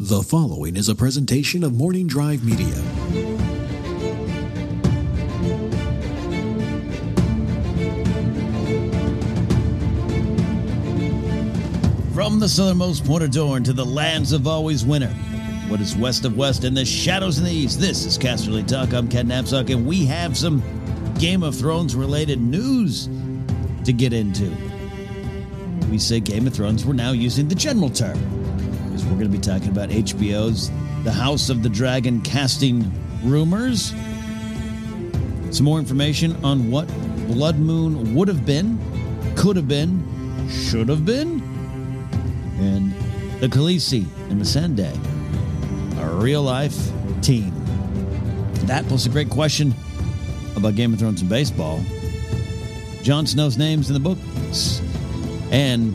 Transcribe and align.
The 0.00 0.22
following 0.22 0.76
is 0.76 0.88
a 0.88 0.94
presentation 0.96 1.62
of 1.62 1.72
Morning 1.72 2.08
Drive 2.08 2.44
Media. 2.44 2.74
From 12.12 12.40
the 12.40 12.48
southernmost 12.48 13.04
point 13.04 13.22
of 13.22 13.30
Dorne 13.30 13.62
to 13.62 13.72
the 13.72 13.86
lands 13.86 14.32
of 14.32 14.48
always 14.48 14.84
winter, 14.84 15.06
what 15.68 15.80
is 15.80 15.96
west 15.96 16.24
of 16.24 16.36
west 16.36 16.64
and 16.64 16.76
the 16.76 16.84
shadows 16.84 17.38
in 17.38 17.44
the 17.44 17.52
east, 17.52 17.78
this 17.78 18.04
is 18.04 18.18
Casterly 18.18 18.66
Talk. 18.66 18.92
I'm 18.92 19.06
Ken 19.06 19.28
Napzok, 19.28 19.72
and 19.72 19.86
we 19.86 20.04
have 20.06 20.36
some 20.36 20.60
Game 21.20 21.44
of 21.44 21.54
Thrones 21.54 21.94
related 21.94 22.40
news 22.40 23.08
to 23.84 23.92
get 23.92 24.12
into. 24.12 24.52
We 25.88 25.98
say 26.00 26.18
Game 26.18 26.48
of 26.48 26.54
Thrones, 26.54 26.84
we're 26.84 26.94
now 26.94 27.12
using 27.12 27.46
the 27.46 27.54
general 27.54 27.90
term 27.90 28.18
we're 29.04 29.18
going 29.18 29.30
to 29.30 29.36
be 29.36 29.38
talking 29.38 29.68
about 29.68 29.90
HBO's 29.90 30.70
The 31.04 31.12
House 31.12 31.50
of 31.50 31.62
the 31.62 31.68
Dragon 31.68 32.20
casting 32.22 32.90
rumors. 33.22 33.90
Some 35.50 35.64
more 35.64 35.78
information 35.78 36.42
on 36.44 36.70
what 36.70 36.88
Blood 37.28 37.58
Moon 37.58 38.14
would 38.14 38.28
have 38.28 38.44
been, 38.46 38.78
could 39.36 39.56
have 39.56 39.68
been, 39.68 40.48
should 40.48 40.88
have 40.88 41.04
been, 41.04 41.42
and 42.58 42.92
the 43.40 43.48
Khaleesi 43.48 44.06
and 44.30 44.40
the 44.40 44.44
Missandei, 44.44 44.92
a 46.00 46.14
real 46.16 46.42
life 46.42 46.90
team. 47.20 47.52
That 48.66 48.86
plus 48.86 49.06
a 49.06 49.10
great 49.10 49.30
question 49.30 49.74
about 50.56 50.74
Game 50.74 50.92
of 50.92 50.98
Thrones 50.98 51.20
and 51.20 51.30
baseball. 51.30 51.82
Jon 53.02 53.26
Snow's 53.26 53.58
names 53.58 53.90
in 53.90 53.94
the 53.94 54.00
books, 54.00 54.80
and 55.50 55.94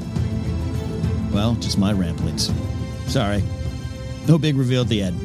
well, 1.33 1.55
just 1.55 1.77
my 1.77 1.91
ramblings. 1.91 2.51
Sorry. 3.09 3.43
No 4.27 4.38
big 4.38 4.55
reveal 4.55 4.81
at 4.81 4.88
the 4.88 5.02
end. 5.02 5.19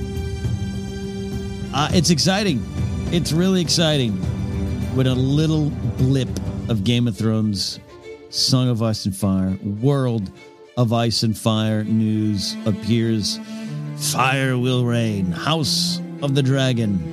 Uh, 1.74 1.88
it's 1.92 2.08
exciting. 2.08 2.64
It's 3.12 3.30
really 3.30 3.60
exciting 3.60 4.12
when 4.96 5.06
a 5.06 5.14
little 5.14 5.68
blip 5.98 6.30
of 6.70 6.84
Game 6.84 7.06
of 7.06 7.14
Thrones, 7.14 7.78
Song 8.30 8.70
of 8.70 8.82
Ice 8.82 9.04
and 9.04 9.14
Fire, 9.14 9.58
World 9.82 10.30
of 10.78 10.94
Ice 10.94 11.22
and 11.24 11.36
Fire 11.36 11.84
news 11.84 12.56
appears. 12.64 13.38
Fire 13.98 14.56
will 14.56 14.86
reign. 14.86 15.26
House 15.26 16.00
of 16.22 16.34
the 16.34 16.42
Dragon. 16.42 17.12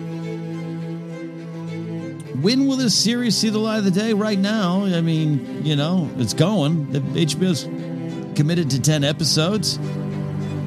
When 2.41 2.65
will 2.65 2.77
this 2.77 2.97
series 2.97 3.35
see 3.35 3.49
the 3.49 3.59
light 3.59 3.79
of 3.79 3.83
the 3.83 3.91
day? 3.91 4.13
Right 4.13 4.39
now, 4.39 4.85
I 4.85 5.01
mean, 5.01 5.65
you 5.65 5.75
know, 5.75 6.09
it's 6.17 6.33
going. 6.33 6.91
The 6.91 7.01
HBO's 7.01 7.65
committed 8.37 8.69
to 8.71 8.81
10 8.81 9.03
episodes. 9.03 9.77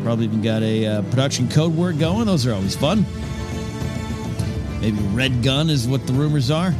Probably 0.04 0.26
even 0.26 0.42
got 0.42 0.62
a 0.62 0.86
uh, 0.86 1.02
production 1.04 1.48
code 1.48 1.74
word 1.74 1.98
going. 1.98 2.26
Those 2.26 2.46
are 2.46 2.52
always 2.52 2.76
fun. 2.76 3.06
Maybe 4.82 4.98
Red 5.14 5.42
Gun 5.42 5.70
is 5.70 5.88
what 5.88 6.06
the 6.06 6.12
rumors 6.12 6.50
are. 6.50 6.74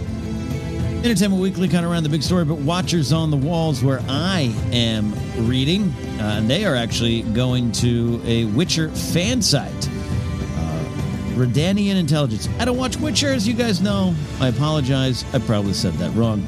Entertainment 1.02 1.40
Weekly 1.40 1.66
kind 1.68 1.86
of 1.86 1.90
around 1.90 2.02
the 2.02 2.10
big 2.10 2.22
story, 2.22 2.44
but 2.44 2.58
Watchers 2.58 3.14
on 3.14 3.30
the 3.30 3.36
Walls, 3.38 3.82
where 3.82 4.02
I 4.10 4.54
am 4.72 5.14
reading, 5.48 5.84
uh, 6.20 6.36
and 6.36 6.50
they 6.50 6.66
are 6.66 6.74
actually 6.74 7.22
going 7.22 7.72
to 7.72 8.20
a 8.26 8.44
Witcher 8.44 8.90
fan 8.90 9.40
site. 9.40 9.72
Uh, 9.88 10.84
Redanian 11.32 11.96
Intelligence. 11.96 12.46
I 12.58 12.66
don't 12.66 12.76
watch 12.76 12.98
Witcher, 12.98 13.28
as 13.28 13.48
you 13.48 13.54
guys 13.54 13.80
know. 13.80 14.14
I 14.38 14.48
apologize. 14.48 15.24
I 15.32 15.38
probably 15.38 15.72
said 15.72 15.94
that 15.94 16.14
wrong. 16.14 16.46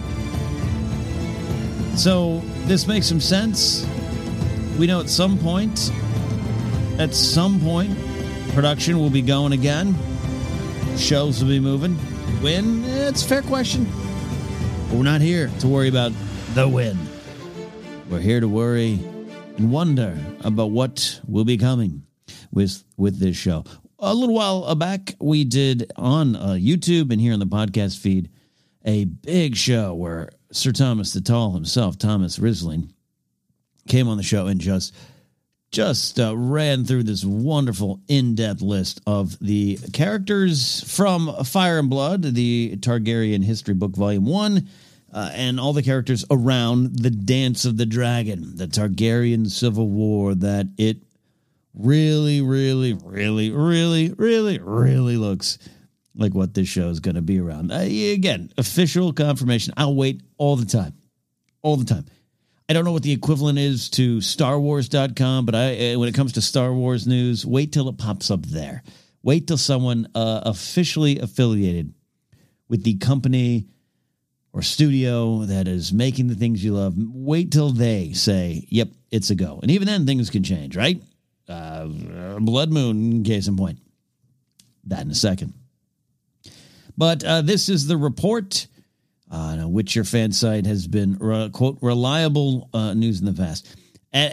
So 1.97 2.43
this 2.67 2.87
makes 2.87 3.07
some 3.07 3.21
sense. 3.21 3.87
We 4.79 4.87
know 4.87 5.01
at 5.01 5.09
some 5.09 5.39
point, 5.39 5.91
at 6.99 7.15
some 7.15 7.61
point, 7.61 7.97
production 8.55 8.99
will 8.99 9.11
be 9.11 9.23
going 9.23 9.53
again. 9.53 9.95
Shows 10.97 11.43
will 11.43 11.51
be 11.51 11.61
moving. 11.61 11.95
When? 12.43 12.85
It's 12.85 13.25
a 13.25 13.29
fair 13.29 13.43
question. 13.43 13.85
But 14.89 14.97
we're 14.97 15.03
not 15.03 15.21
here 15.21 15.51
to 15.61 15.69
worry 15.69 15.89
about 15.89 16.13
the 16.55 16.67
win. 16.67 16.99
We're 18.09 18.21
here 18.21 18.41
to 18.41 18.49
worry 18.49 19.01
and 19.57 19.71
wonder 19.71 20.19
about 20.43 20.71
what 20.71 21.21
will 21.27 21.45
be 21.45 21.59
coming 21.59 22.03
with 22.51 22.83
with 22.97 23.19
this 23.19 23.37
show. 23.37 23.65
A 23.99 24.15
little 24.15 24.35
while 24.35 24.75
back, 24.75 25.15
we 25.21 25.45
did 25.45 25.91
on 25.97 26.37
uh, 26.37 26.49
YouTube 26.51 27.11
and 27.11 27.21
here 27.21 27.33
on 27.33 27.41
the 27.41 27.47
podcast 27.47 27.99
feed 27.99 28.31
a 28.85 29.05
big 29.05 29.57
show 29.57 29.95
where 29.95 30.31
Sir 30.53 30.73
Thomas 30.73 31.13
the 31.13 31.21
Tall 31.21 31.53
himself, 31.53 31.99
Thomas 31.99 32.39
Risling, 32.39 32.91
came 33.89 34.09
on 34.09 34.17
the 34.17 34.23
show 34.23 34.47
and 34.47 34.61
just 34.61 34.95
just 35.73 36.19
uh, 36.21 36.37
ran 36.37 36.85
through 36.85 37.03
this 37.03 37.25
wonderful 37.25 38.01
in-depth 38.09 38.63
list 38.63 39.01
of 39.07 39.39
the 39.41 39.79
characters 39.93 40.83
from 40.95 41.45
Fire 41.45 41.79
and 41.79 41.91
Blood, 41.91 42.23
the 42.23 42.77
Targaryen 42.79 43.45
history 43.45 43.75
book, 43.75 43.95
volume 43.95 44.27
one, 44.27 44.69
uh, 45.13 45.31
and 45.35 45.59
all 45.59 45.73
the 45.73 45.83
characters 45.83 46.25
around 46.31 47.01
the 47.01 47.11
Dance 47.11 47.65
of 47.65 47.77
the 47.77 47.87
Dragon, 47.87 48.57
the 48.57 48.67
Targaryen 48.67 49.51
Civil 49.51 49.89
War. 49.89 50.35
That 50.35 50.69
it 50.79 50.99
really, 51.75 52.41
really, 52.41 52.95
really, 52.95 53.51
really, 53.51 54.13
really, 54.13 54.59
really 54.59 55.17
looks 55.17 55.59
like 56.15 56.35
what 56.35 56.55
this 56.55 56.69
show 56.69 56.89
is 56.89 57.01
going 57.01 57.17
to 57.17 57.23
be 57.23 57.39
around. 57.39 57.71
Uh, 57.71 57.81
again, 57.81 58.51
official 58.57 59.13
confirmation. 59.13 59.75
I'll 59.77 59.95
wait 59.95 60.23
all 60.39 60.57
the 60.57 60.65
time, 60.65 60.95
all 61.63 61.77
the 61.77 61.85
time. 61.85 62.07
I 62.69 62.73
don't 62.73 62.85
know 62.85 62.93
what 62.93 63.05
the 63.05 63.13
equivalent 63.13 63.59
is 63.59 63.89
to 63.91 64.19
StarWars.com, 64.19 65.47
but 65.47 65.55
I, 65.55 65.93
uh, 65.93 65.99
when 65.99 66.09
it 66.09 66.15
comes 66.15 66.33
to 66.33 66.43
Star 66.43 66.73
Wars 66.73 67.07
news, 67.07 67.47
wait 67.47 67.73
till 67.73 67.89
it 67.89 67.97
pops 67.97 68.31
up 68.31 68.45
there. 68.45 68.83
Wait 69.23 69.47
till 69.47 69.59
someone 69.59 70.09
uh, 70.17 70.41
officially 70.45 71.21
affiliated 71.21 71.93
with 72.69 72.83
the 72.83 72.97
company 72.97 73.67
or 74.53 74.63
studio 74.63 75.45
that 75.45 75.69
is 75.69 75.93
making 75.93 76.27
the 76.27 76.35
things 76.35 76.65
you 76.65 76.75
love. 76.75 76.95
Wait 76.97 77.53
till 77.53 77.71
they 77.71 78.13
say, 78.13 78.67
"Yep, 78.69 78.89
it's 79.11 79.31
a 79.31 79.35
go." 79.35 79.61
And 79.63 79.71
even 79.71 79.87
then, 79.87 80.07
things 80.07 80.31
can 80.31 80.43
change, 80.43 80.77
right? 80.77 81.01
Uh, 81.49 81.87
Blood 82.41 82.73
Moon, 82.73 83.23
case 83.23 83.47
in 83.47 83.57
point. 83.57 83.79
That 84.85 85.03
in 85.03 85.11
a 85.11 85.15
second. 85.15 85.53
But 86.97 87.23
uh, 87.23 87.43
this 87.43 87.69
is 87.69 87.87
the 87.87 87.97
report 87.97 88.67
uh, 89.31 89.65
Witcher 89.67 90.05
fan 90.05 90.33
site 90.33 90.67
has 90.67 90.87
been 90.87 91.17
quote 91.53 91.79
reliable 91.83 92.69
uh, 92.73 92.95
news 92.95 93.21
in 93.21 93.27
the 93.27 93.33
past. 93.33 93.75
Uh, 94.13 94.31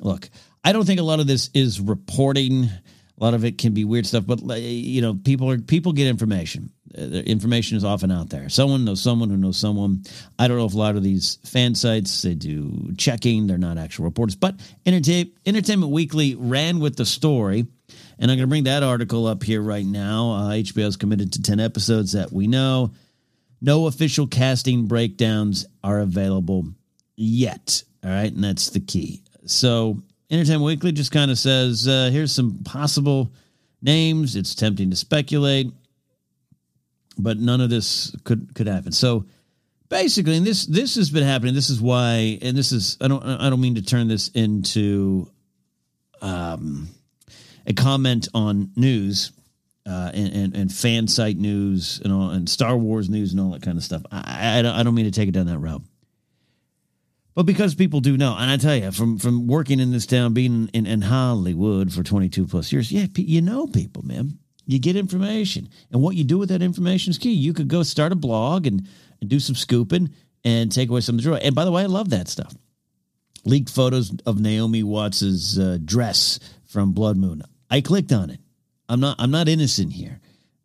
look, 0.00 0.28
I 0.64 0.72
don't 0.72 0.84
think 0.84 1.00
a 1.00 1.04
lot 1.04 1.20
of 1.20 1.26
this 1.26 1.50
is 1.54 1.80
reporting. 1.80 2.64
A 2.64 3.24
lot 3.24 3.34
of 3.34 3.44
it 3.44 3.58
can 3.58 3.74
be 3.74 3.84
weird 3.84 4.06
stuff, 4.06 4.24
but 4.26 4.40
you 4.60 5.02
know, 5.02 5.14
people 5.14 5.50
are 5.50 5.58
people 5.58 5.92
get 5.92 6.06
information. 6.06 6.70
Uh, 6.96 7.02
information 7.02 7.76
is 7.76 7.84
often 7.84 8.10
out 8.10 8.30
there. 8.30 8.48
Someone 8.48 8.84
knows 8.84 9.02
someone 9.02 9.28
who 9.28 9.36
knows 9.36 9.58
someone. 9.58 10.04
I 10.38 10.48
don't 10.48 10.56
know 10.56 10.66
if 10.66 10.74
a 10.74 10.78
lot 10.78 10.96
of 10.96 11.02
these 11.02 11.38
fan 11.44 11.74
sites 11.74 12.22
they 12.22 12.34
do 12.34 12.94
checking. 12.96 13.46
They're 13.46 13.58
not 13.58 13.78
actual 13.78 14.04
reporters, 14.04 14.36
but 14.36 14.60
Entertain- 14.86 15.32
Entertainment 15.44 15.92
Weekly 15.92 16.34
ran 16.34 16.78
with 16.78 16.96
the 16.96 17.04
story. 17.06 17.66
And 18.20 18.30
I'm 18.30 18.36
going 18.36 18.46
to 18.46 18.48
bring 18.48 18.64
that 18.64 18.82
article 18.82 19.26
up 19.26 19.42
here 19.42 19.62
right 19.62 19.86
now. 19.86 20.32
Uh, 20.32 20.50
HBO 20.50 20.86
is 20.86 20.96
committed 20.96 21.34
to 21.34 21.42
10 21.42 21.60
episodes 21.60 22.12
that 22.12 22.32
we 22.32 22.46
know. 22.46 22.92
No 23.60 23.86
official 23.86 24.26
casting 24.26 24.86
breakdowns 24.86 25.66
are 25.82 26.00
available 26.00 26.66
yet. 27.16 27.82
All 28.04 28.10
right. 28.10 28.32
And 28.32 28.44
that's 28.44 28.70
the 28.70 28.80
key. 28.80 29.22
So 29.46 30.02
Entertainment 30.30 30.64
Weekly 30.64 30.92
just 30.92 31.10
kind 31.10 31.30
of 31.30 31.38
says, 31.38 31.88
uh, 31.88 32.10
here's 32.12 32.34
some 32.34 32.58
possible 32.64 33.32
names. 33.82 34.36
It's 34.36 34.54
tempting 34.54 34.90
to 34.90 34.96
speculate, 34.96 35.72
but 37.16 37.38
none 37.38 37.60
of 37.60 37.70
this 37.70 38.14
could 38.24 38.54
could 38.54 38.66
happen. 38.66 38.92
So 38.92 39.24
basically, 39.88 40.36
and 40.36 40.46
this 40.46 40.66
this 40.66 40.96
has 40.96 41.10
been 41.10 41.24
happening. 41.24 41.54
This 41.54 41.70
is 41.70 41.80
why, 41.80 42.38
and 42.42 42.56
this 42.56 42.72
is 42.72 42.98
I 43.00 43.08
don't 43.08 43.22
I 43.24 43.48
don't 43.48 43.60
mean 43.60 43.76
to 43.76 43.82
turn 43.82 44.08
this 44.08 44.28
into 44.28 45.30
um, 46.20 46.88
a 47.66 47.72
comment 47.72 48.28
on 48.34 48.70
news 48.76 49.32
uh, 49.88 50.10
and, 50.12 50.32
and, 50.34 50.56
and 50.56 50.72
fan 50.72 51.08
site 51.08 51.38
news 51.38 52.00
and 52.04 52.12
all 52.12 52.30
and 52.30 52.48
Star 52.48 52.76
Wars 52.76 53.08
news 53.08 53.32
and 53.32 53.40
all 53.40 53.52
that 53.52 53.62
kind 53.62 53.78
of 53.78 53.84
stuff. 53.84 54.02
I, 54.12 54.58
I 54.58 54.62
don't 54.62 54.74
I 54.74 54.82
don't 54.82 54.94
mean 54.94 55.06
to 55.06 55.10
take 55.10 55.28
it 55.28 55.32
down 55.32 55.46
that 55.46 55.58
route. 55.58 55.82
But 57.34 57.46
because 57.46 57.76
people 57.76 58.00
do 58.00 58.16
know, 58.16 58.34
and 58.36 58.50
I 58.50 58.56
tell 58.56 58.74
you, 58.74 58.90
from 58.90 59.18
from 59.18 59.46
working 59.46 59.80
in 59.80 59.92
this 59.92 60.06
town, 60.06 60.34
being 60.34 60.68
in, 60.74 60.86
in 60.86 61.02
Hollywood 61.02 61.92
for 61.92 62.02
22 62.02 62.46
plus 62.46 62.72
years, 62.72 62.90
yeah, 62.92 63.06
you 63.16 63.40
know 63.40 63.66
people, 63.66 64.04
man. 64.04 64.38
You 64.66 64.78
get 64.78 64.96
information. 64.96 65.70
And 65.90 66.02
what 66.02 66.14
you 66.14 66.24
do 66.24 66.36
with 66.36 66.50
that 66.50 66.60
information 66.60 67.10
is 67.10 67.16
key. 67.16 67.32
You 67.32 67.54
could 67.54 67.68
go 67.68 67.82
start 67.82 68.12
a 68.12 68.16
blog 68.16 68.66
and, 68.66 68.86
and 69.20 69.30
do 69.30 69.40
some 69.40 69.54
scooping 69.54 70.10
and 70.44 70.70
take 70.70 70.90
away 70.90 71.00
some 71.00 71.14
of 71.14 71.22
the 71.22 71.30
joy. 71.30 71.36
And 71.36 71.54
by 71.54 71.64
the 71.64 71.72
way, 71.72 71.84
I 71.84 71.86
love 71.86 72.10
that 72.10 72.28
stuff. 72.28 72.54
Leaked 73.46 73.70
photos 73.70 74.12
of 74.26 74.38
Naomi 74.38 74.82
Watts's 74.82 75.58
uh, 75.58 75.78
dress 75.82 76.38
from 76.66 76.92
Blood 76.92 77.16
Moon. 77.16 77.42
I 77.70 77.80
clicked 77.80 78.12
on 78.12 78.28
it. 78.28 78.40
I'm 78.88 79.00
not. 79.00 79.16
I'm 79.18 79.30
not 79.30 79.48
innocent 79.48 79.92
here. 79.92 80.20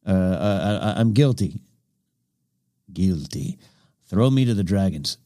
Uh, 0.06 0.94
I, 0.96 1.00
I'm 1.00 1.14
guilty. 1.14 1.60
Guilty. 2.92 3.58
Throw 4.06 4.30
me 4.30 4.46
to 4.46 4.54
the 4.54 4.64
dragons 4.64 5.18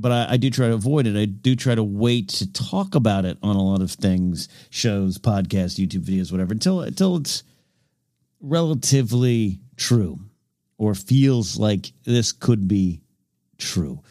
but 0.00 0.12
I, 0.12 0.32
I, 0.32 0.36
do 0.36 0.50
try 0.50 0.68
to 0.68 0.74
avoid 0.74 1.06
it. 1.06 1.16
I 1.16 1.26
do 1.26 1.54
try 1.54 1.74
to 1.74 1.82
wait 1.82 2.28
to 2.30 2.50
talk 2.52 2.94
about 2.94 3.24
it 3.24 3.38
on 3.42 3.56
a 3.56 3.62
lot 3.62 3.82
of 3.82 3.90
things, 3.90 4.48
shows, 4.70 5.18
podcasts, 5.18 5.78
YouTube 5.84 6.04
videos, 6.04 6.32
whatever, 6.32 6.52
until 6.52 6.80
until 6.80 7.16
it's 7.16 7.42
relatively 8.40 9.60
true 9.76 10.18
or 10.78 10.94
feels 10.94 11.58
like 11.58 11.92
this 12.04 12.32
could 12.32 12.66
be 12.66 13.02
true. 13.58 14.02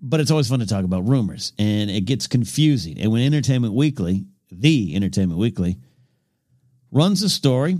But 0.00 0.20
it's 0.20 0.30
always 0.30 0.48
fun 0.48 0.60
to 0.60 0.66
talk 0.66 0.84
about 0.84 1.08
rumors, 1.08 1.52
and 1.58 1.90
it 1.90 2.02
gets 2.02 2.26
confusing. 2.26 2.98
And 3.00 3.10
when 3.10 3.22
Entertainment 3.22 3.74
Weekly, 3.74 4.24
the 4.50 4.94
Entertainment 4.94 5.38
Weekly, 5.40 5.78
runs 6.92 7.22
a 7.22 7.28
story 7.28 7.78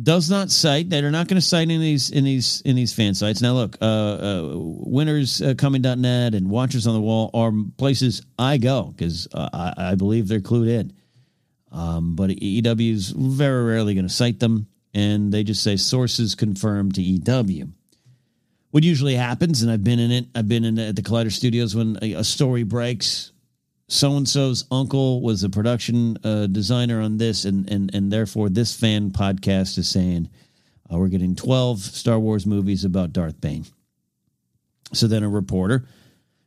does 0.00 0.30
not 0.30 0.50
cite. 0.50 0.88
They're 0.88 1.10
not 1.10 1.28
going 1.28 1.40
to 1.40 1.46
cite 1.46 1.70
in 1.70 1.80
these 1.80 2.10
in 2.10 2.24
these 2.24 2.60
in 2.62 2.76
these 2.76 2.92
fan 2.92 3.14
sites. 3.14 3.42
Now, 3.42 3.54
look, 3.54 3.76
uh, 3.80 3.84
uh, 3.84 4.52
winners 4.54 5.42
uh, 5.42 5.54
and 5.58 6.50
watchers 6.50 6.86
on 6.86 6.94
the 6.94 7.00
wall 7.00 7.30
are 7.34 7.52
places 7.76 8.22
I 8.38 8.58
go 8.58 8.94
because 8.96 9.28
uh, 9.32 9.48
I, 9.52 9.74
I, 9.90 9.94
believe 9.96 10.28
they're 10.28 10.40
clued 10.40 10.68
in. 10.68 10.92
Um, 11.72 12.14
but 12.16 12.30
EW 12.30 12.92
is 12.92 13.10
very 13.10 13.64
rarely 13.64 13.94
going 13.94 14.06
to 14.06 14.12
cite 14.12 14.40
them, 14.40 14.68
and 14.94 15.32
they 15.32 15.42
just 15.42 15.62
say 15.62 15.76
sources 15.76 16.34
confirmed 16.34 16.94
to 16.94 17.02
EW. 17.02 17.68
What 18.70 18.84
usually 18.84 19.14
happens, 19.14 19.62
and 19.62 19.70
I've 19.70 19.84
been 19.84 19.98
in 19.98 20.10
it. 20.10 20.26
I've 20.34 20.48
been 20.48 20.64
in 20.64 20.78
at 20.78 20.96
the 20.96 21.02
Collider 21.02 21.32
Studios 21.32 21.74
when 21.74 21.98
a, 22.02 22.14
a 22.14 22.24
story 22.24 22.62
breaks 22.62 23.32
so 23.88 24.16
and 24.16 24.28
so's 24.28 24.66
uncle 24.70 25.22
was 25.22 25.42
a 25.42 25.48
production 25.48 26.18
uh, 26.22 26.46
designer 26.46 27.00
on 27.00 27.16
this, 27.16 27.44
and 27.46 27.68
and 27.70 27.94
and 27.94 28.12
therefore 28.12 28.50
this 28.50 28.76
fan 28.76 29.10
podcast 29.10 29.78
is 29.78 29.88
saying 29.88 30.28
uh, 30.92 30.98
we're 30.98 31.08
getting 31.08 31.34
twelve 31.34 31.80
Star 31.80 32.18
Wars 32.18 32.46
movies 32.46 32.84
about 32.84 33.12
Darth 33.14 33.40
Bane. 33.40 33.64
So 34.92 35.06
then 35.06 35.22
a 35.22 35.28
reporter, 35.28 35.86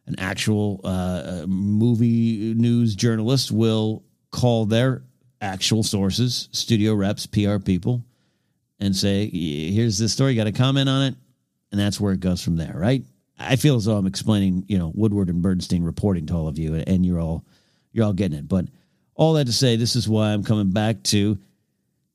an 0.05 0.15
actual 0.19 0.81
uh, 0.83 1.45
movie 1.47 2.53
news 2.53 2.95
journalist, 2.95 3.51
will 3.51 4.03
call 4.31 4.65
their 4.65 5.03
actual 5.41 5.83
sources, 5.83 6.47
studio 6.51 6.93
reps, 6.93 7.25
PR 7.25 7.57
people, 7.57 8.05
and 8.79 8.95
say, 8.95 9.27
"Here's 9.27 9.97
this 9.97 10.13
story. 10.13 10.35
Got 10.35 10.43
to 10.43 10.51
comment 10.51 10.89
on 10.89 11.05
it," 11.07 11.15
and 11.71 11.81
that's 11.81 11.99
where 11.99 12.13
it 12.13 12.19
goes 12.19 12.43
from 12.43 12.55
there, 12.55 12.73
right? 12.75 13.03
I 13.49 13.55
feel 13.55 13.75
as 13.75 13.85
though 13.85 13.97
I'm 13.97 14.07
explaining, 14.07 14.65
you 14.67 14.77
know, 14.77 14.91
Woodward 14.93 15.29
and 15.29 15.41
Bernstein 15.41 15.83
reporting 15.83 16.25
to 16.27 16.35
all 16.35 16.47
of 16.47 16.57
you, 16.57 16.75
and 16.75 17.05
you're 17.05 17.19
all 17.19 17.45
you're 17.91 18.05
all 18.05 18.13
getting 18.13 18.37
it. 18.37 18.47
But 18.47 18.65
all 19.15 19.33
that 19.33 19.45
to 19.45 19.53
say, 19.53 19.75
this 19.75 19.95
is 19.95 20.07
why 20.07 20.31
I'm 20.31 20.43
coming 20.43 20.71
back 20.71 21.03
to 21.03 21.37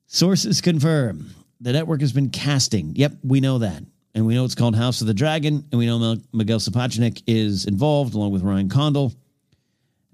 sources 0.07 0.61
confirm 0.61 1.29
the 1.59 1.73
network 1.73 2.01
has 2.01 2.13
been 2.13 2.29
casting. 2.29 2.95
Yep, 2.95 3.13
we 3.23 3.39
know 3.39 3.59
that, 3.59 3.83
and 4.13 4.25
we 4.25 4.35
know 4.35 4.45
it's 4.45 4.55
called 4.55 4.75
House 4.75 5.01
of 5.01 5.07
the 5.07 5.13
Dragon, 5.13 5.65
and 5.71 5.79
we 5.79 5.85
know 5.85 6.17
Miguel 6.33 6.59
Sapochnik 6.59 7.23
is 7.27 7.65
involved 7.65 8.13
along 8.13 8.31
with 8.31 8.43
Ryan 8.43 8.69
Condal. 8.69 9.13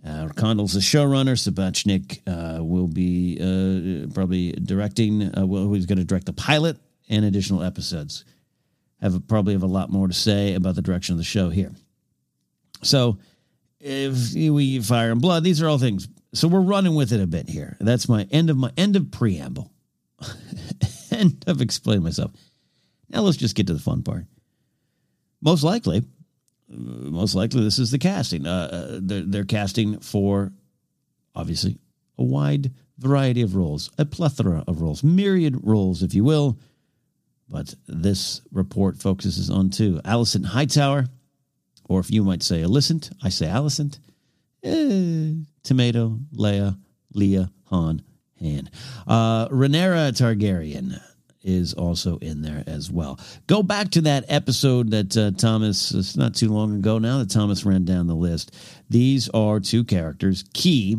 Uh, 0.06 0.28
Condal's 0.36 0.74
the 0.74 0.82
showrunner. 0.82 1.38
Sapochnik 1.38 2.22
uh, 2.28 2.62
will 2.64 2.88
be 2.88 3.38
uh, 3.40 4.14
probably 4.14 4.52
directing. 4.52 5.38
Uh, 5.38 5.46
well, 5.46 5.72
he's 5.74 5.86
going 5.86 5.98
to 5.98 6.04
direct 6.04 6.26
the 6.26 6.34
pilot 6.34 6.78
and 7.10 7.24
additional 7.24 7.64
episodes 7.64 8.26
have 9.02 9.28
probably 9.28 9.54
have 9.54 9.64
a 9.64 9.68
lot 9.68 9.90
more 9.92 10.08
to 10.08 10.14
say 10.14 10.54
about 10.54 10.76
the 10.76 10.82
direction 10.82 11.14
of 11.14 11.18
the 11.18 11.24
show 11.24 11.50
here. 11.50 11.74
So 12.82 13.20
if 13.80 14.34
we 14.34 14.80
fire 14.80 15.12
and 15.12 15.22
blood, 15.22 15.44
these 15.44 15.62
are 15.62 15.68
all 15.68 15.78
things. 15.78 16.08
So 16.34 16.48
we're 16.48 16.62
running 16.62 16.96
with 16.96 17.12
it 17.12 17.22
a 17.22 17.28
bit 17.28 17.50
here. 17.50 17.78
That's 17.80 18.10
my 18.10 18.28
end 18.32 18.50
of 18.50 18.58
my 18.58 18.72
end 18.78 18.96
of 18.96 19.12
preamble. 19.12 19.72
end 21.12 21.44
of 21.48 21.62
explaining 21.62 22.04
myself. 22.04 22.32
Now 23.10 23.22
let's 23.22 23.38
just 23.38 23.56
get 23.56 23.68
to 23.68 23.74
the 23.74 23.80
fun 23.80 24.04
part. 24.04 24.26
Most 25.42 25.64
likely, 25.64 26.04
most 26.70 27.36
likely 27.36 27.64
this 27.64 27.78
is 27.78 27.92
the 27.92 28.00
casting. 28.00 28.48
Uh, 28.48 28.70
uh, 28.72 29.00
they're, 29.02 29.22
they're 29.22 29.44
casting 29.44 30.00
for 30.00 30.52
obviously 31.36 31.78
a 32.18 32.24
wide 32.24 32.72
variety 32.98 33.42
of 33.42 33.56
roles, 33.56 33.92
a 33.98 34.06
plethora 34.06 34.64
of 34.68 34.82
roles, 34.82 35.04
myriad 35.04 35.58
roles, 35.62 36.04
if 36.04 36.14
you 36.14 36.24
will 36.24 36.58
but 37.54 37.76
this 37.88 38.42
report 38.52 38.98
focuses 38.98 39.52
on 39.52 39.70
two 39.70 40.02
Alicent 40.04 40.44
Hightower, 40.44 41.06
or 41.86 42.00
if 42.00 42.10
you 42.10 42.24
might 42.24 42.42
say 42.42 42.64
Alicent, 42.64 43.14
I 43.22 43.30
say 43.30 43.46
Alicent. 43.46 44.00
Eh, 44.64 45.34
tomato, 45.62 46.18
Leia, 46.36 46.76
Leah, 47.14 47.52
Han, 47.66 48.02
Han. 48.42 48.70
Uh, 49.06 49.48
Rhaenyra 49.50 50.12
Targaryen 50.14 51.00
is 51.44 51.76
also 51.76 52.18
in 52.18 52.42
there 52.42 52.64
as 52.66 52.90
well. 52.90 53.20
Go 53.46 53.62
back 53.62 53.92
to 53.92 54.02
that 54.02 54.26
episode 54.30 54.90
that 54.90 55.16
uh, 55.16 55.30
Thomas, 55.38 55.92
it's 55.92 56.18
not 56.18 56.34
too 56.34 56.50
long 56.50 56.76
ago 56.76 56.98
now 56.98 57.20
that 57.20 57.30
Thomas 57.30 57.66
ran 57.66 57.86
down 57.86 58.08
the 58.08 58.16
list. 58.16 58.56
These 58.90 59.30
are 59.30 59.60
two 59.60 59.84
characters 59.84 60.44
key 60.56 60.98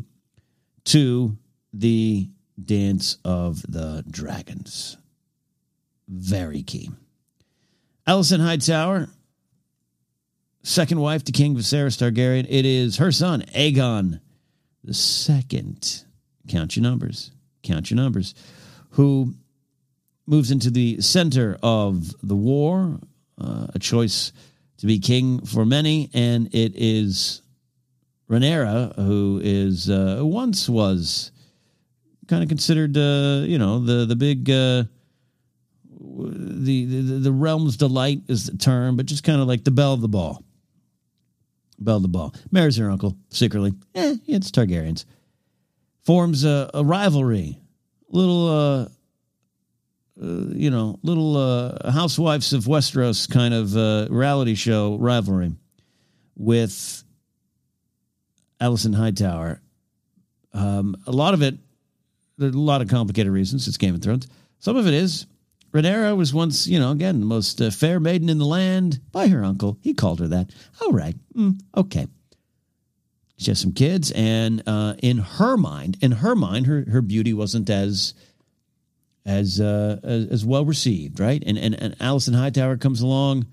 to 0.84 1.36
the 1.72 2.28
Dance 2.64 3.18
of 3.24 3.60
the 3.62 4.04
Dragons 4.08 4.98
very 6.08 6.62
key. 6.62 6.90
Alicent 8.06 8.40
Hightower, 8.40 9.08
second 10.62 11.00
wife 11.00 11.24
to 11.24 11.32
King 11.32 11.56
Viserys 11.56 11.96
Targaryen. 11.96 12.46
It 12.48 12.66
is 12.66 12.98
her 12.98 13.12
son, 13.12 13.42
Aegon 13.54 14.20
the 14.84 14.94
second. 14.94 16.04
Count 16.48 16.76
your 16.76 16.82
numbers. 16.82 17.30
Count 17.62 17.90
your 17.90 17.96
numbers. 17.96 18.34
Who 18.90 19.34
moves 20.26 20.50
into 20.50 20.70
the 20.70 21.00
center 21.00 21.58
of 21.62 22.14
the 22.22 22.36
war, 22.36 22.98
uh, 23.40 23.66
a 23.74 23.78
choice 23.78 24.32
to 24.78 24.86
be 24.86 24.98
king 24.98 25.44
for 25.44 25.64
many, 25.64 26.10
and 26.12 26.54
it 26.54 26.72
is 26.76 27.42
Rhaenyra, 28.30 28.96
who 28.96 29.40
is 29.42 29.90
uh, 29.90 30.20
once 30.22 30.68
was 30.68 31.32
kind 32.28 32.42
of 32.42 32.48
considered, 32.48 32.96
uh, 32.96 33.44
you 33.46 33.58
know, 33.58 33.80
the 33.80 34.04
the 34.06 34.16
big 34.16 34.50
uh, 34.50 34.84
the, 36.16 36.84
the 36.84 37.02
the 37.18 37.32
realm's 37.32 37.76
delight 37.76 38.22
is 38.28 38.46
the 38.46 38.56
term, 38.56 38.96
but 38.96 39.06
just 39.06 39.24
kind 39.24 39.40
of 39.40 39.48
like 39.48 39.64
the 39.64 39.70
bell 39.70 39.92
of 39.92 40.00
the 40.00 40.08
ball. 40.08 40.42
Bell 41.78 41.96
of 41.96 42.02
the 42.02 42.08
ball. 42.08 42.34
Marries 42.50 42.76
her 42.76 42.90
uncle 42.90 43.16
secretly. 43.30 43.72
Eh, 43.94 44.16
it's 44.26 44.50
Targaryens. 44.50 45.04
Forms 46.04 46.44
a, 46.44 46.70
a 46.72 46.84
rivalry, 46.84 47.58
little, 48.08 48.48
uh, 48.48 48.82
uh, 50.22 50.46
you 50.52 50.70
know, 50.70 50.98
little 51.02 51.36
uh, 51.36 51.90
housewives 51.90 52.52
of 52.52 52.64
Westeros 52.64 53.28
kind 53.28 53.54
of 53.54 53.76
uh, 53.76 54.06
reality 54.10 54.54
show 54.54 54.96
rivalry 54.98 55.52
with 56.36 57.02
Alicent 58.60 58.94
Hightower. 58.94 59.60
Um, 60.52 60.96
a 61.06 61.12
lot 61.12 61.34
of 61.34 61.42
it, 61.42 61.56
there's 62.38 62.54
a 62.54 62.58
lot 62.58 62.82
of 62.82 62.88
complicated 62.88 63.32
reasons. 63.32 63.66
It's 63.66 63.76
Game 63.78 63.94
of 63.94 64.02
Thrones. 64.02 64.28
Some 64.60 64.76
of 64.76 64.86
it 64.86 64.94
is 64.94 65.26
Rhaenyra 65.74 66.16
was 66.16 66.32
once, 66.32 66.68
you 66.68 66.78
know, 66.78 66.92
again, 66.92 67.18
the 67.18 67.26
most 67.26 67.60
uh, 67.60 67.70
fair 67.70 67.98
maiden 67.98 68.28
in 68.28 68.38
the 68.38 68.46
land 68.46 69.00
by 69.10 69.26
her 69.26 69.44
uncle. 69.44 69.76
He 69.82 69.92
called 69.92 70.20
her 70.20 70.28
that. 70.28 70.50
All 70.80 70.92
right. 70.92 71.16
Mm, 71.34 71.60
okay. 71.76 72.06
She 73.36 73.50
has 73.50 73.58
some 73.58 73.72
kids, 73.72 74.12
and 74.12 74.62
uh, 74.66 74.94
in 75.02 75.18
her 75.18 75.56
mind, 75.56 75.98
in 76.00 76.12
her 76.12 76.36
mind, 76.36 76.66
her, 76.66 76.84
her 76.88 77.02
beauty 77.02 77.34
wasn't 77.34 77.68
as 77.68 78.14
as, 79.26 79.58
uh, 79.58 79.98
as, 80.04 80.26
as 80.26 80.44
well 80.44 80.64
received, 80.64 81.18
right? 81.18 81.42
And 81.44 81.58
and 81.58 81.74
and 81.82 81.98
Alicent 81.98 82.36
Hightower 82.36 82.76
comes 82.76 83.00
along, 83.00 83.46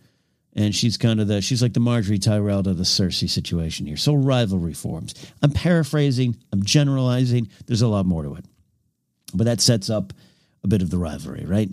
And 0.53 0.75
she's 0.75 0.97
kind 0.97 1.21
of 1.21 1.27
the 1.27 1.41
she's 1.41 1.61
like 1.61 1.73
the 1.73 1.79
Margaery 1.79 2.21
Tyrell 2.21 2.63
to 2.63 2.73
the 2.73 2.83
Cersei 2.83 3.29
situation 3.29 3.85
here. 3.85 3.97
So 3.97 4.13
rivalry 4.13 4.73
forms. 4.73 5.13
I'm 5.41 5.51
paraphrasing, 5.51 6.35
I'm 6.51 6.63
generalizing. 6.63 7.49
There's 7.67 7.81
a 7.81 7.87
lot 7.87 8.05
more 8.05 8.23
to 8.23 8.35
it. 8.35 8.45
But 9.33 9.45
that 9.45 9.61
sets 9.61 9.89
up 9.89 10.11
a 10.63 10.67
bit 10.67 10.81
of 10.81 10.89
the 10.89 10.97
rivalry, 10.97 11.45
right? 11.45 11.69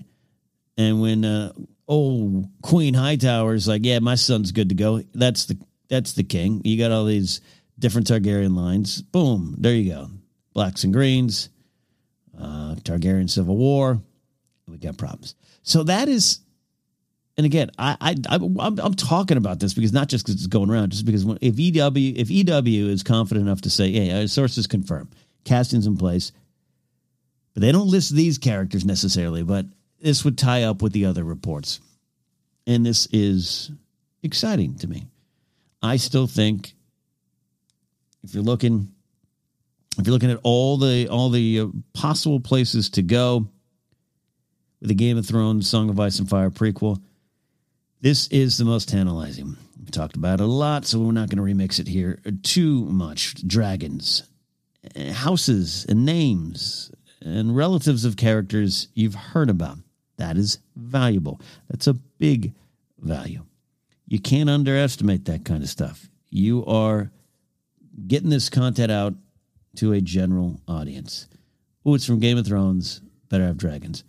And 0.79 1.01
when 1.01 1.25
uh, 1.25 1.53
old 1.89 2.49
Queen 2.63 2.95
Hightower's 2.95 3.67
like, 3.67 3.85
yeah, 3.85 3.99
my 3.99 4.15
son's 4.15 4.53
good 4.53 4.69
to 4.69 4.75
go. 4.77 5.03
That's 5.13 5.47
the 5.47 5.59
that's 5.89 6.13
the 6.13 6.23
king. 6.23 6.63
You 6.65 6.79
got 6.79 6.93
all 6.93 7.05
these 7.05 7.41
different 7.79 8.07
Targaryen 8.07 8.57
lines. 8.57 9.03
Boom, 9.03 9.57
there 9.59 9.75
you 9.75 9.93
go. 9.93 10.11
Blacks 10.55 10.85
and 10.85 10.93
greens, 10.93 11.49
uh, 12.39 12.77
Targaryen 12.77 13.29
civil 13.29 13.57
war. 13.57 14.01
We 14.69 14.79
got 14.79 14.99
problems. 14.99 15.35
So 15.63 15.83
that 15.85 16.09
is, 16.09 16.41
and 17.37 17.47
again, 17.47 17.71
I, 17.79 17.97
I, 18.01 18.17
I 18.29 18.35
am 18.37 18.59
I'm 18.59 18.95
talking 18.95 19.37
about 19.37 19.61
this 19.61 19.75
because 19.75 19.93
not 19.93 20.09
just 20.09 20.27
because 20.27 20.37
it's 20.37 20.47
going 20.47 20.71
around, 20.71 20.91
just 20.91 21.07
because 21.07 21.25
if 21.41 21.59
EW 21.59 22.15
if 22.17 22.31
EW 22.31 22.89
is 22.89 23.03
confident 23.03 23.47
enough 23.47 23.63
to 23.63 23.71
say, 23.71 23.91
hey, 23.91 24.27
sources 24.27 24.67
confirm, 24.67 25.09
castings 25.45 25.87
in 25.87 25.97
place, 25.97 26.33
but 27.55 27.63
they 27.63 27.73
don't 27.73 27.89
list 27.89 28.15
these 28.15 28.39
characters 28.39 28.85
necessarily, 28.85 29.43
but 29.43 29.67
this 30.00 30.25
would 30.25 30.38
tie 30.38 30.62
up 30.62 30.83
with 30.83 30.93
the 30.93 31.05
other 31.05 31.25
reports, 31.25 31.81
and 32.67 32.85
this 32.85 33.07
is 33.12 33.71
exciting 34.23 34.76
to 34.76 34.87
me. 34.87 35.07
I 35.83 35.97
still 35.97 36.26
think 36.26 36.75
if 38.23 38.35
you're 38.35 38.43
looking 38.43 38.93
if 39.99 40.07
you're 40.07 40.12
looking 40.12 40.31
at 40.31 40.40
all 40.43 40.76
the 40.76 41.09
all 41.09 41.31
the 41.31 41.61
uh, 41.61 41.67
possible 41.93 42.40
places 42.40 42.90
to 42.90 43.02
go 43.02 43.49
with 44.81 44.88
the 44.88 44.95
Game 44.95 45.19
of 45.19 45.26
Thrones 45.26 45.69
Song 45.69 45.90
of 45.90 45.99
Ice 45.99 46.19
and 46.19 46.28
Fire 46.28 46.50
prequel, 46.50 47.02
this 48.00 48.28
is 48.28 48.59
the 48.59 48.64
most 48.64 48.88
tantalizing. 48.88 49.57
We 49.85 49.90
talked 49.90 50.17
about 50.17 50.40
it 50.40 50.45
a 50.45 50.47
lot, 50.47 50.87
so 50.87 50.99
we're 51.00 51.12
not 51.12 51.31
going 51.31 51.38
to 51.38 51.55
remix 51.64 51.81
it 51.81 51.88
here 51.88 52.21
too 52.43 52.85
much. 52.85 53.35
Dragons, 53.47 54.23
eh, 54.95 55.12
houses, 55.12 55.87
and 55.88 56.05
names, 56.05 56.93
and 57.21 57.57
relatives 57.57 58.05
of 58.05 58.17
characters 58.17 58.88
you've 58.95 59.14
heard 59.14 59.50
about. 59.50 59.78
That 60.19 60.37
is 60.37 60.59
valuable. 60.77 61.41
That's 61.69 61.87
a 61.87 61.95
big 61.95 62.53
value. 62.99 63.45
You 64.07 64.21
can't 64.21 64.51
underestimate 64.51 65.25
that 65.27 65.45
kind 65.45 65.63
of 65.63 65.69
stuff. 65.69 66.09
You 66.31 66.65
are 66.67 67.11
getting 68.07 68.31
this 68.31 68.49
content 68.51 68.93
out 68.93 69.15
to 69.77 69.93
a 69.93 70.01
general 70.01 70.61
audience. 70.69 71.27
Oh, 71.85 71.95
it's 71.95 72.07
from 72.07 72.21
Game 72.21 72.39
of 72.39 72.47
Thrones. 72.47 73.01
Better 73.29 73.47
have 73.47 73.57
dragons. 73.57 74.05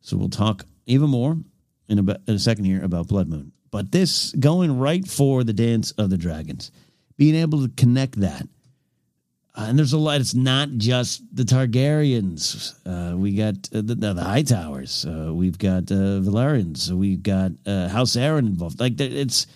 So 0.00 0.16
we'll 0.16 0.28
talk 0.28 0.64
even 0.86 1.10
more 1.10 1.36
in 1.88 1.98
a, 1.98 2.02
in 2.26 2.34
a 2.34 2.38
second 2.38 2.64
here 2.64 2.82
about 2.82 3.08
Blood 3.08 3.28
Moon. 3.28 3.52
But 3.70 3.92
this 3.92 4.32
going 4.32 4.78
right 4.78 5.06
for 5.06 5.44
the 5.44 5.52
dance 5.52 5.92
of 5.92 6.10
the 6.10 6.18
dragons, 6.18 6.70
being 7.16 7.34
able 7.34 7.62
to 7.62 7.72
connect 7.76 8.20
that. 8.20 8.48
Uh, 9.54 9.66
and 9.68 9.78
there's 9.78 9.92
a 9.92 9.98
lot. 9.98 10.20
It's 10.20 10.34
not 10.34 10.68
just 10.76 11.22
the 11.34 11.42
Targaryens. 11.42 12.74
Uh, 12.86 13.16
we 13.16 13.32
got 13.34 13.54
uh, 13.74 13.82
the, 13.82 13.94
the 13.96 14.14
Hightowers. 14.14 15.04
Uh, 15.04 15.34
we've 15.34 15.58
got 15.58 15.90
uh, 15.90 16.20
Velaryons. 16.20 16.90
We've 16.90 17.22
got 17.22 17.52
uh, 17.66 17.88
House 17.88 18.14
Arryn 18.14 18.46
involved. 18.46 18.78
Like 18.78 19.00
it's 19.00 19.48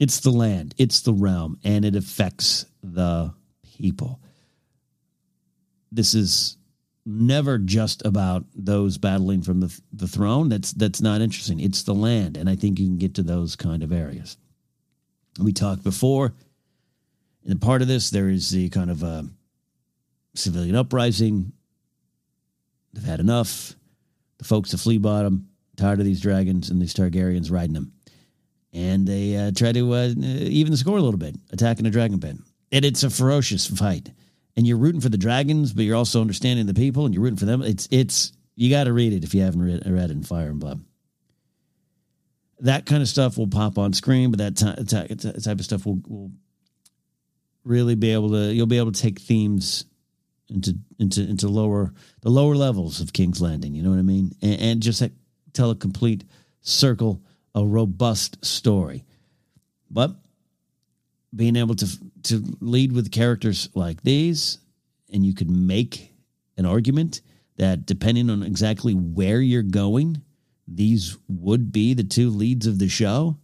it's 0.00 0.20
the 0.20 0.30
land, 0.30 0.74
it's 0.78 1.02
the 1.02 1.12
realm, 1.12 1.58
and 1.62 1.84
it 1.84 1.94
affects 1.94 2.66
the 2.82 3.32
people. 3.78 4.20
This 5.92 6.14
is 6.14 6.56
never 7.06 7.58
just 7.58 8.04
about 8.04 8.44
those 8.54 8.98
battling 8.98 9.42
from 9.42 9.60
the 9.60 9.80
the 9.92 10.08
throne. 10.08 10.48
That's 10.48 10.72
that's 10.72 11.00
not 11.00 11.20
interesting. 11.20 11.60
It's 11.60 11.84
the 11.84 11.94
land, 11.94 12.36
and 12.36 12.50
I 12.50 12.56
think 12.56 12.80
you 12.80 12.86
can 12.86 12.98
get 12.98 13.14
to 13.14 13.22
those 13.22 13.54
kind 13.54 13.84
of 13.84 13.92
areas. 13.92 14.36
We 15.40 15.52
talked 15.52 15.84
before. 15.84 16.34
In 17.44 17.58
part 17.58 17.82
of 17.82 17.88
this, 17.88 18.10
there 18.10 18.28
is 18.28 18.50
the 18.50 18.68
kind 18.68 18.90
of 18.90 19.02
uh, 19.02 19.22
civilian 20.34 20.76
uprising. 20.76 21.52
They've 22.92 23.04
had 23.04 23.20
enough. 23.20 23.74
The 24.38 24.44
folks 24.44 24.72
of 24.72 24.80
Flea 24.80 24.98
Bottom 24.98 25.48
tired 25.76 26.00
of 26.00 26.04
these 26.04 26.20
dragons 26.20 26.70
and 26.70 26.80
these 26.80 26.94
Targaryens 26.94 27.50
riding 27.50 27.74
them, 27.74 27.92
and 28.72 29.06
they 29.06 29.36
uh, 29.36 29.52
try 29.54 29.72
to 29.72 29.94
uh, 29.94 30.08
even 30.08 30.72
the 30.72 30.76
score 30.76 30.98
a 30.98 31.02
little 31.02 31.18
bit, 31.18 31.36
attacking 31.52 31.86
a 31.86 31.90
dragon 31.90 32.20
pen. 32.20 32.42
And 32.70 32.84
it's 32.84 33.02
a 33.02 33.10
ferocious 33.10 33.66
fight 33.66 34.10
and 34.56 34.66
you're 34.66 34.76
rooting 34.76 35.00
for 35.00 35.08
the 35.08 35.18
dragons, 35.18 35.72
but 35.72 35.84
you're 35.84 35.96
also 35.96 36.20
understanding 36.20 36.66
the 36.66 36.74
people 36.74 37.04
and 37.04 37.14
you're 37.14 37.22
rooting 37.22 37.38
for 37.38 37.46
them. 37.46 37.62
It's 37.62 37.88
it's 37.90 38.32
you 38.54 38.70
got 38.70 38.84
to 38.84 38.92
read 38.92 39.12
it 39.12 39.24
if 39.24 39.34
you 39.34 39.42
haven't 39.42 39.62
read, 39.62 39.82
read 39.86 40.10
it 40.10 40.12
in 40.12 40.22
Fire 40.22 40.50
and 40.50 40.60
Blood. 40.60 40.84
That 42.60 42.86
kind 42.86 43.02
of 43.02 43.08
stuff 43.08 43.38
will 43.38 43.48
pop 43.48 43.78
on 43.78 43.92
screen, 43.92 44.30
but 44.30 44.38
that 44.38 44.56
t- 44.56 45.40
type 45.40 45.58
of 45.58 45.64
stuff 45.64 45.84
will, 45.84 46.00
will 46.06 46.30
really 47.64 47.94
be 47.94 48.12
able 48.12 48.30
to 48.30 48.52
you'll 48.52 48.66
be 48.66 48.78
able 48.78 48.92
to 48.92 49.00
take 49.00 49.20
themes 49.20 49.84
into 50.48 50.76
into 50.98 51.22
into 51.22 51.48
lower 51.48 51.92
the 52.20 52.30
lower 52.30 52.54
levels 52.54 53.00
of 53.00 53.12
King's 53.12 53.40
Landing. 53.40 53.74
You 53.74 53.82
know 53.82 53.90
what 53.90 53.98
I 53.98 54.02
mean? 54.02 54.32
And, 54.42 54.60
and 54.60 54.82
just 54.82 55.02
tell 55.52 55.70
a 55.70 55.76
complete 55.76 56.24
circle, 56.60 57.22
a 57.54 57.64
robust 57.64 58.44
story. 58.44 59.04
But 59.90 60.16
being 61.34 61.56
able 61.56 61.74
to 61.76 61.88
to 62.24 62.44
lead 62.60 62.92
with 62.92 63.10
characters 63.10 63.68
like 63.74 64.02
these, 64.02 64.58
and 65.12 65.24
you 65.24 65.34
could 65.34 65.50
make 65.50 66.12
an 66.56 66.66
argument 66.66 67.20
that 67.56 67.86
depending 67.86 68.30
on 68.30 68.42
exactly 68.42 68.94
where 68.94 69.40
you're 69.40 69.62
going, 69.62 70.22
these 70.66 71.16
would 71.28 71.72
be 71.72 71.94
the 71.94 72.04
two 72.04 72.30
leads 72.30 72.66
of 72.66 72.78
the 72.78 72.88
show. 72.88 73.36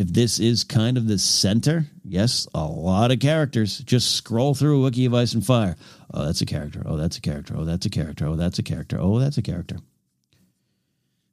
If 0.00 0.14
this 0.14 0.40
is 0.40 0.64
kind 0.64 0.96
of 0.96 1.06
the 1.06 1.18
center, 1.18 1.84
yes, 2.02 2.48
a 2.54 2.64
lot 2.64 3.10
of 3.10 3.20
characters. 3.20 3.80
Just 3.80 4.16
scroll 4.16 4.54
through 4.54 4.80
a 4.80 4.84
wiki 4.84 5.04
of 5.04 5.12
Ice 5.12 5.34
and 5.34 5.44
Fire. 5.44 5.76
Oh, 6.14 6.24
that's 6.24 6.40
a 6.40 6.46
character. 6.46 6.82
Oh, 6.86 6.96
that's 6.96 7.18
a 7.18 7.20
character. 7.20 7.54
Oh, 7.54 7.66
that's 7.66 7.84
a 7.84 7.90
character. 7.90 8.26
Oh, 8.26 8.36
that's 8.36 8.58
a 8.58 8.62
character. 8.62 8.98
Oh, 8.98 9.18
that's 9.18 9.36
a 9.36 9.42
character. 9.42 9.76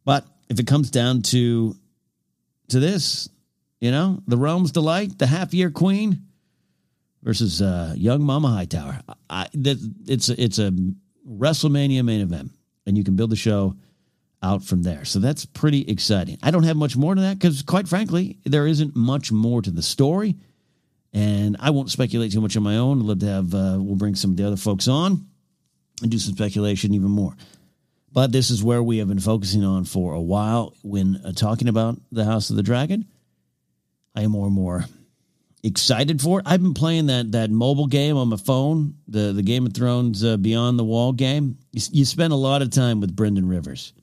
But 0.04 0.26
if 0.50 0.60
it 0.60 0.68
comes 0.68 0.92
down 0.92 1.22
to 1.34 1.78
to 2.68 2.80
this, 2.82 3.30
you 3.80 3.92
know, 3.92 4.22
the 4.28 4.38
Realm's 4.38 4.74
Delight, 4.74 5.18
the 5.18 5.28
half 5.28 5.54
year 5.54 5.72
queen 5.72 6.24
versus 7.24 7.62
uh, 7.62 7.94
young 7.96 8.22
Mama 8.22 8.50
Hightower. 8.50 9.00
I, 9.30 9.48
that, 9.54 9.78
it's 10.08 10.28
it's 10.28 10.60
a 10.60 10.74
WrestleMania 11.26 12.04
main 12.04 12.20
event, 12.20 12.52
and 12.86 12.98
you 12.98 13.06
can 13.06 13.16
build 13.16 13.30
the 13.30 13.38
show 13.38 13.78
out 14.44 14.64
from 14.64 14.84
there. 14.84 15.06
So 15.06 15.20
that's 15.20 15.46
pretty 15.46 15.82
exciting. 15.82 16.38
I 16.44 16.52
don't 16.52 16.64
have 16.64 16.78
much 16.78 16.96
more 16.96 17.16
to 17.16 17.22
that 17.22 17.40
because, 17.40 17.62
quite 17.64 17.88
frankly, 17.88 18.38
there 18.46 18.68
isn't 18.68 18.96
much 18.96 19.32
more 19.32 19.62
to 19.62 19.72
the 19.72 19.82
story, 19.82 20.36
and 21.14 21.58
I 21.60 21.72
won't 21.72 21.90
speculate 21.90 22.32
too 22.32 22.42
much 22.42 22.56
on 22.56 22.64
my 22.64 22.78
own. 22.78 23.00
I'd 23.00 23.06
love 23.06 23.20
to 23.20 23.26
have. 23.26 23.54
Uh, 23.54 23.78
we'll 23.80 23.96
bring 23.96 24.16
some 24.16 24.32
of 24.32 24.38
the 24.38 24.46
other 24.46 24.58
folks 24.58 24.88
on 24.88 25.26
and 26.02 26.12
do 26.12 26.20
some 26.20 26.36
speculation 26.36 26.94
even 26.94 27.10
more. 27.10 27.36
But 28.14 28.32
this 28.32 28.50
is 28.50 28.64
where 28.64 28.82
we 28.82 29.00
have 29.00 29.08
been 29.08 29.20
focusing 29.20 29.64
on 29.64 29.84
for 29.84 30.14
a 30.14 30.22
while 30.22 30.74
when 30.84 31.22
uh, 31.24 31.34
talking 31.34 31.68
about 31.68 32.00
the 32.12 32.26
House 32.26 32.50
of 32.50 32.56
the 32.56 32.64
Dragon 32.64 33.06
I 34.18 34.24
am 34.24 34.32
more 34.32 34.48
and 34.48 34.56
more 34.56 34.86
excited 35.64 36.20
for 36.20 36.40
it. 36.40 36.48
I've 36.48 36.62
been 36.62 36.74
playing 36.74 37.06
that 37.06 37.34
that 37.34 37.52
mobile 37.52 37.86
game 37.86 38.18
on 38.18 38.30
my 38.30 38.38
phone, 38.38 38.96
the 39.08 39.32
the 39.32 39.44
Game 39.44 39.68
of 39.68 39.76
Thrones 39.76 40.24
uh, 40.24 40.38
Beyond 40.38 40.80
the 40.80 40.84
Wall 40.84 41.14
game. 41.14 41.60
You, 41.72 41.82
you 41.92 42.06
spend 42.06 42.34
a 42.34 42.38
lot 42.38 42.64
of 42.64 42.72
time 42.72 43.00
with 43.00 43.16
Brynden 43.16 43.48
Rivers, 43.48 43.94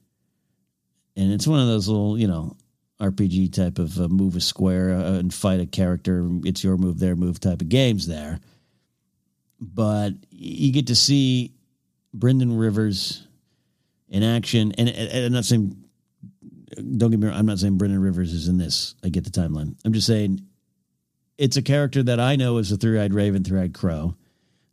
and 1.17 1.33
it's 1.33 1.47
one 1.47 1.61
of 1.61 1.67
those 1.67 1.89
little 1.89 2.19
you 2.19 2.29
know 2.29 2.57
RPG 3.01 3.53
type 3.53 3.79
of 3.79 3.99
uh, 4.01 4.09
move 4.09 4.37
a 4.37 4.41
square 4.41 4.93
uh, 4.93 5.19
and 5.19 5.33
fight 5.33 5.61
a 5.61 5.67
character. 5.67 6.29
It's 6.45 6.63
your 6.63 6.77
move, 6.77 6.99
their 6.99 7.17
move 7.17 7.41
type 7.41 7.61
of 7.61 7.69
games 7.69 8.07
there. 8.07 8.41
But 9.61 10.13
you 10.31 10.73
get 10.73 10.89
to 10.89 10.97
see 10.97 11.55
Brynden 12.17 12.59
Rivers 12.59 13.27
in 14.09 14.23
action, 14.23 14.73
and, 14.79 14.89
and 14.89 15.27
I'm 15.27 15.33
not 15.33 15.45
saying 15.45 15.77
don't 16.97 17.11
get 17.11 17.21
me 17.21 17.29
wrong. 17.29 17.37
I'm 17.37 17.47
not 17.47 17.59
saying 17.59 17.79
Brynden 17.79 18.03
Rivers 18.03 18.33
is 18.33 18.49
in 18.49 18.59
this. 18.59 18.95
I 19.05 19.09
get 19.09 19.25
the 19.25 19.31
timeline. 19.31 19.77
I'm 19.85 19.93
just 19.93 20.07
saying 20.07 20.41
it's 21.39 21.57
a 21.57 21.63
character 21.63 22.03
that 22.03 22.21
I 22.21 22.37
know 22.37 22.59
as 22.59 22.71
a 22.73 22.77
three 22.77 22.99
eyed 22.99 23.15
raven, 23.15 23.45
three 23.45 23.61
eyed 23.61 23.75
crow 23.75 24.17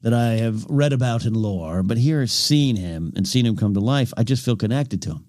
that 0.01 0.13
I 0.13 0.33
have 0.37 0.65
read 0.65 0.93
about 0.93 1.25
in 1.25 1.33
lore, 1.33 1.83
but 1.83 1.97
here 1.97 2.25
seeing 2.25 2.75
him 2.75 3.13
and 3.15 3.27
seeing 3.27 3.45
him 3.45 3.55
come 3.55 3.75
to 3.75 3.79
life, 3.79 4.13
I 4.17 4.23
just 4.23 4.43
feel 4.43 4.55
connected 4.55 5.01
to 5.03 5.11
him. 5.11 5.25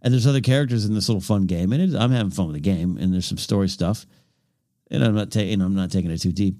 And 0.00 0.12
there's 0.12 0.26
other 0.26 0.40
characters 0.40 0.84
in 0.84 0.94
this 0.94 1.08
little 1.08 1.20
fun 1.20 1.46
game, 1.46 1.72
and 1.72 1.96
I'm 1.96 2.12
having 2.12 2.30
fun 2.30 2.46
with 2.46 2.54
the 2.54 2.60
game, 2.60 2.98
and 2.98 3.12
there's 3.12 3.26
some 3.26 3.38
story 3.38 3.68
stuff, 3.68 4.06
and 4.90 5.02
I'm 5.02 5.14
not 5.14 5.30
taking 5.30 5.60
I'm 5.60 5.74
not 5.74 5.90
taking 5.90 6.10
it 6.10 6.18
too 6.18 6.32
deep, 6.32 6.56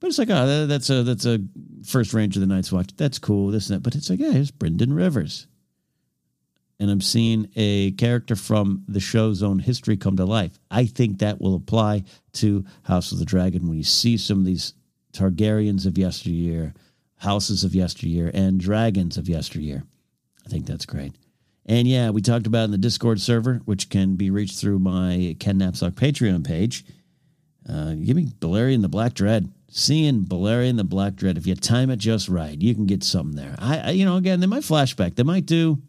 but 0.00 0.08
it's 0.08 0.18
like 0.18 0.30
oh 0.30 0.66
that's 0.66 0.90
a 0.90 1.04
that's 1.04 1.24
a 1.24 1.38
first 1.84 2.12
range 2.12 2.36
of 2.36 2.40
the 2.40 2.46
Night's 2.46 2.72
Watch, 2.72 2.90
that's 2.96 3.20
cool, 3.20 3.48
this 3.48 3.70
and 3.70 3.76
that, 3.76 3.82
but 3.82 3.94
it's 3.94 4.10
like 4.10 4.18
yeah, 4.18 4.32
here's 4.32 4.50
Brynden 4.50 4.94
Rivers, 4.94 5.46
and 6.80 6.90
I'm 6.90 7.00
seeing 7.00 7.48
a 7.54 7.92
character 7.92 8.34
from 8.34 8.84
the 8.88 9.00
show's 9.00 9.40
own 9.40 9.60
history 9.60 9.96
come 9.96 10.16
to 10.16 10.24
life. 10.24 10.58
I 10.68 10.86
think 10.86 11.20
that 11.20 11.40
will 11.40 11.54
apply 11.54 12.02
to 12.34 12.64
House 12.82 13.12
of 13.12 13.20
the 13.20 13.24
Dragon 13.24 13.68
when 13.68 13.78
you 13.78 13.84
see 13.84 14.16
some 14.16 14.40
of 14.40 14.44
these 14.46 14.74
Targaryens 15.12 15.86
of 15.86 15.96
yesteryear, 15.96 16.74
houses 17.18 17.62
of 17.62 17.72
yesteryear, 17.72 18.32
and 18.34 18.58
dragons 18.58 19.16
of 19.16 19.28
yesteryear. 19.28 19.84
I 20.44 20.48
think 20.48 20.66
that's 20.66 20.86
great. 20.86 21.12
And 21.66 21.88
yeah, 21.88 22.10
we 22.10 22.20
talked 22.20 22.46
about 22.46 22.64
in 22.64 22.70
the 22.70 22.78
Discord 22.78 23.20
server, 23.20 23.60
which 23.64 23.88
can 23.88 24.16
be 24.16 24.30
reached 24.30 24.58
through 24.58 24.78
my 24.80 25.36
Ken 25.40 25.58
Napzok 25.58 25.92
Patreon 25.92 26.44
page. 26.44 26.84
Uh, 27.68 27.94
give 27.94 28.16
me 28.16 28.26
Balerion 28.38 28.82
the 28.82 28.88
Black 28.88 29.14
Dread. 29.14 29.50
Seeing 29.68 30.24
Balerion 30.24 30.76
the 30.76 30.84
Black 30.84 31.14
Dread, 31.14 31.36
if 31.38 31.46
you 31.46 31.54
time 31.54 31.90
it 31.90 31.96
just 31.96 32.28
right, 32.28 32.60
you 32.60 32.74
can 32.74 32.86
get 32.86 33.02
something 33.02 33.34
there. 33.34 33.56
I, 33.58 33.78
I 33.78 33.90
you 33.90 34.04
know, 34.04 34.16
again, 34.16 34.40
they 34.40 34.46
might 34.46 34.62
flashback. 34.62 35.16
They 35.16 35.22
might 35.22 35.46
do 35.46 35.82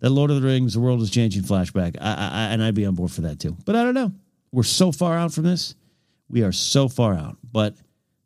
the 0.00 0.10
Lord 0.10 0.30
of 0.30 0.40
the 0.40 0.46
Rings, 0.46 0.74
the 0.74 0.80
world 0.80 1.00
is 1.00 1.10
changing 1.10 1.42
flashback. 1.42 1.96
I, 2.00 2.12
I, 2.12 2.42
and 2.52 2.62
I'd 2.62 2.74
be 2.74 2.86
on 2.86 2.94
board 2.94 3.12
for 3.12 3.22
that 3.22 3.40
too. 3.40 3.56
But 3.64 3.76
I 3.76 3.82
don't 3.82 3.94
know. 3.94 4.12
We're 4.52 4.62
so 4.62 4.92
far 4.92 5.16
out 5.16 5.32
from 5.32 5.44
this. 5.44 5.74
We 6.28 6.42
are 6.42 6.52
so 6.52 6.88
far 6.88 7.14
out. 7.14 7.38
But 7.50 7.76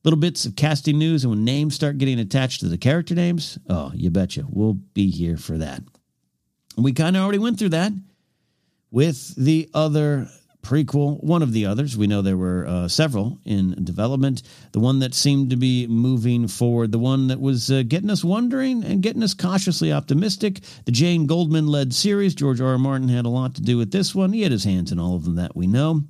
little 0.04 0.18
bits 0.18 0.46
of 0.46 0.56
casting 0.56 0.98
news, 0.98 1.24
and 1.24 1.30
when 1.30 1.44
names 1.44 1.74
start 1.74 1.98
getting 1.98 2.18
attached 2.18 2.60
to 2.60 2.68
the 2.68 2.78
character 2.78 3.14
names, 3.14 3.58
oh, 3.68 3.92
you 3.94 4.10
betcha, 4.10 4.44
we'll 4.48 4.74
be 4.74 5.10
here 5.10 5.36
for 5.36 5.58
that. 5.58 5.82
We 6.76 6.92
kind 6.92 7.16
of 7.16 7.22
already 7.22 7.38
went 7.38 7.58
through 7.58 7.70
that 7.70 7.92
with 8.90 9.34
the 9.36 9.68
other 9.74 10.28
prequel, 10.62 11.22
one 11.22 11.42
of 11.42 11.52
the 11.52 11.66
others. 11.66 11.96
We 11.96 12.06
know 12.06 12.22
there 12.22 12.36
were 12.36 12.66
uh, 12.66 12.88
several 12.88 13.38
in 13.44 13.84
development. 13.84 14.42
The 14.72 14.80
one 14.80 14.98
that 15.00 15.14
seemed 15.14 15.50
to 15.50 15.56
be 15.56 15.86
moving 15.86 16.48
forward, 16.48 16.92
the 16.92 16.98
one 16.98 17.28
that 17.28 17.40
was 17.40 17.70
uh, 17.70 17.82
getting 17.86 18.10
us 18.10 18.24
wondering 18.24 18.84
and 18.84 19.02
getting 19.02 19.22
us 19.22 19.34
cautiously 19.34 19.92
optimistic. 19.92 20.60
The 20.84 20.92
Jane 20.92 21.26
Goldman 21.26 21.66
led 21.66 21.94
series. 21.94 22.34
George 22.34 22.60
R. 22.60 22.68
R. 22.68 22.78
Martin 22.78 23.08
had 23.08 23.26
a 23.26 23.30
lot 23.30 23.54
to 23.56 23.62
do 23.62 23.76
with 23.76 23.90
this 23.90 24.14
one. 24.14 24.32
He 24.32 24.42
had 24.42 24.52
his 24.52 24.64
hands 24.64 24.92
in 24.92 24.98
all 24.98 25.16
of 25.16 25.24
them 25.24 25.36
that 25.36 25.56
we 25.56 25.66
know. 25.66 26.02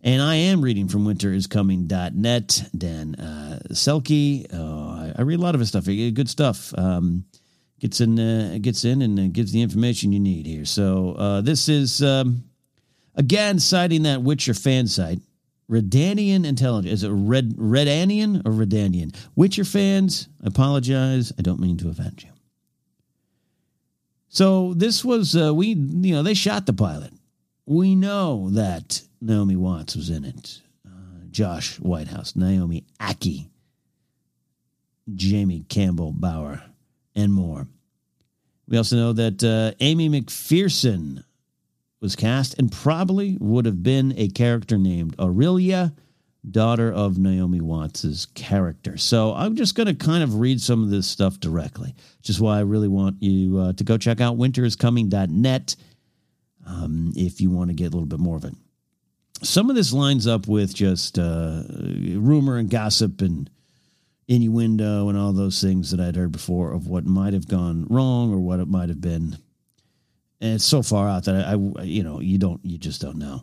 And 0.00 0.22
I 0.22 0.36
am 0.36 0.62
reading 0.62 0.86
from 0.86 1.04
winteriscoming.net. 1.04 2.62
Dan 2.76 3.14
uh, 3.16 3.58
Selcke. 3.70 4.46
Oh, 4.52 4.90
I, 4.90 5.12
I, 5.18 5.22
read 5.22 5.40
a 5.40 5.42
lot 5.42 5.54
of 5.54 5.60
his 5.60 5.70
stuff. 5.70 5.86
Good 5.86 6.28
stuff. 6.28 6.72
Um, 6.78 7.24
gets 7.80 8.00
in, 8.00 8.18
uh, 8.18 8.58
gets 8.60 8.84
in, 8.84 9.02
and 9.02 9.18
uh, 9.18 9.26
gives 9.28 9.52
the 9.52 9.62
information 9.62 10.12
you 10.12 10.20
need 10.20 10.46
here. 10.46 10.64
So 10.64 11.12
uh, 11.12 11.40
this 11.40 11.68
is 11.68 12.02
um, 12.02 12.44
again 13.14 13.58
citing 13.58 14.02
that 14.04 14.22
Witcher 14.22 14.54
fan 14.54 14.86
site. 14.86 15.20
Redanian 15.70 16.46
intelligence. 16.46 16.94
Is 16.94 17.02
it 17.04 17.10
Red 17.10 17.54
Redanian 17.56 18.40
or 18.46 18.52
Redanian? 18.52 19.14
Witcher 19.36 19.64
fans, 19.64 20.28
I 20.42 20.46
apologize. 20.46 21.30
I 21.38 21.42
don't 21.42 21.60
mean 21.60 21.76
to 21.78 21.90
offend 21.90 22.22
you. 22.22 22.30
So 24.28 24.72
this 24.74 25.04
was 25.04 25.36
uh, 25.36 25.54
we 25.54 25.68
you 25.68 26.14
know 26.14 26.22
they 26.22 26.34
shot 26.34 26.66
the 26.66 26.72
pilot. 26.72 27.12
We 27.66 27.94
know 27.94 28.48
that 28.50 29.02
Naomi 29.20 29.56
Watts 29.56 29.94
was 29.94 30.08
in 30.08 30.24
it. 30.24 30.62
Uh, 30.86 31.26
Josh 31.30 31.78
Whitehouse, 31.78 32.34
Naomi 32.34 32.84
Ackie, 32.98 33.48
Jamie 35.14 35.66
Campbell 35.68 36.12
Bower, 36.12 36.62
and 37.18 37.32
more. 37.34 37.66
We 38.68 38.76
also 38.76 38.96
know 38.96 39.12
that 39.14 39.42
uh, 39.42 39.76
Amy 39.80 40.08
McPherson 40.08 41.24
was 42.00 42.14
cast 42.14 42.58
and 42.58 42.70
probably 42.70 43.36
would 43.40 43.66
have 43.66 43.82
been 43.82 44.14
a 44.16 44.28
character 44.28 44.78
named 44.78 45.16
Aurelia, 45.18 45.92
daughter 46.48 46.92
of 46.92 47.18
Naomi 47.18 47.60
Watts's 47.60 48.26
character. 48.34 48.96
So 48.96 49.34
I'm 49.34 49.56
just 49.56 49.74
going 49.74 49.88
to 49.88 49.94
kind 49.94 50.22
of 50.22 50.38
read 50.38 50.60
some 50.60 50.82
of 50.82 50.90
this 50.90 51.08
stuff 51.08 51.40
directly, 51.40 51.94
which 52.18 52.30
is 52.30 52.40
why 52.40 52.58
I 52.58 52.62
really 52.62 52.88
want 52.88 53.20
you 53.20 53.58
uh, 53.58 53.72
to 53.72 53.84
go 53.84 53.98
check 53.98 54.20
out 54.20 54.38
winteriscoming.net 54.38 55.76
um, 56.66 57.12
if 57.16 57.40
you 57.40 57.50
want 57.50 57.70
to 57.70 57.74
get 57.74 57.86
a 57.86 57.90
little 57.90 58.06
bit 58.06 58.20
more 58.20 58.36
of 58.36 58.44
it 58.44 58.54
some 59.42 59.70
of 59.70 59.76
this 59.76 59.92
lines 59.92 60.26
up 60.26 60.48
with 60.48 60.74
just 60.74 61.18
uh, 61.18 61.62
rumor 61.68 62.56
and 62.56 62.70
gossip 62.70 63.20
and 63.20 63.48
innuendo 64.28 65.08
and 65.08 65.18
all 65.18 65.32
those 65.32 65.60
things 65.60 65.90
that 65.90 66.00
I'd 66.00 66.16
heard 66.16 66.32
before 66.32 66.72
of 66.72 66.86
what 66.86 67.06
might 67.06 67.32
have 67.32 67.48
gone 67.48 67.86
wrong 67.88 68.32
or 68.32 68.38
what 68.38 68.60
it 68.60 68.68
might 68.68 68.90
have 68.90 69.00
been. 69.00 69.38
And 70.40 70.54
it's 70.54 70.64
so 70.64 70.82
far 70.82 71.08
out 71.08 71.24
that 71.24 71.34
I, 71.34 71.52
I 71.52 71.82
you 71.82 72.02
know, 72.02 72.20
you 72.20 72.38
don't, 72.38 72.64
you 72.64 72.78
just 72.78 73.00
don't 73.00 73.16
know. 73.16 73.42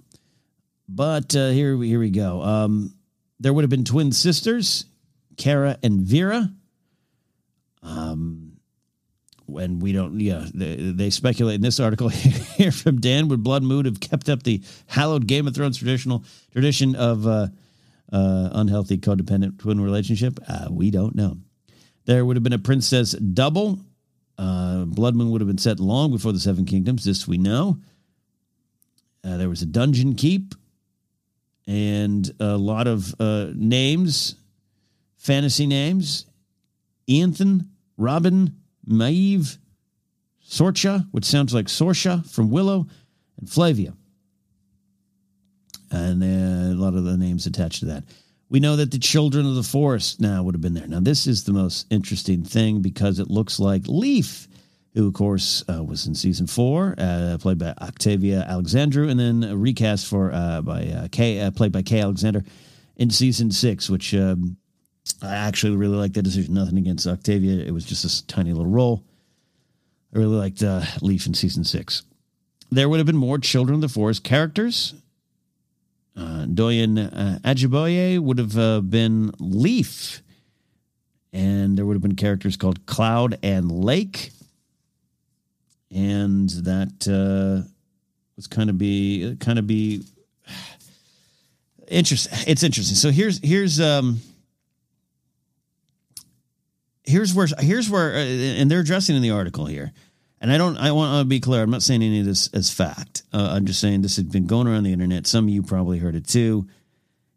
But 0.87 1.35
uh, 1.35 1.49
here, 1.49 1.75
here 1.81 1.99
we 1.99 2.11
go. 2.11 2.41
Um, 2.41 2.93
there 3.39 3.51
would 3.51 3.63
have 3.63 3.69
been 3.69 3.83
twin 3.83 4.11
sisters, 4.11 4.85
Kara 5.35 5.77
and 5.81 6.01
Vera. 6.01 6.51
Um, 7.81 8.53
and 9.47 9.81
we 9.81 9.91
don't, 9.91 10.19
yeah, 10.19 10.45
they, 10.53 10.75
they, 10.75 11.09
speculate 11.09 11.55
in 11.55 11.61
this 11.61 11.79
article 11.79 12.09
here 12.09 12.71
from 12.71 12.99
Dan 12.99 13.27
would 13.27 13.43
Blood 13.43 13.61
Moon 13.61 13.85
have 13.85 13.99
kept 13.99 14.29
up 14.29 14.43
the 14.43 14.63
hallowed 14.87 15.27
Game 15.27 15.47
of 15.47 15.53
Thrones 15.53 15.77
traditional 15.77 16.23
tradition 16.51 16.95
of 16.95 17.27
uh, 17.27 17.47
uh, 18.11 18.49
unhealthy 18.53 18.97
codependent 18.97 19.59
twin 19.59 19.81
relationship? 19.81 20.39
Uh, 20.47 20.67
we 20.69 20.91
don't 20.91 21.15
know. 21.15 21.37
There 22.05 22.25
would 22.25 22.35
have 22.35 22.43
been 22.43 22.53
a 22.53 22.59
princess 22.59 23.13
double. 23.13 23.79
Uh, 24.37 24.85
Blood 24.85 25.15
Moon 25.15 25.31
would 25.31 25.41
have 25.41 25.47
been 25.47 25.57
set 25.57 25.79
long 25.79 26.11
before 26.11 26.31
the 26.31 26.39
Seven 26.39 26.65
Kingdoms. 26.65 27.03
This 27.03 27.27
we 27.27 27.37
know. 27.37 27.79
Uh, 29.23 29.37
there 29.37 29.49
was 29.49 29.61
a 29.61 29.65
dungeon 29.65 30.15
keep 30.15 30.53
and 31.67 32.31
a 32.39 32.57
lot 32.57 32.87
of 32.87 33.15
uh, 33.19 33.47
names, 33.55 34.35
fantasy 35.17 35.65
names. 35.65 36.25
Ethan, 37.07 37.69
Robin, 37.97 38.55
Maeve, 38.85 39.57
Sorcha, 40.47 41.07
which 41.11 41.25
sounds 41.25 41.53
like 41.53 41.65
Sorsha 41.65 42.29
from 42.29 42.51
Willow, 42.51 42.87
and 43.39 43.49
Flavia. 43.49 43.93
And 45.91 46.23
uh, 46.23 46.73
a 46.73 46.79
lot 46.79 46.95
of 46.95 47.03
the 47.03 47.17
names 47.17 47.45
attached 47.45 47.79
to 47.79 47.85
that. 47.87 48.03
We 48.49 48.59
know 48.59 48.75
that 48.75 48.91
the 48.91 48.99
Children 48.99 49.45
of 49.45 49.55
the 49.55 49.63
Forest 49.63 50.21
now 50.21 50.43
would 50.43 50.53
have 50.53 50.61
been 50.61 50.75
there. 50.75 50.87
Now, 50.87 50.99
this 50.99 51.25
is 51.25 51.43
the 51.43 51.53
most 51.53 51.87
interesting 51.89 52.43
thing 52.43 52.81
because 52.81 53.19
it 53.19 53.29
looks 53.29 53.59
like 53.59 53.87
Leaf, 53.87 54.47
who, 54.93 55.07
of 55.07 55.13
course, 55.13 55.63
uh, 55.67 55.83
was 55.83 56.05
in 56.05 56.13
season 56.13 56.45
four, 56.47 56.93
uh, 56.97 57.37
played 57.39 57.57
by 57.57 57.73
Octavia 57.81 58.45
Alexandru, 58.47 59.09
and 59.09 59.19
then 59.19 59.59
recast 59.59 60.05
for 60.05 60.31
uh, 60.31 60.61
by 60.61 60.83
uh, 60.87 61.07
Kae, 61.07 61.41
uh, 61.41 61.51
played 61.51 61.71
by 61.71 61.81
Kae 61.81 62.01
Alexander 62.01 62.43
in 62.97 63.09
season 63.09 63.51
six, 63.51 63.89
which 63.89 64.13
um, 64.13 64.57
I 65.23 65.35
actually 65.35 65.75
really 65.75 65.97
liked 65.97 66.13
that 66.13 66.21
decision. 66.21 66.53
Nothing 66.53 66.77
against 66.77 67.07
Octavia. 67.07 67.65
It 67.65 67.73
was 67.73 67.83
just 67.83 68.05
a 68.05 68.27
tiny 68.27 68.53
little 68.53 68.71
role. 68.71 69.03
I 70.13 70.19
really 70.19 70.37
liked 70.37 70.61
Leaf 71.01 71.25
in 71.25 71.33
season 71.33 71.63
six. 71.63 72.03
There 72.71 72.87
would 72.87 72.99
have 72.99 73.07
been 73.07 73.17
more 73.17 73.37
Children 73.37 73.75
of 73.75 73.81
the 73.81 73.89
Forest 73.89 74.23
characters. 74.23 74.93
Uh, 76.17 76.45
Doyen 76.45 76.97
uh, 76.97 77.39
Ajiboye 77.43 78.19
would 78.19 78.37
have 78.37 78.57
uh, 78.57 78.81
been 78.81 79.31
Leaf. 79.39 80.21
And 81.33 81.77
there 81.77 81.85
would 81.85 81.95
have 81.95 82.01
been 82.01 82.15
characters 82.15 82.55
called 82.55 82.85
Cloud 82.85 83.37
and 83.43 83.69
Lake. 83.69 84.31
And 85.91 86.49
that 86.49 87.07
uh, 87.07 87.67
was 88.35 88.47
kind 88.47 88.69
of 88.69 88.77
be 88.77 89.35
kind 89.39 89.59
of 89.59 89.67
be 89.67 90.03
interesting. 91.87 92.37
It's 92.47 92.63
interesting. 92.63 92.95
So 92.95 93.11
here's 93.11 93.39
here's 93.43 93.79
um 93.81 94.21
here's 97.03 97.33
where 97.33 97.47
here's 97.59 97.89
where 97.89 98.13
uh, 98.13 98.19
and 98.19 98.71
they're 98.71 98.79
addressing 98.79 99.15
in 99.15 99.21
the 99.21 99.31
article 99.31 99.65
here 99.65 99.91
and 100.41 100.51
i 100.51 100.57
don't 100.57 100.77
i 100.77 100.91
want 100.91 101.19
to 101.19 101.25
be 101.25 101.39
clear 101.39 101.61
i'm 101.61 101.69
not 101.69 101.83
saying 101.83 102.03
any 102.03 102.19
of 102.19 102.25
this 102.25 102.49
as 102.53 102.71
fact. 102.71 103.23
Uh, 103.33 103.49
i'm 103.53 103.65
just 103.65 103.79
saying 103.79 104.01
this 104.01 104.15
has 104.17 104.25
been 104.25 104.47
going 104.47 104.67
around 104.67 104.83
the 104.83 104.93
internet. 104.93 105.27
Some 105.27 105.45
of 105.45 105.49
you 105.49 105.63
probably 105.63 105.99
heard 105.99 106.15
it 106.15 106.27
too 106.27 106.67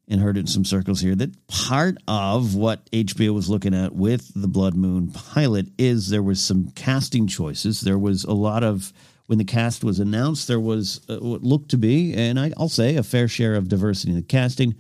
and 0.08 0.20
heard 0.20 0.37
it 0.37 0.40
in 0.40 0.46
some 0.46 0.64
circles 0.64 1.00
here 1.00 1.14
that 1.14 1.46
part 1.48 1.96
of 2.08 2.54
what 2.54 2.90
hbo 2.90 3.34
was 3.34 3.50
looking 3.50 3.74
at 3.74 3.94
with 3.94 4.30
the 4.34 4.48
blood 4.48 4.74
moon 4.74 5.11
pilot 5.11 5.66
is 5.78 6.08
there 6.08 6.22
was 6.22 6.40
some 6.40 6.70
casting 6.74 7.26
choices. 7.26 7.80
There 7.80 7.98
was 7.98 8.24
a 8.24 8.32
lot 8.32 8.64
of 8.64 8.92
when 9.26 9.38
the 9.38 9.44
cast 9.44 9.84
was 9.84 10.00
announced 10.00 10.48
there 10.48 10.58
was 10.58 11.02
uh, 11.08 11.18
what 11.18 11.42
looked 11.42 11.70
to 11.70 11.76
be 11.76 12.14
and 12.14 12.38
i'll 12.38 12.68
say 12.68 12.96
a 12.96 13.02
fair 13.02 13.28
share 13.28 13.54
of 13.54 13.68
diversity 13.68 14.11
in 14.11 14.16
the 14.16 14.22
casting 14.22 14.74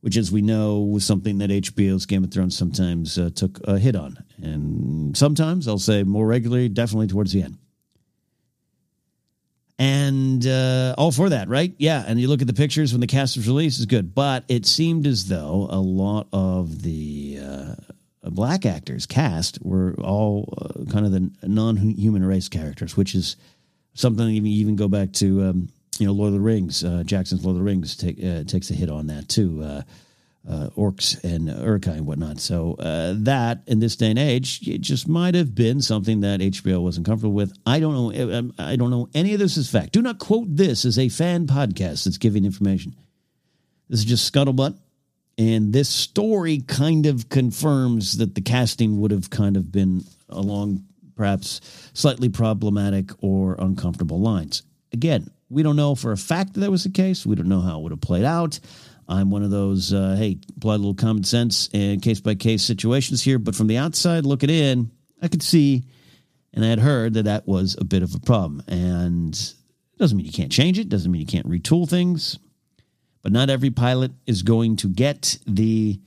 which, 0.00 0.16
as 0.16 0.30
we 0.30 0.42
know, 0.42 0.80
was 0.80 1.04
something 1.04 1.38
that 1.38 1.50
HBO's 1.50 2.06
Game 2.06 2.24
of 2.24 2.30
Thrones 2.30 2.56
sometimes 2.56 3.18
uh, 3.18 3.30
took 3.34 3.60
a 3.64 3.78
hit 3.78 3.96
on. 3.96 4.16
And 4.40 5.16
sometimes, 5.16 5.66
I'll 5.66 5.78
say 5.78 6.04
more 6.04 6.26
regularly, 6.26 6.68
definitely 6.68 7.08
towards 7.08 7.32
the 7.32 7.42
end. 7.42 7.58
And 9.78 10.44
uh, 10.46 10.94
all 10.98 11.12
for 11.12 11.28
that, 11.28 11.48
right? 11.48 11.72
Yeah. 11.78 12.04
And 12.06 12.20
you 12.20 12.28
look 12.28 12.40
at 12.40 12.48
the 12.48 12.54
pictures 12.54 12.92
when 12.92 13.00
the 13.00 13.06
cast 13.06 13.36
was 13.36 13.46
released, 13.46 13.78
is 13.78 13.86
good. 13.86 14.14
But 14.14 14.44
it 14.48 14.66
seemed 14.66 15.06
as 15.06 15.28
though 15.28 15.68
a 15.70 15.78
lot 15.78 16.26
of 16.32 16.82
the 16.82 17.38
uh, 17.40 17.74
black 18.24 18.66
actors 18.66 19.06
cast 19.06 19.58
were 19.62 19.94
all 20.02 20.52
uh, 20.58 20.90
kind 20.90 21.06
of 21.06 21.12
the 21.12 21.30
non 21.46 21.76
human 21.76 22.24
race 22.24 22.48
characters, 22.48 22.96
which 22.96 23.14
is 23.14 23.36
something 23.94 24.28
you 24.28 24.42
even 24.42 24.76
go 24.76 24.88
back 24.88 25.12
to 25.12 25.44
um, 25.44 25.68
you 25.98 26.06
know, 26.06 26.12
Lord 26.12 26.28
of 26.28 26.34
the 26.34 26.40
Rings, 26.40 26.84
uh, 26.84 27.02
Jackson's 27.04 27.44
Lord 27.44 27.56
of 27.56 27.58
the 27.58 27.64
Rings 27.64 27.96
take, 27.96 28.22
uh, 28.22 28.44
takes 28.44 28.70
a 28.70 28.74
hit 28.74 28.90
on 28.90 29.08
that 29.08 29.28
too. 29.28 29.62
Uh, 29.62 29.82
uh 30.48 30.70
orcs 30.78 31.22
and 31.24 31.48
Uruk-hai 31.48 31.94
and 31.94 32.06
whatnot. 32.06 32.40
So 32.40 32.74
uh, 32.74 33.14
that 33.18 33.62
in 33.66 33.80
this 33.80 33.96
day 33.96 34.10
and 34.10 34.18
age, 34.18 34.66
it 34.66 34.80
just 34.80 35.08
might 35.08 35.34
have 35.34 35.54
been 35.54 35.82
something 35.82 36.20
that 36.20 36.40
HBO 36.40 36.80
wasn't 36.80 37.06
comfortable 37.06 37.34
with. 37.34 37.52
I 37.66 37.80
don't 37.80 37.92
know. 37.94 38.38
Um, 38.38 38.54
I 38.58 38.76
don't 38.76 38.90
know 38.90 39.08
any 39.14 39.34
of 39.34 39.40
this 39.40 39.56
is 39.56 39.68
fact. 39.68 39.92
Do 39.92 40.00
not 40.00 40.18
quote 40.18 40.46
this 40.48 40.84
as 40.84 40.98
a 40.98 41.08
fan 41.08 41.46
podcast 41.46 42.04
that's 42.04 42.18
giving 42.18 42.44
information. 42.44 42.94
This 43.88 44.00
is 44.00 44.06
just 44.06 44.32
scuttlebutt. 44.32 44.78
And 45.36 45.72
this 45.72 45.88
story 45.88 46.62
kind 46.66 47.06
of 47.06 47.28
confirms 47.28 48.18
that 48.18 48.34
the 48.34 48.40
casting 48.40 49.00
would 49.00 49.12
have 49.12 49.30
kind 49.30 49.56
of 49.56 49.70
been 49.70 50.04
along 50.28 50.84
perhaps 51.14 51.60
slightly 51.92 52.28
problematic 52.28 53.10
or 53.22 53.54
uncomfortable 53.58 54.20
lines. 54.20 54.62
Again, 54.92 55.30
we 55.50 55.62
don't 55.62 55.76
know 55.76 55.94
for 55.94 56.12
a 56.12 56.16
fact 56.16 56.54
that 56.54 56.60
that 56.60 56.70
was 56.70 56.84
the 56.84 56.90
case. 56.90 57.24
We 57.24 57.36
don't 57.36 57.48
know 57.48 57.60
how 57.60 57.78
it 57.78 57.82
would 57.82 57.92
have 57.92 58.00
played 58.00 58.24
out. 58.24 58.60
I'm 59.08 59.30
one 59.30 59.42
of 59.42 59.50
those, 59.50 59.92
uh, 59.92 60.16
hey, 60.18 60.38
apply 60.56 60.74
a 60.74 60.78
little 60.78 60.94
common 60.94 61.24
sense 61.24 61.70
and 61.72 62.02
case 62.02 62.20
by 62.20 62.34
case 62.34 62.62
situations 62.62 63.22
here. 63.22 63.38
But 63.38 63.54
from 63.54 63.66
the 63.66 63.78
outside 63.78 64.26
looking 64.26 64.50
in, 64.50 64.90
I 65.22 65.28
could 65.28 65.42
see 65.42 65.84
and 66.52 66.64
I 66.64 66.68
had 66.68 66.78
heard 66.78 67.14
that 67.14 67.24
that 67.24 67.46
was 67.46 67.76
a 67.78 67.84
bit 67.84 68.02
of 68.02 68.14
a 68.14 68.20
problem. 68.20 68.62
And 68.66 69.34
it 69.34 69.98
doesn't 69.98 70.16
mean 70.16 70.26
you 70.26 70.32
can't 70.32 70.52
change 70.52 70.78
it, 70.78 70.88
doesn't 70.88 71.10
mean 71.10 71.20
you 71.20 71.26
can't 71.26 71.48
retool 71.48 71.88
things. 71.88 72.38
But 73.22 73.32
not 73.32 73.50
every 73.50 73.70
pilot 73.70 74.12
is 74.26 74.42
going 74.42 74.76
to 74.76 74.88
get 74.88 75.38
the 75.46 76.00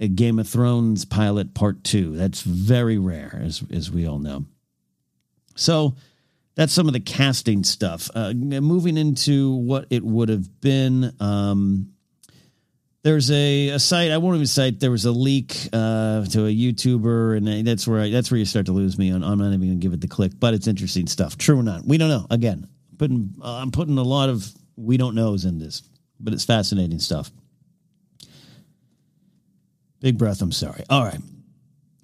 uh, 0.00 0.06
Game 0.14 0.38
of 0.38 0.48
Thrones 0.48 1.04
pilot 1.04 1.54
part 1.54 1.82
two. 1.82 2.16
That's 2.16 2.42
very 2.42 2.98
rare, 2.98 3.40
as, 3.42 3.62
as 3.72 3.90
we 3.90 4.06
all 4.06 4.18
know. 4.18 4.44
So 5.56 5.96
that's 6.56 6.72
some 6.72 6.88
of 6.88 6.94
the 6.94 7.00
casting 7.00 7.62
stuff. 7.62 8.10
Uh, 8.14 8.32
moving 8.32 8.96
into 8.96 9.54
what 9.54 9.86
it 9.90 10.02
would 10.02 10.30
have 10.30 10.60
been. 10.60 11.14
Um, 11.20 11.92
there's 13.02 13.30
a, 13.30 13.68
a 13.68 13.78
site 13.78 14.10
I 14.10 14.16
won't 14.16 14.34
even 14.34 14.46
cite. 14.48 14.80
There 14.80 14.90
was 14.90 15.04
a 15.04 15.12
leak 15.12 15.68
uh, 15.72 16.24
to 16.24 16.46
a 16.46 16.50
YouTuber, 16.50 17.36
and 17.36 17.64
that's 17.64 17.86
where 17.86 18.00
I, 18.00 18.10
that's 18.10 18.32
where 18.32 18.38
you 18.38 18.44
start 18.44 18.66
to 18.66 18.72
lose 18.72 18.98
me. 18.98 19.12
On 19.12 19.22
I'm 19.22 19.38
not 19.38 19.48
even 19.48 19.60
going 19.60 19.78
to 19.78 19.82
give 19.82 19.92
it 19.92 20.00
the 20.00 20.08
click, 20.08 20.32
but 20.40 20.54
it's 20.54 20.66
interesting 20.66 21.06
stuff. 21.06 21.38
True 21.38 21.60
or 21.60 21.62
not, 21.62 21.84
we 21.84 21.98
don't 21.98 22.08
know. 22.08 22.26
Again, 22.30 22.66
putting 22.98 23.34
uh, 23.40 23.58
I'm 23.58 23.70
putting 23.70 23.96
a 23.98 24.02
lot 24.02 24.28
of 24.28 24.44
we 24.74 24.96
don't 24.96 25.14
knows 25.14 25.44
in 25.44 25.58
this, 25.58 25.82
but 26.18 26.32
it's 26.32 26.44
fascinating 26.44 26.98
stuff. 26.98 27.30
Big 30.00 30.18
breath. 30.18 30.42
I'm 30.42 30.52
sorry. 30.52 30.82
All 30.90 31.04
right, 31.04 31.20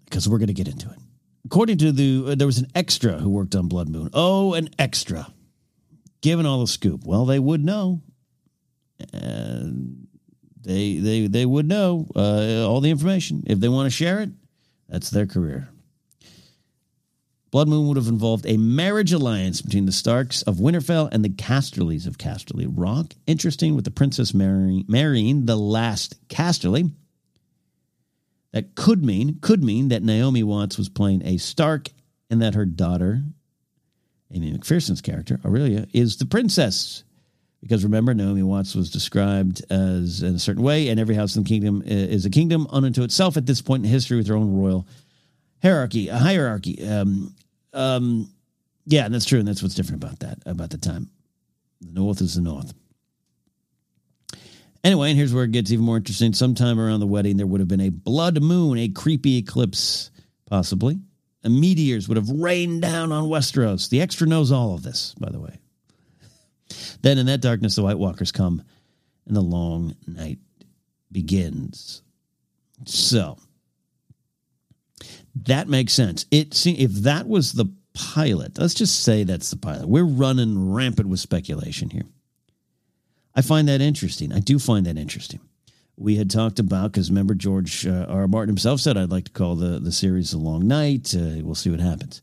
because 0.04 0.28
we're 0.28 0.38
going 0.38 0.48
to 0.48 0.54
get 0.54 0.68
into 0.68 0.88
it. 0.88 0.98
According 1.44 1.78
to 1.78 1.92
the, 1.92 2.32
uh, 2.32 2.34
there 2.34 2.46
was 2.46 2.58
an 2.58 2.68
extra 2.74 3.18
who 3.18 3.30
worked 3.30 3.54
on 3.54 3.68
Blood 3.68 3.88
Moon. 3.88 4.10
Oh, 4.12 4.54
an 4.54 4.68
extra, 4.78 5.26
given 6.20 6.46
all 6.46 6.60
the 6.60 6.66
scoop. 6.66 7.02
Well, 7.04 7.26
they 7.26 7.38
would 7.38 7.64
know. 7.64 8.00
And 9.12 10.06
they 10.60 10.98
they 10.98 11.26
they 11.26 11.44
would 11.44 11.66
know 11.66 12.06
uh, 12.14 12.64
all 12.68 12.80
the 12.80 12.90
information 12.90 13.42
if 13.46 13.58
they 13.58 13.68
want 13.68 13.86
to 13.86 13.90
share 13.90 14.20
it. 14.20 14.30
That's 14.88 15.10
their 15.10 15.26
career. 15.26 15.68
Blood 17.50 17.68
Moon 17.68 17.88
would 17.88 17.98
have 17.98 18.08
involved 18.08 18.46
a 18.46 18.56
marriage 18.56 19.12
alliance 19.12 19.60
between 19.60 19.84
the 19.84 19.92
Starks 19.92 20.40
of 20.42 20.56
Winterfell 20.56 21.10
and 21.12 21.22
the 21.22 21.28
Casterlys 21.28 22.06
of 22.06 22.16
Casterly 22.16 22.66
Rock. 22.66 23.14
Interesting, 23.26 23.74
with 23.74 23.84
the 23.84 23.90
princess 23.90 24.32
marrying, 24.32 24.84
marrying 24.88 25.44
the 25.44 25.56
last 25.56 26.16
Casterly. 26.28 26.92
That 28.52 28.74
could 28.74 29.04
mean 29.04 29.38
could 29.40 29.64
mean 29.64 29.88
that 29.88 30.02
Naomi 30.02 30.42
Watts 30.42 30.76
was 30.76 30.88
playing 30.88 31.26
a 31.26 31.38
Stark, 31.38 31.88
and 32.30 32.42
that 32.42 32.54
her 32.54 32.66
daughter, 32.66 33.22
Amy 34.30 34.52
McPherson's 34.52 35.00
character 35.00 35.40
Aurelia, 35.44 35.86
is 35.92 36.16
the 36.16 36.26
princess 36.26 37.04
because 37.62 37.84
remember, 37.84 38.12
Naomi 38.12 38.42
Watts 38.42 38.74
was 38.74 38.90
described 38.90 39.62
as 39.70 40.22
in 40.22 40.34
a 40.34 40.38
certain 40.38 40.64
way, 40.64 40.88
and 40.88 40.98
every 40.98 41.14
house 41.14 41.36
in 41.36 41.44
the 41.44 41.48
kingdom 41.48 41.80
is 41.86 42.26
a 42.26 42.30
kingdom 42.30 42.66
unto 42.70 43.04
itself 43.04 43.36
at 43.36 43.46
this 43.46 43.62
point 43.62 43.84
in 43.84 43.90
history 43.90 44.16
with 44.16 44.26
their 44.26 44.36
own 44.36 44.52
royal 44.52 44.86
hierarchy, 45.62 46.08
a 46.08 46.18
hierarchy. 46.18 46.84
Um, 46.86 47.34
um, 47.72 48.28
yeah, 48.84 49.04
and 49.04 49.14
that's 49.14 49.24
true, 49.24 49.38
and 49.38 49.46
that's 49.46 49.62
what's 49.62 49.76
different 49.76 50.02
about 50.02 50.18
that, 50.20 50.38
about 50.44 50.70
the 50.70 50.78
time. 50.78 51.08
The 51.80 51.92
North 51.92 52.20
is 52.20 52.34
the 52.34 52.40
North. 52.40 52.74
Anyway, 54.84 55.10
and 55.10 55.18
here's 55.18 55.32
where 55.32 55.44
it 55.44 55.52
gets 55.52 55.70
even 55.70 55.84
more 55.84 55.98
interesting. 55.98 56.32
Sometime 56.32 56.80
around 56.80 57.00
the 57.00 57.06
wedding, 57.06 57.36
there 57.36 57.46
would 57.46 57.60
have 57.60 57.68
been 57.68 57.80
a 57.80 57.90
blood 57.90 58.42
moon, 58.42 58.78
a 58.78 58.88
creepy 58.88 59.38
eclipse, 59.38 60.10
possibly. 60.46 60.98
And 61.44 61.60
meteors 61.60 62.08
would 62.08 62.16
have 62.16 62.28
rained 62.28 62.82
down 62.82 63.12
on 63.12 63.28
Westeros. 63.28 63.88
The 63.88 64.00
extra 64.00 64.26
knows 64.26 64.50
all 64.50 64.74
of 64.74 64.82
this, 64.82 65.14
by 65.18 65.30
the 65.30 65.40
way. 65.40 65.58
Then 67.02 67.18
in 67.18 67.26
that 67.26 67.40
darkness, 67.40 67.76
the 67.76 67.82
White 67.82 67.98
Walkers 67.98 68.32
come, 68.32 68.62
and 69.26 69.36
the 69.36 69.40
long 69.40 69.94
night 70.06 70.38
begins. 71.10 72.02
So 72.86 73.38
that 75.34 75.68
makes 75.68 75.92
sense. 75.92 76.26
It 76.30 76.66
if 76.66 76.92
that 77.02 77.28
was 77.28 77.52
the 77.52 77.66
pilot, 77.94 78.58
let's 78.58 78.74
just 78.74 79.02
say 79.02 79.24
that's 79.24 79.50
the 79.50 79.56
pilot. 79.56 79.88
We're 79.88 80.04
running 80.04 80.72
rampant 80.72 81.08
with 81.08 81.20
speculation 81.20 81.90
here. 81.90 82.06
I 83.34 83.42
find 83.42 83.68
that 83.68 83.80
interesting. 83.80 84.32
I 84.32 84.40
do 84.40 84.58
find 84.58 84.86
that 84.86 84.98
interesting. 84.98 85.40
We 85.96 86.16
had 86.16 86.30
talked 86.30 86.58
about 86.58 86.92
because 86.92 87.10
remember 87.10 87.34
George 87.34 87.86
uh, 87.86 88.06
R. 88.08 88.26
Martin 88.26 88.48
himself 88.48 88.80
said 88.80 88.96
I'd 88.96 89.10
like 89.10 89.24
to 89.24 89.30
call 89.30 89.56
the 89.56 89.78
the 89.78 89.92
series 89.92 90.30
"The 90.30 90.38
Long 90.38 90.66
Night." 90.66 91.14
Uh, 91.14 91.42
we'll 91.42 91.54
see 91.54 91.70
what 91.70 91.80
happens. 91.80 92.22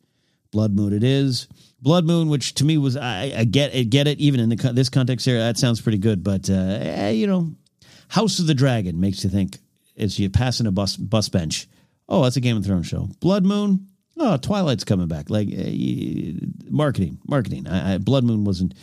Blood 0.51 0.73
Moon, 0.73 0.93
it 0.93 1.03
is. 1.03 1.47
Blood 1.81 2.05
Moon, 2.05 2.29
which 2.29 2.55
to 2.55 2.65
me 2.65 2.77
was 2.77 2.97
I, 2.97 3.31
I 3.37 3.43
get 3.45 3.73
it, 3.73 3.89
get 3.89 4.07
it. 4.07 4.19
Even 4.19 4.39
in 4.39 4.49
the, 4.49 4.71
this 4.73 4.89
context 4.89 5.25
here, 5.25 5.37
that 5.37 5.57
sounds 5.57 5.81
pretty 5.81 5.99
good. 5.99 6.23
But 6.23 6.49
uh, 6.49 6.53
eh, 6.81 7.11
you 7.11 7.27
know, 7.27 7.51
House 8.09 8.39
of 8.39 8.47
the 8.47 8.53
Dragon 8.53 8.99
makes 8.99 9.23
you 9.23 9.29
think 9.29 9.59
as 9.97 10.17
you 10.19 10.29
pass 10.29 10.59
in 10.59 10.67
a 10.67 10.71
bus 10.71 10.97
bus 10.97 11.29
bench. 11.29 11.67
Oh, 12.07 12.23
that's 12.23 12.37
a 12.37 12.41
Game 12.41 12.57
of 12.57 12.65
Thrones 12.65 12.87
show. 12.87 13.07
Blood 13.19 13.45
Moon. 13.45 13.87
Oh, 14.17 14.35
Twilight's 14.35 14.83
coming 14.83 15.07
back. 15.07 15.29
Like 15.29 15.47
uh, 15.47 16.45
marketing, 16.69 17.19
marketing. 17.27 17.67
I, 17.67 17.93
I, 17.93 17.97
Blood 17.99 18.23
Moon 18.23 18.43
wasn't 18.43 18.73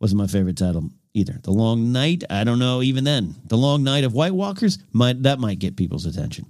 wasn't 0.00 0.20
my 0.20 0.26
favorite 0.26 0.56
title 0.56 0.90
either. 1.14 1.38
The 1.42 1.50
Long 1.50 1.92
Night. 1.92 2.24
I 2.30 2.44
don't 2.44 2.58
know. 2.58 2.82
Even 2.82 3.04
then, 3.04 3.34
the 3.46 3.56
Long 3.56 3.82
Night 3.82 4.04
of 4.04 4.14
White 4.14 4.34
Walkers 4.34 4.78
might 4.92 5.22
that 5.24 5.38
might 5.38 5.58
get 5.58 5.76
people's 5.76 6.06
attention. 6.06 6.46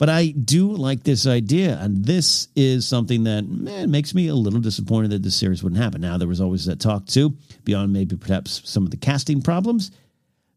But 0.00 0.08
I 0.08 0.28
do 0.28 0.72
like 0.72 1.02
this 1.02 1.26
idea, 1.26 1.78
and 1.78 2.02
this 2.02 2.48
is 2.56 2.88
something 2.88 3.24
that 3.24 3.46
man, 3.46 3.90
makes 3.90 4.14
me 4.14 4.28
a 4.28 4.34
little 4.34 4.58
disappointed 4.58 5.10
that 5.10 5.22
this 5.22 5.36
series 5.36 5.62
wouldn't 5.62 5.80
happen. 5.80 6.00
Now, 6.00 6.16
there 6.16 6.26
was 6.26 6.40
always 6.40 6.64
that 6.64 6.80
talk 6.80 7.04
too, 7.04 7.36
beyond 7.64 7.92
maybe 7.92 8.16
perhaps 8.16 8.62
some 8.64 8.84
of 8.84 8.90
the 8.90 8.96
casting 8.96 9.42
problems. 9.42 9.90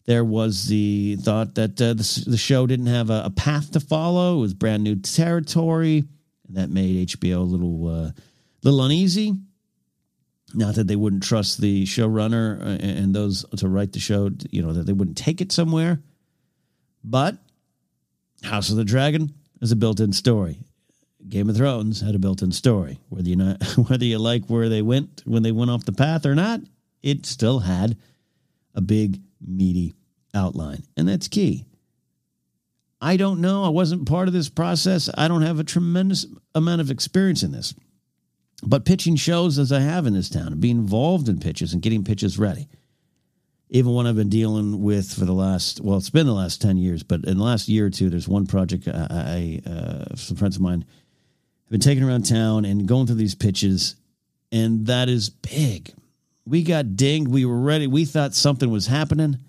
There 0.05 0.23
was 0.23 0.67
the 0.67 1.17
thought 1.17 1.55
that 1.55 1.81
uh, 1.81 1.93
the, 1.93 2.23
the, 2.27 2.37
show 2.37 2.67
didn't 2.67 2.85
have 2.85 3.09
a, 3.09 3.23
a, 3.25 3.29
path 3.29 3.71
to 3.71 3.81
follow; 3.81 4.37
it 4.37 4.41
was 4.41 4.53
brand 4.53 4.81
new 4.81 4.95
territory, 4.95 6.05
and 6.47 6.57
that 6.57 6.69
made 6.69 7.09
HBO 7.09 7.37
a 7.37 7.39
little 7.39 7.87
uh, 7.87 8.11
little 8.63 8.81
uneasy. 8.81 9.35
Not 10.53 10.75
that 10.75 10.87
they 10.87 10.95
wouldn't 10.95 11.23
trust 11.23 11.59
the 11.59 11.85
showrunner 11.85 12.61
uh, 12.61 12.85
and 12.85 13.15
those 13.15 13.45
to 13.57 13.67
write 13.67 13.93
the 13.93 13.99
show, 13.99 14.29
you 14.51 14.61
know, 14.61 14.73
that 14.73 14.85
they 14.85 14.93
wouldn't 14.93 15.17
take 15.17 15.41
it 15.41 15.51
somewhere, 15.51 15.99
but 17.03 17.37
House 18.43 18.69
of 18.69 18.77
the 18.77 18.85
Dragon 18.85 19.33
is 19.61 19.71
a 19.71 19.75
built-in 19.75 20.13
story. 20.13 20.59
Game 21.27 21.49
of 21.49 21.55
Thrones 21.55 22.01
had 22.01 22.15
a 22.15 22.19
built-in 22.19 22.51
story. 22.51 22.99
Whether 23.09 23.29
you 23.29 23.35
not 23.35 23.63
whether 23.89 24.05
you 24.05 24.19
like 24.19 24.45
where 24.47 24.69
they 24.69 24.81
went 24.81 25.23
when 25.25 25.43
they 25.43 25.51
went 25.51 25.71
off 25.71 25.85
the 25.85 25.93
path 25.93 26.25
or 26.25 26.35
not, 26.35 26.61
it 27.01 27.25
still 27.25 27.59
had 27.59 27.97
a 28.75 28.81
big 28.81 29.21
meaty 29.41 29.93
outline, 30.33 30.83
and 30.97 31.07
that's 31.07 31.27
key. 31.27 31.65
I 32.99 33.17
don't 33.17 33.41
know. 33.41 33.65
I 33.65 33.69
wasn't 33.69 34.07
part 34.07 34.29
of 34.29 34.33
this 34.33 34.47
process. 34.47 35.09
I 35.17 35.27
don't 35.27 35.41
have 35.41 35.59
a 35.59 35.65
tremendous 35.65 36.25
amount 36.55 36.79
of 36.79 36.89
experience 36.89 37.43
in 37.43 37.51
this. 37.51 37.73
But 38.65 38.85
pitching 38.85 39.15
shows 39.15 39.59
as 39.59 39.71
I 39.71 39.81
have 39.81 40.05
in 40.05 40.13
this 40.13 40.29
town 40.29 40.47
and 40.47 40.61
being 40.61 40.77
involved 40.77 41.27
in 41.27 41.39
pitches 41.39 41.73
and 41.73 41.81
getting 41.81 42.03
pitches 42.03 42.39
ready 42.39 42.69
even 43.73 43.91
one 43.91 44.05
I've 44.05 44.15
been 44.15 44.29
dealing 44.29 44.83
with 44.83 45.11
for 45.11 45.25
the 45.25 45.33
last, 45.33 45.81
well, 45.81 45.97
it's 45.97 46.11
been 46.11 46.27
the 46.27 46.33
last 46.33 46.61
10 46.61 46.77
years, 46.77 47.01
but 47.01 47.25
in 47.25 47.39
the 47.39 47.43
last 47.43 47.67
year 47.67 47.87
or 47.87 47.89
two, 47.89 48.07
there's 48.07 48.27
one 48.27 48.45
project 48.45 48.87
I, 48.87 49.61
I 49.65 49.69
uh, 49.69 50.15
some 50.15 50.37
friends 50.37 50.55
of 50.55 50.61
mine 50.61 50.81
have 50.81 51.71
been 51.71 51.79
taking 51.79 52.03
around 52.03 52.27
town 52.27 52.65
and 52.65 52.87
going 52.87 53.07
through 53.07 53.15
these 53.15 53.33
pitches, 53.33 53.95
and 54.51 54.85
that 54.85 55.09
is 55.09 55.31
big. 55.31 55.91
We 56.45 56.61
got 56.61 56.95
dinged. 56.95 57.31
We 57.31 57.45
were 57.45 57.59
ready. 57.59 57.87
We 57.87 58.05
thought 58.05 58.35
something 58.35 58.69
was 58.69 58.85
happening, 58.85 59.39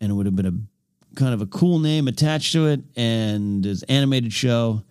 and 0.00 0.10
it 0.10 0.14
would 0.14 0.26
have 0.26 0.34
been 0.34 0.46
a 0.46 1.14
kind 1.14 1.32
of 1.32 1.42
a 1.42 1.46
cool 1.46 1.78
name 1.78 2.08
attached 2.08 2.52
to 2.54 2.66
it, 2.66 2.80
and 2.96 3.62
this 3.62 3.84
animated 3.84 4.32
show. 4.32 4.82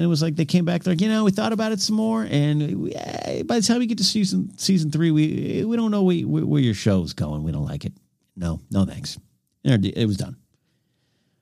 And 0.00 0.06
it 0.06 0.08
was 0.08 0.22
like 0.22 0.34
they 0.34 0.46
came 0.46 0.64
back. 0.64 0.82
They're 0.82 0.94
like, 0.94 1.02
you 1.02 1.10
know, 1.10 1.24
we 1.24 1.30
thought 1.30 1.52
about 1.52 1.72
it 1.72 1.80
some 1.82 1.96
more, 1.96 2.22
and 2.22 2.84
we, 2.84 2.94
eh, 2.94 3.42
by 3.42 3.60
the 3.60 3.66
time 3.66 3.80
we 3.80 3.86
get 3.86 3.98
to 3.98 4.04
season 4.04 4.56
season 4.56 4.90
three, 4.90 5.10
we 5.10 5.62
we 5.66 5.76
don't 5.76 5.90
know 5.90 6.04
we, 6.04 6.24
where 6.24 6.62
your 6.62 6.72
show's 6.72 7.12
going. 7.12 7.42
We 7.42 7.52
don't 7.52 7.66
like 7.66 7.84
it. 7.84 7.92
No, 8.34 8.62
no 8.70 8.86
thanks. 8.86 9.18
It 9.62 10.06
was 10.06 10.16
done. 10.16 10.36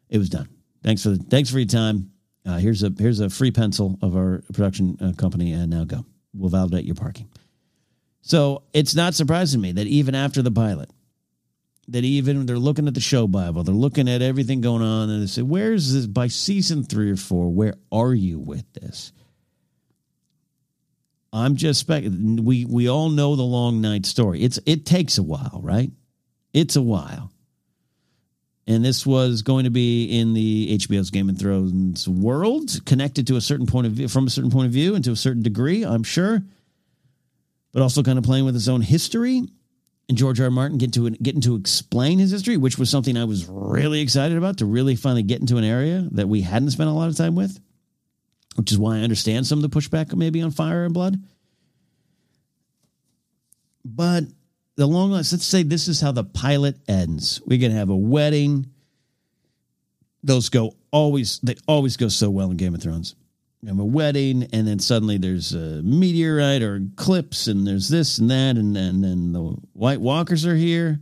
It 0.08 0.18
was 0.18 0.28
done. 0.28 0.48
Thanks 0.82 1.04
for 1.04 1.10
the, 1.10 1.18
thanks 1.18 1.50
for 1.50 1.60
your 1.60 1.68
time. 1.68 2.10
Uh, 2.44 2.58
here's 2.58 2.82
a 2.82 2.92
here's 2.98 3.20
a 3.20 3.30
free 3.30 3.52
pencil 3.52 3.96
of 4.02 4.16
our 4.16 4.42
production 4.52 4.98
uh, 5.00 5.12
company, 5.12 5.52
and 5.52 5.70
now 5.70 5.84
go. 5.84 6.04
We'll 6.34 6.50
validate 6.50 6.84
your 6.84 6.96
parking. 6.96 7.28
So 8.22 8.64
it's 8.72 8.96
not 8.96 9.14
surprising 9.14 9.60
me 9.60 9.70
that 9.70 9.86
even 9.86 10.16
after 10.16 10.42
the 10.42 10.50
pilot, 10.50 10.90
that 11.88 12.04
even 12.04 12.46
they're 12.46 12.58
looking 12.58 12.86
at 12.86 12.94
the 12.94 13.00
show 13.00 13.26
Bible, 13.26 13.64
they're 13.64 13.74
looking 13.74 14.08
at 14.08 14.22
everything 14.22 14.60
going 14.60 14.82
on, 14.82 15.10
and 15.10 15.22
they 15.22 15.26
say, 15.26 15.42
"Where's 15.42 15.92
this 15.92 16.06
by 16.06 16.28
season 16.28 16.84
three 16.84 17.10
or 17.10 17.16
four? 17.16 17.50
Where 17.50 17.74
are 17.90 18.14
you 18.14 18.38
with 18.38 18.70
this?" 18.74 19.12
I'm 21.32 21.56
just 21.56 21.80
spec. 21.80 22.04
We 22.04 22.64
we 22.64 22.88
all 22.88 23.10
know 23.10 23.36
the 23.36 23.42
long 23.42 23.80
night 23.80 24.06
story. 24.06 24.42
It's 24.42 24.58
it 24.66 24.86
takes 24.86 25.18
a 25.18 25.22
while, 25.22 25.60
right? 25.62 25.90
It's 26.54 26.76
a 26.76 26.82
while, 26.82 27.30
And 28.66 28.82
this 28.84 29.06
was 29.06 29.42
going 29.42 29.64
to 29.64 29.70
be 29.70 30.18
in 30.18 30.32
the 30.32 30.76
HBO's 30.78 31.10
Game 31.10 31.28
of 31.28 31.38
Thrones 31.38 32.08
world, 32.08 32.84
connected 32.86 33.26
to 33.26 33.36
a 33.36 33.40
certain 33.40 33.66
point 33.66 33.86
of 33.86 33.92
view, 33.92 34.08
from 34.08 34.26
a 34.26 34.30
certain 34.30 34.50
point 34.50 34.66
of 34.66 34.72
view, 34.72 34.94
and 34.94 35.04
to 35.04 35.12
a 35.12 35.16
certain 35.16 35.42
degree, 35.42 35.84
I'm 35.84 36.02
sure. 36.02 36.42
But 37.72 37.82
also 37.82 38.02
kind 38.02 38.18
of 38.18 38.24
playing 38.24 38.46
with 38.46 38.54
his 38.54 38.68
own 38.68 38.80
history. 38.80 39.42
And 40.08 40.16
George 40.16 40.40
R. 40.40 40.46
R. 40.46 40.50
Martin 40.50 40.78
get 40.78 40.94
to 40.94 41.10
getting 41.10 41.42
to 41.42 41.54
explain 41.54 42.18
his 42.18 42.30
history, 42.30 42.56
which 42.56 42.78
was 42.78 42.88
something 42.88 43.16
I 43.16 43.24
was 43.24 43.46
really 43.46 44.00
excited 44.00 44.38
about 44.38 44.58
to 44.58 44.64
really 44.64 44.96
finally 44.96 45.22
get 45.22 45.40
into 45.40 45.58
an 45.58 45.64
area 45.64 46.08
that 46.12 46.28
we 46.28 46.40
hadn't 46.40 46.70
spent 46.70 46.88
a 46.88 46.92
lot 46.92 47.08
of 47.08 47.16
time 47.16 47.34
with, 47.34 47.60
which 48.56 48.72
is 48.72 48.78
why 48.78 48.96
I 48.96 49.00
understand 49.00 49.46
some 49.46 49.62
of 49.62 49.70
the 49.70 49.80
pushback 49.80 50.14
maybe 50.14 50.40
on 50.40 50.50
Fire 50.50 50.84
and 50.84 50.94
Blood. 50.94 51.22
But 53.84 54.24
the 54.76 54.86
long 54.86 55.10
list, 55.10 55.32
let's 55.32 55.44
say 55.44 55.62
this 55.62 55.88
is 55.88 56.00
how 56.00 56.12
the 56.12 56.24
pilot 56.24 56.76
ends. 56.88 57.42
We're 57.44 57.58
going 57.58 57.72
to 57.72 57.78
have 57.78 57.90
a 57.90 57.96
wedding. 57.96 58.70
Those 60.22 60.48
go 60.48 60.74
always, 60.90 61.38
they 61.40 61.56
always 61.66 61.96
go 61.96 62.08
so 62.08 62.30
well 62.30 62.50
in 62.50 62.56
Game 62.56 62.74
of 62.74 62.82
Thrones. 62.82 63.14
Have 63.66 63.80
a 63.80 63.84
wedding, 63.84 64.48
and 64.52 64.68
then 64.68 64.78
suddenly 64.78 65.18
there's 65.18 65.52
a 65.52 65.82
meteorite 65.82 66.62
or 66.62 66.76
eclipse, 66.76 67.48
and 67.48 67.66
there's 67.66 67.88
this 67.88 68.18
and 68.18 68.30
that, 68.30 68.56
and, 68.56 68.76
and 68.76 69.02
then 69.02 69.32
the 69.32 69.56
White 69.72 70.00
Walkers 70.00 70.46
are 70.46 70.54
here, 70.54 71.00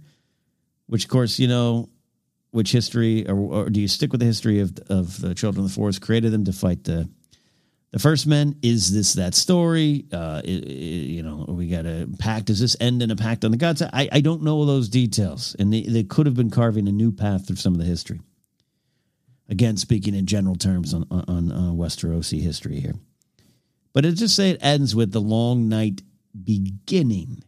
which, 0.86 1.04
of 1.04 1.10
course, 1.10 1.38
you 1.38 1.48
know, 1.48 1.90
which 2.52 2.72
history, 2.72 3.28
or, 3.28 3.36
or 3.36 3.68
do 3.68 3.78
you 3.78 3.88
stick 3.88 4.10
with 4.10 4.20
the 4.20 4.26
history 4.26 4.60
of, 4.60 4.78
of 4.88 5.20
the 5.20 5.34
Children 5.34 5.66
of 5.66 5.70
the 5.70 5.74
Forest 5.74 6.00
created 6.00 6.32
them 6.32 6.44
to 6.44 6.52
fight 6.52 6.84
the 6.84 7.08
the 7.92 7.98
first 7.98 8.26
men? 8.26 8.56
Is 8.62 8.92
this 8.92 9.14
that 9.14 9.34
story? 9.34 10.06
Uh 10.12 10.40
it, 10.44 10.64
it, 10.64 10.70
you 10.70 11.22
know 11.22 11.44
we 11.48 11.68
got 11.68 11.86
a 11.86 12.08
pact. 12.18 12.46
Does 12.46 12.60
this 12.60 12.76
end 12.80 13.02
in 13.02 13.10
a 13.10 13.16
pact 13.16 13.44
on 13.44 13.50
the 13.50 13.56
gods? 13.56 13.82
I, 13.82 14.08
I 14.12 14.20
don't 14.20 14.42
know 14.42 14.64
those 14.64 14.88
details 14.88 15.54
and 15.58 15.72
they, 15.72 15.82
they 15.82 16.02
could 16.02 16.26
have 16.26 16.34
been 16.34 16.50
carving 16.50 16.88
a 16.88 16.92
new 16.92 17.12
path 17.12 17.46
through 17.46 17.56
some 17.56 17.74
of 17.74 17.78
the 17.78 17.86
history 17.86 18.20
again 19.48 19.76
speaking 19.76 20.14
in 20.14 20.26
general 20.26 20.56
terms 20.56 20.94
on 20.94 21.06
on, 21.10 21.24
on 21.28 21.52
uh, 21.52 21.72
westerosi 21.72 22.40
history 22.40 22.80
here. 22.80 22.94
But 23.92 24.04
it 24.04 24.12
just 24.12 24.36
say 24.36 24.50
it 24.50 24.58
ends 24.60 24.94
with 24.94 25.12
the 25.12 25.20
long 25.20 25.68
night 25.68 26.02
beginning. 26.44 27.42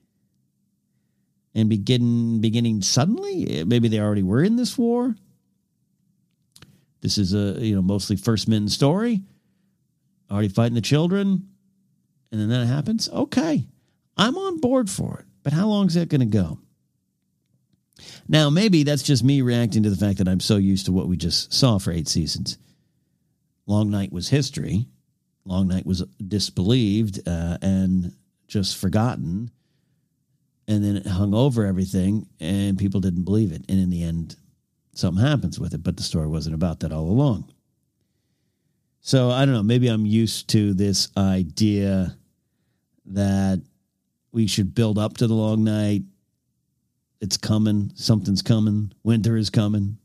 And 1.54 1.68
begin 1.68 2.40
beginning 2.40 2.82
suddenly? 2.82 3.61
Eh, 3.61 3.64
maybe 3.64 3.88
they 3.88 4.00
already 4.00 4.22
were 4.22 4.42
in 4.42 4.56
this 4.56 4.78
war. 4.78 5.14
This 7.00 7.18
is 7.18 7.34
a 7.34 7.58
you 7.64 7.74
know 7.74 7.82
mostly 7.82 8.16
first 8.16 8.48
men 8.48 8.68
story. 8.68 9.22
Already 10.30 10.48
fighting 10.48 10.74
the 10.74 10.80
children, 10.80 11.48
and 12.30 12.40
then 12.40 12.48
that 12.48 12.66
happens. 12.66 13.08
Okay, 13.08 13.66
I'm 14.16 14.37
on 14.37 14.61
board 14.61 14.90
for 14.90 15.20
it. 15.20 15.26
But 15.42 15.52
how 15.52 15.68
long 15.68 15.87
is 15.87 15.94
that 15.94 16.11
going 16.11 16.20
to 16.20 16.26
go? 16.26 16.58
Now, 18.28 18.50
maybe 18.50 18.82
that's 18.82 19.02
just 19.02 19.24
me 19.24 19.42
reacting 19.42 19.82
to 19.82 19.90
the 19.90 19.96
fact 19.96 20.18
that 20.18 20.28
I'm 20.28 20.40
so 20.40 20.56
used 20.56 20.87
to 20.87 20.92
what 20.92 21.08
we 21.08 21.16
just 21.16 21.52
saw 21.52 21.78
for 21.78 21.90
eight 21.90 22.08
seasons. 22.08 22.58
Long 23.66 23.90
Night 23.90 24.12
was 24.12 24.28
history. 24.28 24.87
Long 25.44 25.68
Night 25.68 25.87
was 25.87 26.02
disbelieved 26.26 27.26
uh, 27.26 27.58
and 27.62 28.14
just 28.46 28.78
forgotten. 28.78 29.50
And 30.66 30.84
then 30.84 30.96
it 30.96 31.06
hung 31.06 31.32
over 31.32 31.64
everything, 31.64 32.28
and 32.40 32.78
people 32.78 33.00
didn't 33.00 33.24
believe 33.24 33.52
it. 33.52 33.64
And 33.68 33.80
in 33.80 33.88
the 33.88 34.02
end, 34.02 34.37
something 34.94 35.24
happens 35.24 35.58
with 35.58 35.72
it. 35.72 35.82
But 35.82 35.96
the 35.96 36.02
story 36.02 36.28
wasn't 36.28 36.54
about 36.54 36.80
that 36.80 36.92
all 36.92 37.06
along. 37.11 37.50
So 39.00 39.30
I 39.30 39.46
don't 39.46 39.54
know. 39.54 39.62
Maybe 39.62 39.88
I'm 39.88 40.04
used 40.04 40.48
to 40.50 40.74
this 40.74 41.08
idea 41.16 42.16
that 43.06 43.62
we 44.32 44.46
should 44.46 44.74
build 44.74 44.98
up 44.98 45.16
to 45.18 45.26
the 45.26 45.34
long 45.34 45.64
night. 45.64 46.02
It's 47.20 47.37
coming. 47.37 47.92
Something's 47.94 48.42
coming. 48.42 48.92
Winter 49.02 49.37
is 49.37 49.50
coming. 49.50 49.98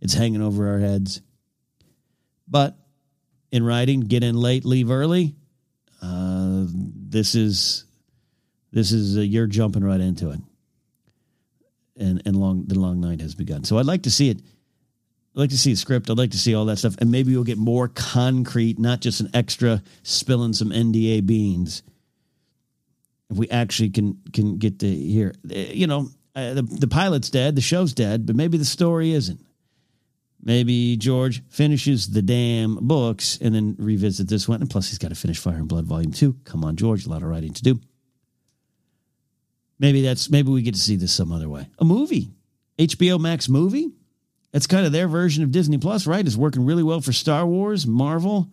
It's 0.00 0.14
hanging 0.14 0.42
over 0.42 0.68
our 0.68 0.78
heads. 0.78 1.20
But 2.48 2.76
in 3.50 3.64
writing, 3.64 4.00
get 4.00 4.24
in 4.24 4.34
late, 4.34 4.64
leave 4.64 4.90
early. 4.90 5.34
Uh, 6.02 6.64
this 6.68 7.34
is 7.34 7.84
this 8.72 8.92
is 8.92 9.18
uh, 9.18 9.20
you're 9.20 9.46
jumping 9.46 9.84
right 9.84 10.00
into 10.00 10.30
it, 10.30 10.40
and 11.96 12.22
and 12.24 12.36
long 12.36 12.64
the 12.66 12.78
long 12.78 13.00
night 13.00 13.20
has 13.20 13.34
begun. 13.34 13.64
So 13.64 13.78
I'd 13.78 13.86
like 13.86 14.04
to 14.04 14.10
see 14.10 14.30
it 14.30 14.40
I'd 15.34 15.40
like 15.40 15.50
to 15.50 15.58
see 15.58 15.72
a 15.72 15.76
script. 15.76 16.10
I'd 16.10 16.18
like 16.18 16.32
to 16.32 16.38
see 16.38 16.54
all 16.54 16.64
that 16.66 16.78
stuff. 16.78 16.96
And 16.98 17.10
maybe 17.10 17.32
we'll 17.32 17.44
get 17.44 17.58
more 17.58 17.86
concrete, 17.86 18.78
not 18.80 19.00
just 19.00 19.20
an 19.20 19.30
extra 19.32 19.82
spilling 20.02 20.52
some 20.52 20.70
NDA 20.70 21.24
beans. 21.24 21.82
If 23.30 23.36
we 23.36 23.48
actually 23.48 23.90
can 23.90 24.18
can 24.32 24.58
get 24.58 24.80
to 24.80 24.92
hear, 24.92 25.32
you 25.44 25.86
know, 25.86 26.08
uh, 26.34 26.54
the, 26.54 26.62
the 26.62 26.88
pilot's 26.88 27.30
dead, 27.30 27.56
the 27.56 27.60
show's 27.60 27.92
dead, 27.92 28.26
but 28.26 28.36
maybe 28.36 28.58
the 28.58 28.64
story 28.64 29.12
isn't. 29.12 29.40
Maybe 30.42 30.96
George 30.96 31.42
finishes 31.48 32.08
the 32.08 32.22
damn 32.22 32.76
books 32.76 33.38
and 33.42 33.54
then 33.54 33.76
revisit 33.78 34.28
this 34.28 34.48
one. 34.48 34.62
And 34.62 34.70
plus, 34.70 34.88
he's 34.88 34.98
got 34.98 35.08
to 35.08 35.14
finish 35.14 35.38
Fire 35.38 35.56
and 35.56 35.68
Blood 35.68 35.84
Volume 35.84 36.12
2. 36.12 36.36
Come 36.44 36.64
on, 36.64 36.76
George, 36.76 37.04
a 37.04 37.10
lot 37.10 37.22
of 37.22 37.28
writing 37.28 37.52
to 37.52 37.62
do. 37.62 37.78
Maybe 39.78 40.02
that's 40.02 40.30
maybe 40.30 40.50
we 40.50 40.62
get 40.62 40.74
to 40.74 40.80
see 40.80 40.96
this 40.96 41.12
some 41.12 41.32
other 41.32 41.48
way. 41.48 41.68
A 41.78 41.84
movie. 41.84 42.30
HBO 42.78 43.20
Max 43.20 43.48
movie? 43.48 43.90
That's 44.52 44.66
kind 44.66 44.86
of 44.86 44.92
their 44.92 45.08
version 45.08 45.44
of 45.44 45.52
Disney 45.52 45.78
Plus, 45.78 46.06
right? 46.06 46.26
It's 46.26 46.36
working 46.36 46.64
really 46.64 46.82
well 46.82 47.00
for 47.00 47.12
Star 47.12 47.46
Wars, 47.46 47.86
Marvel, 47.86 48.50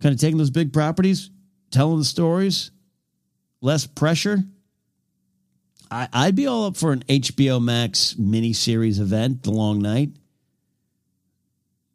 kind 0.00 0.14
of 0.14 0.20
taking 0.20 0.38
those 0.38 0.50
big 0.50 0.72
properties, 0.72 1.30
telling 1.70 1.98
the 1.98 2.04
stories, 2.04 2.70
less 3.60 3.86
pressure. 3.86 4.38
I, 5.90 6.26
would 6.26 6.36
be 6.36 6.46
all 6.46 6.66
up 6.66 6.76
for 6.76 6.92
an 6.92 7.02
HBO 7.08 7.62
Max 7.62 8.14
miniseries 8.14 9.00
event, 9.00 9.42
The 9.42 9.50
Long 9.50 9.80
Night. 9.80 10.10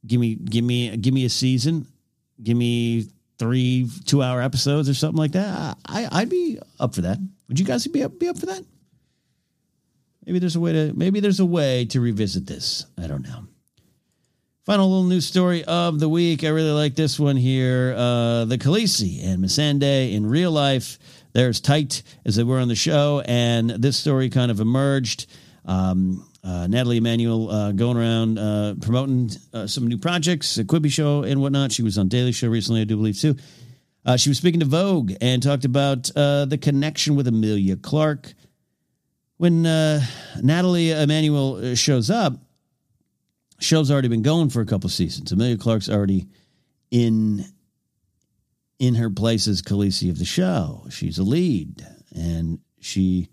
Give 0.06 0.20
me, 0.20 0.36
give 0.36 0.64
me, 0.64 0.96
give 0.98 1.14
me 1.14 1.26
a 1.26 1.30
season. 1.30 1.88
Give 2.42 2.58
me 2.58 3.08
three 3.38 3.90
two-hour 4.06 4.42
episodes 4.42 4.90
or 4.90 4.94
something 4.94 5.18
like 5.18 5.32
that. 5.32 5.78
I, 5.86 6.08
I'd 6.12 6.30
be 6.30 6.60
up 6.80 6.96
for 6.96 7.02
that. 7.02 7.18
Would 7.48 7.60
you 7.60 7.66
guys 7.66 7.88
be 7.88 8.04
up, 8.04 8.20
be 8.20 8.28
up 8.28 8.38
for 8.38 8.48
that? 8.48 8.64
Maybe 10.26 10.40
there's 10.40 10.56
a 10.56 10.60
way 10.60 10.74
to 10.74 10.94
maybe 10.96 11.20
there's 11.20 11.40
a 11.40 11.46
way 11.46 11.86
to 11.86 12.02
revisit 12.02 12.48
this. 12.48 12.86
I 12.98 13.08
don't 13.08 13.22
know. 13.22 13.46
Final 14.66 14.90
little 14.90 15.04
news 15.04 15.28
story 15.28 15.64
of 15.66 16.00
the 16.00 16.10
week. 16.10 16.44
I 16.44 16.48
really 16.48 16.72
like 16.72 16.96
this 16.96 17.20
one 17.20 17.38
here. 17.38 17.94
Uh, 17.96 18.46
the 18.46 18.58
Khaleesi 18.58 19.24
and 19.24 19.44
Missandei 19.44 20.14
in 20.14 20.26
real 20.26 20.52
life, 20.52 20.98
they're 21.36 21.50
as 21.50 21.60
tight 21.60 22.02
as 22.26 22.38
they 22.38 22.44
were 22.44 22.60
on 22.60 22.70
the 22.70 22.76
show, 22.76 23.22
and 23.26 23.70
this 23.70 23.98
story 23.98 24.30
kind 24.30 24.50
of 24.50 24.62
emerged. 24.62 25.28
Um, 25.66 26.26
uh, 26.42 26.68
Nathalie 26.68 26.98
Emmanuel 26.98 27.52
uh, 27.52 27.72
going 27.74 27.98
around 27.98 28.40
uh, 28.40 28.76
promoting 28.82 29.32
uh, 29.54 29.68
some 29.68 29.88
new 29.88 29.98
projects, 29.98 30.58
a 30.58 30.64
Quibi 30.64 30.90
show 30.90 31.24
and 31.24 31.42
whatnot. 31.42 31.74
She 31.74 31.84
was 31.84 31.98
on 31.98 32.08
Daily 32.08 32.32
Show 32.32 32.48
recently, 32.48 32.82
I 32.82 32.84
do 32.86 32.96
believe 32.96 33.20
too. 33.20 33.36
Uh, 34.06 34.16
she 34.16 34.30
was 34.30 34.38
speaking 34.38 34.62
to 34.62 34.66
Vogue 34.66 35.12
and 35.20 35.44
talked 35.44 35.66
about 35.66 36.10
uh, 36.16 36.46
the 36.46 36.58
connection 36.58 37.16
with 37.18 37.28
Emilia 37.28 37.76
Clarke. 37.76 38.34
when 39.36 39.64
Nathalie 39.64 40.92
Emmanuel 40.92 41.56
uh, 41.56 41.76
shows 41.76 42.10
up, 42.10 42.34
show's 43.60 43.92
already 43.92 44.08
been 44.08 44.22
going 44.22 44.50
for 44.50 44.62
a 44.62 44.66
couple 44.66 44.90
seasons. 44.90 45.34
Emilia 45.34 45.58
Clarke's 45.58 45.90
already 45.90 46.28
in 46.92 47.44
in 48.80 48.96
her 48.96 49.10
place 49.10 49.48
as 49.48 49.62
Khaleesi 49.62 50.10
of 50.10 50.20
the 50.20 50.26
show. 50.26 50.86
She's 50.90 51.18
a 51.18 51.24
lead, 51.24 51.86
and 52.16 52.60
she 52.80 53.30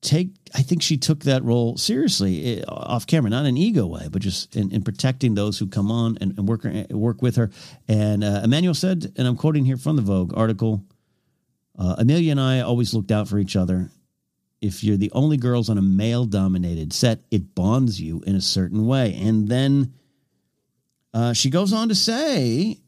take. 0.00 0.30
I 0.54 0.62
think 0.62 0.82
she 0.82 0.96
took 0.96 1.20
that 1.20 1.44
role 1.44 1.76
seriously 1.76 2.58
eh, 2.58 2.64
off 2.68 3.06
camera, 3.06 3.30
not 3.30 3.46
in 3.46 3.56
ego 3.56 3.86
way, 3.86 4.08
but 4.10 4.22
just 4.22 4.56
in, 4.56 4.70
in 4.72 4.82
protecting 4.82 5.34
those 5.34 5.58
who 5.58 5.66
come 5.66 5.90
on 5.90 6.18
and, 6.20 6.36
and 6.38 6.48
work 6.48 6.64
work 6.90 7.22
with 7.22 7.36
her. 7.36 7.50
And 7.88 8.22
uh, 8.22 8.42
Emmanuel 8.44 8.74
said, 8.74 9.12
and 9.16 9.26
I'm 9.26 9.36
quoting 9.36 9.64
here 9.64 9.76
from 9.76 9.96
the 9.96 10.02
Vogue 10.02 10.36
article. 10.36 10.84
Uh, 11.78 11.96
Emilia 11.98 12.32
and 12.32 12.40
I 12.40 12.60
always 12.60 12.92
looked 12.92 13.10
out 13.10 13.28
for 13.28 13.38
each 13.38 13.56
other 13.56 13.90
if 14.62 14.84
you're 14.84 14.96
the 14.96 15.10
only 15.12 15.36
girls 15.36 15.68
on 15.68 15.76
a 15.76 15.82
male 15.82 16.24
dominated 16.24 16.92
set, 16.92 17.18
it 17.30 17.54
bonds 17.54 18.00
you 18.00 18.22
in 18.26 18.36
a 18.36 18.40
certain 18.40 18.86
way. 18.86 19.18
And 19.20 19.48
then 19.48 19.92
uh, 21.12 21.32
she 21.32 21.50
goes 21.50 21.72
on 21.72 21.88
to 21.88 21.96
say 21.96 22.78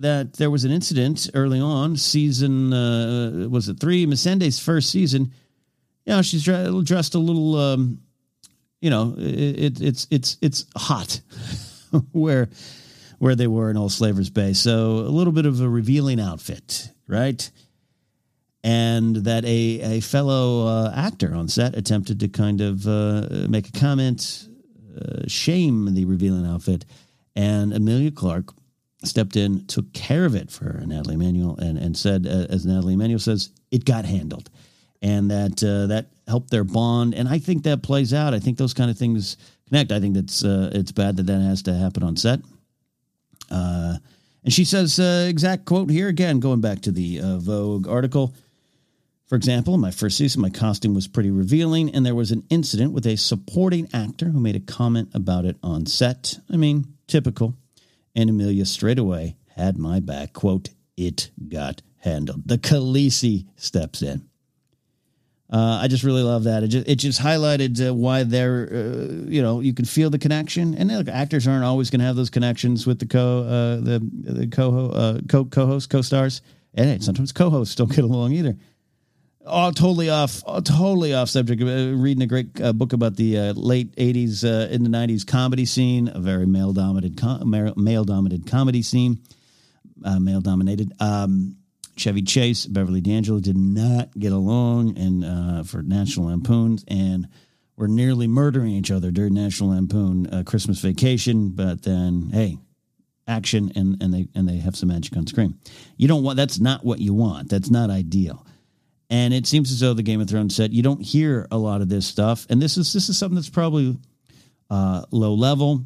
that 0.00 0.34
there 0.34 0.50
was 0.50 0.64
an 0.64 0.72
incident 0.72 1.28
early 1.34 1.60
on, 1.60 1.96
season, 1.96 2.72
uh, 2.72 3.48
was 3.48 3.68
it 3.68 3.78
three? 3.78 4.06
Missandei's 4.06 4.58
first 4.58 4.90
season. 4.90 5.32
You 6.06 6.14
know, 6.14 6.22
she's 6.22 6.44
dressed 6.44 7.14
a 7.14 7.18
little, 7.18 7.56
um, 7.56 8.00
you 8.80 8.90
know, 8.90 9.14
it, 9.18 9.58
it, 9.58 9.80
it's, 9.80 10.06
it's, 10.10 10.36
it's 10.40 10.64
hot 10.76 11.20
where, 12.12 12.48
where 13.18 13.34
they 13.34 13.46
were 13.46 13.70
in 13.70 13.76
Old 13.76 13.92
Slavers 13.92 14.30
Bay. 14.30 14.54
So 14.54 14.98
a 14.98 15.12
little 15.12 15.32
bit 15.32 15.46
of 15.46 15.60
a 15.60 15.68
revealing 15.68 16.20
outfit, 16.20 16.90
right? 17.06 17.50
and 18.62 19.16
that 19.16 19.44
a, 19.44 19.80
a 19.96 20.00
fellow 20.00 20.66
uh, 20.66 20.92
actor 20.94 21.34
on 21.34 21.48
set 21.48 21.74
attempted 21.76 22.20
to 22.20 22.28
kind 22.28 22.60
of 22.60 22.86
uh, 22.86 23.26
make 23.48 23.68
a 23.68 23.72
comment, 23.72 24.48
uh, 25.00 25.22
shame 25.26 25.94
the 25.94 26.04
revealing 26.04 26.46
outfit, 26.46 26.84
and 27.34 27.72
Emilia 27.72 28.10
Clarke 28.10 28.52
stepped 29.04 29.36
in, 29.36 29.66
took 29.66 29.92
care 29.92 30.24
of 30.24 30.34
it 30.34 30.50
for 30.50 30.82
Nathalie 30.86 31.14
Emmanuel, 31.14 31.56
and 31.58 31.78
and 31.78 31.96
said, 31.96 32.26
uh, 32.26 32.46
as 32.50 32.66
Nathalie 32.66 32.94
Emmanuel 32.94 33.18
says, 33.18 33.50
it 33.70 33.84
got 33.84 34.04
handled. 34.04 34.50
and 35.02 35.30
that 35.30 35.62
uh, 35.62 35.86
that 35.86 36.06
helped 36.26 36.50
their 36.50 36.64
bond. 36.64 37.14
And 37.14 37.28
I 37.28 37.38
think 37.38 37.64
that 37.64 37.82
plays 37.82 38.12
out. 38.12 38.34
I 38.34 38.38
think 38.38 38.58
those 38.58 38.74
kind 38.74 38.90
of 38.90 38.98
things 38.98 39.36
connect. 39.68 39.92
I 39.92 40.00
think 40.00 40.14
that's 40.14 40.44
uh, 40.44 40.70
it's 40.72 40.92
bad 40.92 41.16
that 41.16 41.26
that 41.26 41.40
has 41.40 41.62
to 41.62 41.74
happen 41.74 42.02
on 42.02 42.16
set. 42.16 42.40
Uh, 43.50 43.96
and 44.44 44.52
she 44.52 44.64
says 44.64 44.98
uh, 44.98 45.26
exact 45.28 45.64
quote 45.64 45.90
here 45.90 46.08
again, 46.08 46.40
going 46.40 46.60
back 46.60 46.82
to 46.82 46.92
the 46.92 47.20
uh, 47.20 47.38
Vogue 47.38 47.88
article. 47.88 48.34
For 49.26 49.36
example, 49.36 49.74
in 49.74 49.80
my 49.80 49.92
first 49.92 50.18
season, 50.18 50.42
my 50.42 50.50
costume 50.50 50.92
was 50.92 51.06
pretty 51.06 51.30
revealing, 51.30 51.94
and 51.94 52.04
there 52.04 52.16
was 52.16 52.32
an 52.32 52.42
incident 52.50 52.92
with 52.92 53.06
a 53.06 53.16
supporting 53.16 53.88
actor 53.92 54.26
who 54.26 54.40
made 54.40 54.56
a 54.56 54.60
comment 54.60 55.10
about 55.14 55.44
it 55.44 55.56
on 55.62 55.86
set. 55.86 56.40
I 56.52 56.56
mean, 56.56 56.86
typical. 57.06 57.54
And 58.14 58.30
Emilia 58.30 58.64
straight 58.64 58.98
away 58.98 59.36
had 59.56 59.78
my 59.78 60.00
back. 60.00 60.32
Quote, 60.32 60.70
it 60.96 61.30
got 61.48 61.82
handled. 61.98 62.42
The 62.46 62.58
Khaleesi 62.58 63.46
steps 63.56 64.02
in. 64.02 64.28
Uh, 65.52 65.80
I 65.82 65.88
just 65.88 66.04
really 66.04 66.22
love 66.22 66.44
that. 66.44 66.62
It 66.62 66.68
just 66.68 66.88
it 66.88 66.94
just 66.96 67.20
highlighted 67.20 67.84
uh, 67.84 67.92
why 67.92 68.22
they're 68.22 68.68
uh, 68.72 69.28
you 69.28 69.42
know 69.42 69.58
you 69.58 69.74
can 69.74 69.84
feel 69.84 70.08
the 70.08 70.18
connection, 70.18 70.74
and 70.76 70.88
look, 70.88 71.08
actors 71.08 71.48
aren't 71.48 71.64
always 71.64 71.90
going 71.90 71.98
to 71.98 72.06
have 72.06 72.14
those 72.14 72.30
connections 72.30 72.86
with 72.86 73.00
the 73.00 73.06
co 73.06 73.40
uh, 73.40 73.76
the 73.80 74.00
the 74.12 74.46
co 74.46 74.90
uh, 74.90 75.20
co 75.28 75.44
co-host 75.44 75.90
co-stars, 75.90 76.40
and 76.74 76.88
hey, 76.88 76.98
sometimes 77.00 77.32
co-hosts 77.32 77.74
don't 77.74 77.90
get 77.90 78.04
along 78.04 78.32
either. 78.32 78.56
Oh, 79.52 79.70
totally 79.72 80.10
off, 80.10 80.42
oh, 80.46 80.60
totally 80.60 81.12
off 81.12 81.28
subject. 81.28 81.60
Uh, 81.60 81.96
reading 81.96 82.22
a 82.22 82.26
great 82.26 82.54
book 82.54 82.92
about 82.92 83.16
the 83.16 83.52
late 83.52 83.94
'80s 83.96 84.44
in 84.70 84.84
the 84.84 84.90
'90s 84.90 85.26
comedy 85.26 85.64
scene, 85.66 86.08
a 86.08 86.20
very 86.20 86.46
male 86.46 86.72
dominated 86.72 87.16
com- 87.16 87.50
male 87.76 88.04
dominated 88.04 88.46
comedy 88.46 88.82
scene, 88.82 89.18
male 89.96 90.40
dominated. 90.40 90.92
Um, 91.00 91.56
Chevy 92.00 92.22
Chase, 92.22 92.64
Beverly 92.66 93.00
D'Angelo 93.02 93.40
did 93.40 93.56
not 93.56 94.16
get 94.18 94.32
along, 94.32 94.96
and 94.96 95.24
uh, 95.24 95.62
for 95.64 95.82
National 95.82 96.26
Lampoons, 96.26 96.84
and 96.88 97.28
were 97.76 97.88
nearly 97.88 98.26
murdering 98.26 98.70
each 98.70 98.90
other 98.90 99.10
during 99.10 99.34
National 99.34 99.70
Lampoon 99.70 100.26
uh, 100.28 100.42
Christmas 100.44 100.80
Vacation. 100.80 101.50
But 101.50 101.82
then, 101.82 102.30
hey, 102.32 102.58
action, 103.26 103.72
and 103.74 104.02
and 104.02 104.14
they 104.14 104.28
and 104.34 104.48
they 104.48 104.56
have 104.56 104.76
some 104.76 104.88
magic 104.88 105.16
on 105.16 105.26
screen. 105.26 105.58
You 105.96 106.08
don't 106.08 106.22
want 106.22 106.36
that's 106.36 106.58
not 106.58 106.84
what 106.84 107.00
you 107.00 107.12
want. 107.12 107.50
That's 107.50 107.70
not 107.70 107.90
ideal. 107.90 108.46
And 109.10 109.34
it 109.34 109.46
seems 109.46 109.72
as 109.72 109.80
though 109.80 109.92
the 109.92 110.04
Game 110.04 110.20
of 110.20 110.30
Thrones 110.30 110.54
set 110.54 110.72
you 110.72 110.82
don't 110.82 111.02
hear 111.02 111.46
a 111.50 111.58
lot 111.58 111.80
of 111.80 111.88
this 111.88 112.06
stuff, 112.06 112.46
and 112.48 112.62
this 112.62 112.76
is 112.76 112.92
this 112.92 113.08
is 113.08 113.18
something 113.18 113.34
that's 113.34 113.50
probably 113.50 113.98
uh, 114.70 115.04
low 115.10 115.34
level. 115.34 115.84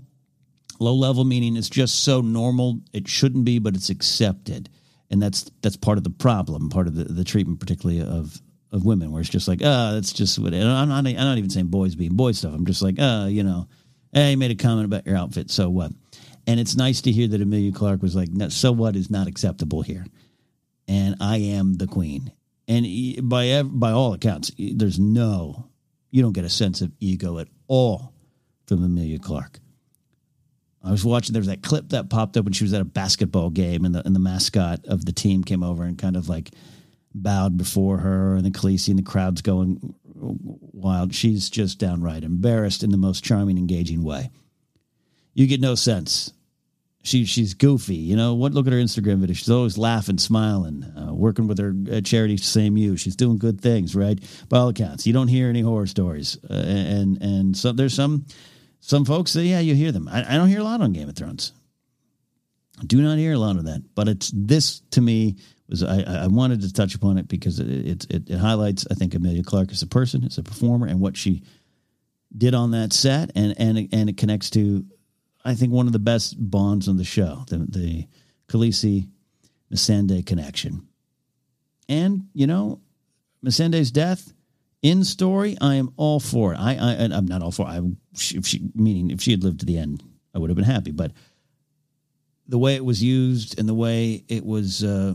Low 0.78 0.94
level 0.94 1.24
meaning 1.24 1.56
it's 1.56 1.70
just 1.70 2.02
so 2.02 2.20
normal 2.20 2.80
it 2.92 3.08
shouldn't 3.08 3.44
be, 3.44 3.58
but 3.58 3.76
it's 3.76 3.90
accepted 3.90 4.68
and 5.10 5.22
that's 5.22 5.50
that's 5.62 5.76
part 5.76 5.96
of 5.96 6.04
the 6.04 6.10
problem, 6.10 6.68
part 6.68 6.86
of 6.86 6.94
the, 6.94 7.04
the 7.04 7.24
treatment, 7.24 7.60
particularly 7.60 8.00
of 8.00 8.40
of 8.72 8.84
women, 8.84 9.12
where 9.12 9.20
it's 9.20 9.30
just 9.30 9.46
like, 9.46 9.60
ah, 9.62 9.90
oh, 9.90 9.94
that's 9.94 10.12
just 10.12 10.38
what. 10.38 10.52
And 10.52 10.68
I'm 10.68 10.88
not, 10.88 11.06
I'm 11.06 11.14
not 11.14 11.38
even 11.38 11.50
saying 11.50 11.68
boys 11.68 11.94
being 11.94 12.16
boy 12.16 12.32
stuff. 12.32 12.52
I'm 12.52 12.66
just 12.66 12.82
like, 12.82 12.96
ah, 12.98 13.26
you 13.26 13.44
know, 13.44 13.68
hey, 14.12 14.32
you 14.32 14.36
made 14.36 14.50
a 14.50 14.56
comment 14.56 14.86
about 14.86 15.06
your 15.06 15.16
outfit, 15.16 15.50
so 15.50 15.70
what? 15.70 15.92
And 16.48 16.58
it's 16.58 16.76
nice 16.76 17.00
to 17.02 17.12
hear 17.12 17.28
that 17.28 17.40
Emilia 17.40 17.72
Clarke 17.72 18.02
was 18.02 18.16
like, 18.16 18.30
no, 18.30 18.48
so 18.48 18.72
what 18.72 18.96
is 18.96 19.08
not 19.08 19.28
acceptable 19.28 19.82
here, 19.82 20.04
and 20.88 21.14
I 21.20 21.36
am 21.36 21.74
the 21.74 21.86
queen. 21.86 22.32
And 22.66 22.86
by 23.28 23.62
by 23.62 23.92
all 23.92 24.14
accounts, 24.14 24.50
there's 24.58 24.98
no, 24.98 25.68
you 26.10 26.22
don't 26.22 26.32
get 26.32 26.44
a 26.44 26.50
sense 26.50 26.80
of 26.80 26.92
ego 27.00 27.38
at 27.38 27.48
all 27.68 28.14
from 28.66 28.82
Emilia 28.82 29.18
Clarke. 29.18 29.60
I 30.82 30.90
was 30.90 31.04
watching. 31.04 31.32
There 31.32 31.40
was 31.40 31.48
that 31.48 31.62
clip 31.62 31.90
that 31.90 32.10
popped 32.10 32.36
up 32.36 32.44
when 32.44 32.52
she 32.52 32.64
was 32.64 32.74
at 32.74 32.80
a 32.80 32.86
basketball 32.86 33.50
game, 33.50 33.84
and 33.84 33.94
the 33.94 34.04
and 34.04 34.14
the 34.14 34.20
mascot 34.20 34.84
of 34.86 35.04
the 35.04 35.12
team 35.12 35.42
came 35.42 35.62
over 35.62 35.82
and 35.82 35.98
kind 35.98 36.16
of 36.16 36.28
like 36.28 36.50
bowed 37.14 37.56
before 37.56 37.98
her, 37.98 38.34
and 38.36 38.44
the 38.44 38.50
Khaleesi 38.50 38.88
and 38.88 38.98
the 38.98 39.02
crowd's 39.02 39.40
going 39.40 39.94
wild. 40.14 41.14
She's 41.14 41.48
just 41.48 41.78
downright 41.78 42.22
embarrassed 42.22 42.82
in 42.82 42.90
the 42.90 42.96
most 42.98 43.24
charming, 43.24 43.56
engaging 43.56 44.02
way. 44.02 44.30
You 45.32 45.46
get 45.46 45.60
no 45.60 45.74
sense. 45.74 46.32
She 47.04 47.26
she's 47.26 47.54
goofy, 47.54 47.96
you 47.96 48.16
know. 48.16 48.34
What 48.34 48.52
look 48.52 48.66
at 48.66 48.72
her 48.72 48.78
Instagram 48.78 49.18
video? 49.18 49.34
She's 49.34 49.50
always 49.50 49.78
laughing, 49.78 50.18
smiling, 50.18 50.84
uh, 50.84 51.12
working 51.12 51.46
with 51.46 51.58
her 51.58 51.74
uh, 51.92 52.00
charity 52.00 52.36
SameYou. 52.36 52.98
She's 52.98 53.14
doing 53.14 53.36
good 53.38 53.60
things, 53.60 53.94
right? 53.94 54.18
By 54.48 54.58
all 54.58 54.68
accounts, 54.68 55.06
you 55.06 55.12
don't 55.12 55.28
hear 55.28 55.48
any 55.48 55.60
horror 55.60 55.86
stories, 55.86 56.38
uh, 56.50 56.54
and 56.54 57.20
and 57.22 57.56
so 57.56 57.72
there's 57.72 57.94
some 57.94 58.24
some 58.80 59.04
folks, 59.04 59.32
that 59.34 59.44
yeah, 59.44 59.60
you 59.60 59.74
hear 59.74 59.92
them. 59.92 60.08
I, 60.08 60.34
I 60.34 60.36
don't 60.36 60.48
hear 60.48 60.60
a 60.60 60.64
lot 60.64 60.82
on 60.82 60.92
Game 60.92 61.08
of 61.08 61.16
Thrones. 61.16 61.52
I 62.80 62.84
do 62.84 63.00
not 63.00 63.18
hear 63.18 63.32
a 63.32 63.38
lot 63.38 63.56
of 63.56 63.64
that, 63.66 63.82
but 63.94 64.08
it's 64.08 64.30
this 64.34 64.80
to 64.90 65.00
me 65.00 65.36
was 65.68 65.82
I, 65.82 66.02
I 66.02 66.26
wanted 66.26 66.60
to 66.62 66.72
touch 66.72 66.94
upon 66.94 67.18
it 67.18 67.28
because 67.28 67.60
it, 67.60 68.04
it, 68.10 68.30
it 68.30 68.38
highlights 68.38 68.86
I 68.90 68.94
think 68.94 69.14
Emilia 69.14 69.42
Clarke 69.42 69.72
as 69.72 69.82
a 69.82 69.86
person, 69.86 70.24
as 70.24 70.38
a 70.38 70.42
performer, 70.42 70.86
and 70.86 71.00
what 71.00 71.16
she 71.16 71.42
did 72.36 72.54
on 72.54 72.72
that 72.72 72.92
set, 72.92 73.30
and 73.34 73.54
and 73.58 73.88
and 73.92 74.10
it 74.10 74.16
connects 74.16 74.50
to 74.50 74.84
I 75.44 75.54
think 75.54 75.72
one 75.72 75.86
of 75.86 75.92
the 75.92 75.98
best 75.98 76.36
bonds 76.38 76.88
on 76.88 76.96
the 76.96 77.04
show, 77.04 77.44
the 77.48 77.58
the 77.58 78.08
Khaleesi 78.48 79.08
Missandei 79.72 80.24
connection, 80.24 80.86
and 81.88 82.28
you 82.32 82.46
know 82.46 82.80
Missandei's 83.44 83.90
death 83.90 84.32
in 84.82 85.02
story, 85.02 85.56
I 85.62 85.76
am 85.76 85.92
all 85.96 86.20
for 86.20 86.52
it. 86.52 86.58
I, 86.58 86.74
I 86.74 87.08
I'm 87.10 87.26
not 87.26 87.42
all 87.42 87.50
for. 87.50 87.62
It. 87.62 87.70
I 87.70 87.80
if 88.12 88.46
she 88.46 88.70
meaning 88.74 89.10
if 89.10 89.20
she 89.22 89.30
had 89.30 89.42
lived 89.42 89.60
to 89.60 89.66
the 89.66 89.78
end, 89.78 90.02
I 90.34 90.38
would 90.38 90.50
have 90.50 90.56
been 90.56 90.64
happy. 90.64 90.90
But 90.90 91.12
the 92.46 92.58
way 92.58 92.74
it 92.74 92.84
was 92.84 93.02
used 93.02 93.58
and 93.58 93.68
the 93.68 93.74
way 93.74 94.24
it 94.28 94.44
was 94.44 94.84
uh, 94.84 95.14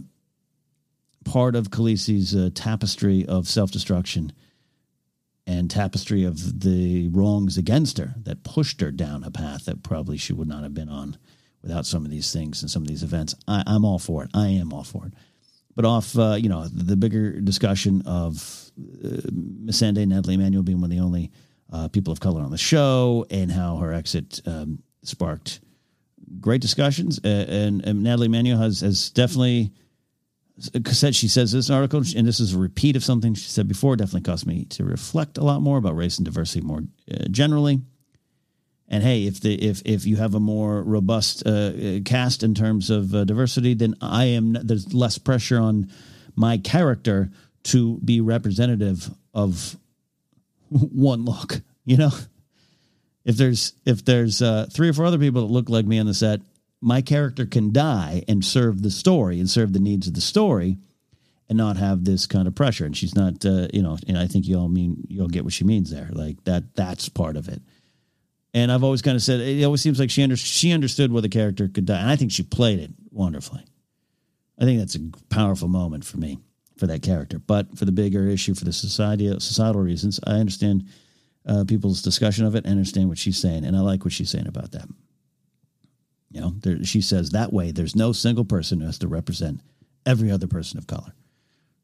part 1.23 1.55
of 1.55 1.69
Khaleesi's 1.69 2.35
uh, 2.35 2.49
tapestry 2.53 3.25
of 3.27 3.47
self 3.47 3.71
destruction 3.71 4.31
and 5.49 5.69
tapestry 5.69 6.23
of 6.23 6.61
the 6.61 7.09
wrongs 7.09 7.57
against 7.57 7.97
her 7.97 8.13
that 8.23 8.43
pushed 8.43 8.81
her 8.81 8.91
down 8.91 9.23
a 9.23 9.31
path 9.31 9.65
that 9.65 9.83
probably 9.83 10.17
she 10.17 10.33
would 10.33 10.47
not 10.47 10.63
have 10.63 10.73
been 10.73 10.89
on 10.89 11.17
without 11.61 11.85
some 11.85 12.05
of 12.05 12.11
these 12.11 12.31
things 12.31 12.61
and 12.61 12.71
some 12.71 12.83
of 12.83 12.87
these 12.87 13.03
events. 13.03 13.35
I, 13.47 13.63
I'm 13.65 13.83
all 13.83 13.99
for 13.99 14.23
it. 14.23 14.29
I 14.33 14.47
am 14.49 14.71
all 14.71 14.83
for 14.83 15.07
it 15.07 15.13
but 15.79 15.85
off 15.85 16.17
uh, 16.19 16.35
you 16.37 16.49
know 16.49 16.67
the 16.67 16.97
bigger 16.97 17.39
discussion 17.39 18.01
of 18.05 18.69
uh, 18.77 19.07
Missandei 19.31 20.05
Nathalie 20.05 20.33
Emmanuel 20.33 20.61
being 20.61 20.81
one 20.81 20.91
of 20.91 20.97
the 20.97 21.01
only 21.01 21.31
uh, 21.71 21.87
people 21.87 22.11
of 22.11 22.19
color 22.19 22.41
on 22.41 22.51
the 22.51 22.57
show 22.57 23.25
and 23.29 23.49
how 23.49 23.77
her 23.77 23.93
exit 23.93 24.41
um, 24.45 24.83
sparked 25.03 25.61
great 26.41 26.59
discussions. 26.59 27.19
Uh, 27.23 27.45
and, 27.47 27.85
and, 27.85 28.03
Nathalie 28.03 28.25
Emmanuel 28.25 28.57
has 28.57 28.81
has 28.81 29.09
definitely 29.11 29.71
said 30.87 31.15
she 31.15 31.27
says 31.27 31.51
this 31.51 31.69
article, 31.69 32.03
and 32.15 32.27
this 32.27 32.39
is 32.39 32.53
a 32.53 32.59
repeat 32.59 32.95
of 32.95 33.03
something 33.03 33.33
she 33.33 33.49
said 33.49 33.67
before. 33.67 33.95
Definitely 33.95 34.21
caused 34.21 34.45
me 34.45 34.65
to 34.65 34.83
reflect 34.83 35.37
a 35.37 35.43
lot 35.43 35.61
more 35.61 35.77
about 35.77 35.95
race 35.95 36.17
and 36.17 36.25
diversity 36.25 36.61
more 36.61 36.83
uh, 37.11 37.25
generally. 37.31 37.81
And 38.87 39.03
hey, 39.03 39.25
if 39.25 39.39
the 39.41 39.53
if 39.53 39.81
if 39.85 40.05
you 40.05 40.17
have 40.17 40.33
a 40.33 40.39
more 40.39 40.81
robust 40.81 41.45
uh, 41.45 41.99
cast 42.05 42.43
in 42.43 42.55
terms 42.55 42.89
of 42.89 43.13
uh, 43.13 43.23
diversity, 43.23 43.73
then 43.75 43.95
I 44.01 44.25
am 44.25 44.53
there's 44.53 44.93
less 44.93 45.17
pressure 45.17 45.59
on 45.59 45.91
my 46.35 46.57
character 46.57 47.29
to 47.63 47.99
be 47.99 48.21
representative 48.21 49.09
of 49.33 49.77
one 50.69 51.25
look. 51.25 51.61
You 51.85 51.97
know, 51.97 52.11
if 53.25 53.37
there's 53.37 53.73
if 53.85 54.03
there's 54.05 54.41
uh, 54.41 54.67
three 54.71 54.89
or 54.89 54.93
four 54.93 55.05
other 55.05 55.19
people 55.19 55.41
that 55.41 55.53
look 55.53 55.69
like 55.69 55.85
me 55.85 55.99
on 55.99 56.07
the 56.07 56.13
set, 56.13 56.41
my 56.81 57.01
character 57.01 57.45
can 57.45 57.71
die 57.71 58.23
and 58.27 58.43
serve 58.43 58.81
the 58.81 58.91
story 58.91 59.39
and 59.39 59.49
serve 59.49 59.73
the 59.73 59.79
needs 59.79 60.07
of 60.07 60.13
the 60.13 60.21
story, 60.21 60.77
and 61.47 61.57
not 61.57 61.77
have 61.77 62.05
this 62.05 62.27
kind 62.27 62.47
of 62.47 62.55
pressure. 62.55 62.85
And 62.85 62.95
she's 62.95 63.15
not, 63.15 63.43
uh, 63.43 63.67
you 63.73 63.81
know, 63.81 63.97
and 64.07 64.17
I 64.17 64.27
think 64.27 64.47
you 64.47 64.57
all 64.57 64.69
mean 64.69 65.03
you 65.09 65.21
all 65.21 65.27
get 65.27 65.43
what 65.43 65.53
she 65.53 65.63
means 65.63 65.89
there. 65.91 66.09
Like 66.11 66.43
that 66.43 66.75
that's 66.75 67.09
part 67.09 67.37
of 67.37 67.49
it 67.49 67.61
and 68.53 68.71
I've 68.71 68.83
always 68.83 69.01
kind 69.01 69.15
of 69.15 69.21
said 69.21 69.39
it 69.41 69.63
always 69.63 69.81
seems 69.81 69.99
like 69.99 70.09
she 70.09 70.23
under, 70.23 70.35
she 70.35 70.71
understood 70.71 71.11
where 71.11 71.21
the 71.21 71.29
character 71.29 71.67
could 71.67 71.85
die, 71.85 71.99
and 71.99 72.09
I 72.09 72.15
think 72.15 72.31
she 72.31 72.43
played 72.43 72.79
it 72.79 72.91
wonderfully. 73.11 73.63
I 74.59 74.65
think 74.65 74.79
that's 74.79 74.95
a 74.95 75.11
powerful 75.29 75.67
moment 75.67 76.03
for 76.03 76.17
me 76.17 76.39
for 76.77 76.87
that 76.87 77.01
character. 77.01 77.39
But 77.39 77.77
for 77.77 77.85
the 77.85 77.91
bigger 77.91 78.27
issue, 78.27 78.55
for 78.55 78.65
the 78.65 78.73
society 78.73 79.27
societal 79.39 79.81
reasons, 79.81 80.19
I 80.25 80.33
understand 80.33 80.87
uh, 81.45 81.63
people's 81.65 82.01
discussion 82.01 82.45
of 82.45 82.55
it. 82.55 82.65
I 82.65 82.69
understand 82.69 83.09
what 83.09 83.17
she's 83.17 83.37
saying, 83.37 83.65
and 83.65 83.75
I 83.75 83.81
like 83.81 84.03
what 84.03 84.13
she's 84.13 84.29
saying 84.29 84.47
about 84.47 84.71
that. 84.71 84.87
You 86.31 86.41
know, 86.41 86.53
there, 86.61 86.83
she 86.83 87.01
says 87.01 87.31
that 87.31 87.51
way 87.51 87.71
there's 87.71 87.95
no 87.95 88.11
single 88.11 88.45
person 88.45 88.79
who 88.79 88.85
has 88.85 88.99
to 88.99 89.07
represent 89.07 89.61
every 90.05 90.31
other 90.31 90.47
person 90.47 90.77
of 90.77 90.87
color. 90.87 91.13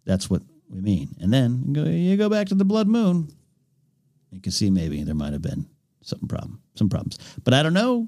That's 0.06 0.30
what 0.30 0.44
we 0.70 0.82
mean. 0.82 1.16
And 1.20 1.34
then 1.34 1.74
you 1.76 2.18
go 2.18 2.30
back 2.30 2.48
to 2.48 2.56
the 2.56 2.66
blood 2.66 2.88
moon. 2.88 3.30
You 4.32 4.42
can 4.42 4.52
see 4.52 4.70
maybe 4.70 5.04
there 5.04 5.16
might 5.16 5.34
have 5.34 5.42
been 5.42 5.68
some 6.02 6.28
problem, 6.28 6.62
some 6.76 6.90
problems. 6.90 7.18
But 7.44 7.54
I 7.54 7.64
don't 7.64 7.74
know. 7.74 8.08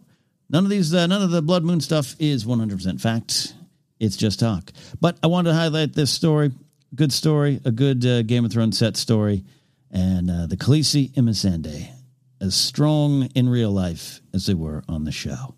None 0.50 0.64
of 0.64 0.70
these, 0.70 0.94
uh, 0.94 1.08
none 1.08 1.22
of 1.22 1.32
the 1.32 1.42
blood 1.42 1.64
moon 1.64 1.82
stuff 1.82 2.16
is 2.20 2.46
100% 2.46 3.02
fact. 3.02 3.54
It's 4.00 4.16
just 4.16 4.40
talk. 4.40 4.72
But 5.02 5.18
I 5.24 5.28
wanted 5.28 5.50
to 5.50 5.56
highlight 5.56 5.94
this 5.94 6.12
story. 6.12 6.52
Good 6.96 7.12
story, 7.12 7.60
a 7.66 7.72
good 7.72 8.06
uh, 8.06 8.22
Game 8.24 8.46
of 8.46 8.52
Thrones 8.52 8.78
set 8.78 8.96
story, 8.96 9.44
and 9.92 10.32
uh, 10.32 10.46
the 10.48 10.56
Khaleesi 10.56 11.16
and 11.18 11.28
Missandei, 11.28 11.92
as 12.40 12.56
strong 12.56 13.24
in 13.36 13.50
real 13.50 13.72
life 13.72 14.22
as 14.34 14.46
they 14.46 14.54
were 14.54 14.84
on 14.88 15.04
the 15.04 15.12
show. 15.12 15.57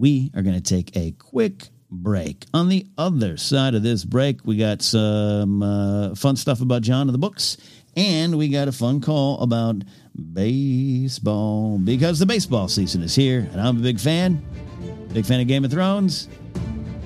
We 0.00 0.30
are 0.34 0.40
going 0.40 0.54
to 0.54 0.62
take 0.62 0.96
a 0.96 1.10
quick 1.12 1.68
break. 1.90 2.46
On 2.54 2.70
the 2.70 2.86
other 2.96 3.36
side 3.36 3.74
of 3.74 3.82
this 3.82 4.02
break, 4.02 4.46
we 4.46 4.56
got 4.56 4.80
some 4.80 5.62
uh, 5.62 6.14
fun 6.14 6.36
stuff 6.36 6.62
about 6.62 6.80
Jon 6.80 7.08
in 7.08 7.12
the 7.12 7.18
books, 7.18 7.58
and 7.94 8.38
we 8.38 8.48
got 8.48 8.66
a 8.66 8.72
fun 8.72 9.02
call 9.02 9.38
about 9.42 9.76
baseball 10.32 11.76
because 11.76 12.18
the 12.18 12.24
baseball 12.24 12.66
season 12.66 13.02
is 13.02 13.14
here, 13.14 13.46
and 13.52 13.60
I'm 13.60 13.76
a 13.76 13.82
big 13.82 14.00
fan, 14.00 14.42
big 15.12 15.26
fan 15.26 15.38
of 15.38 15.46
Game 15.46 15.66
of 15.66 15.70
Thrones, 15.70 16.28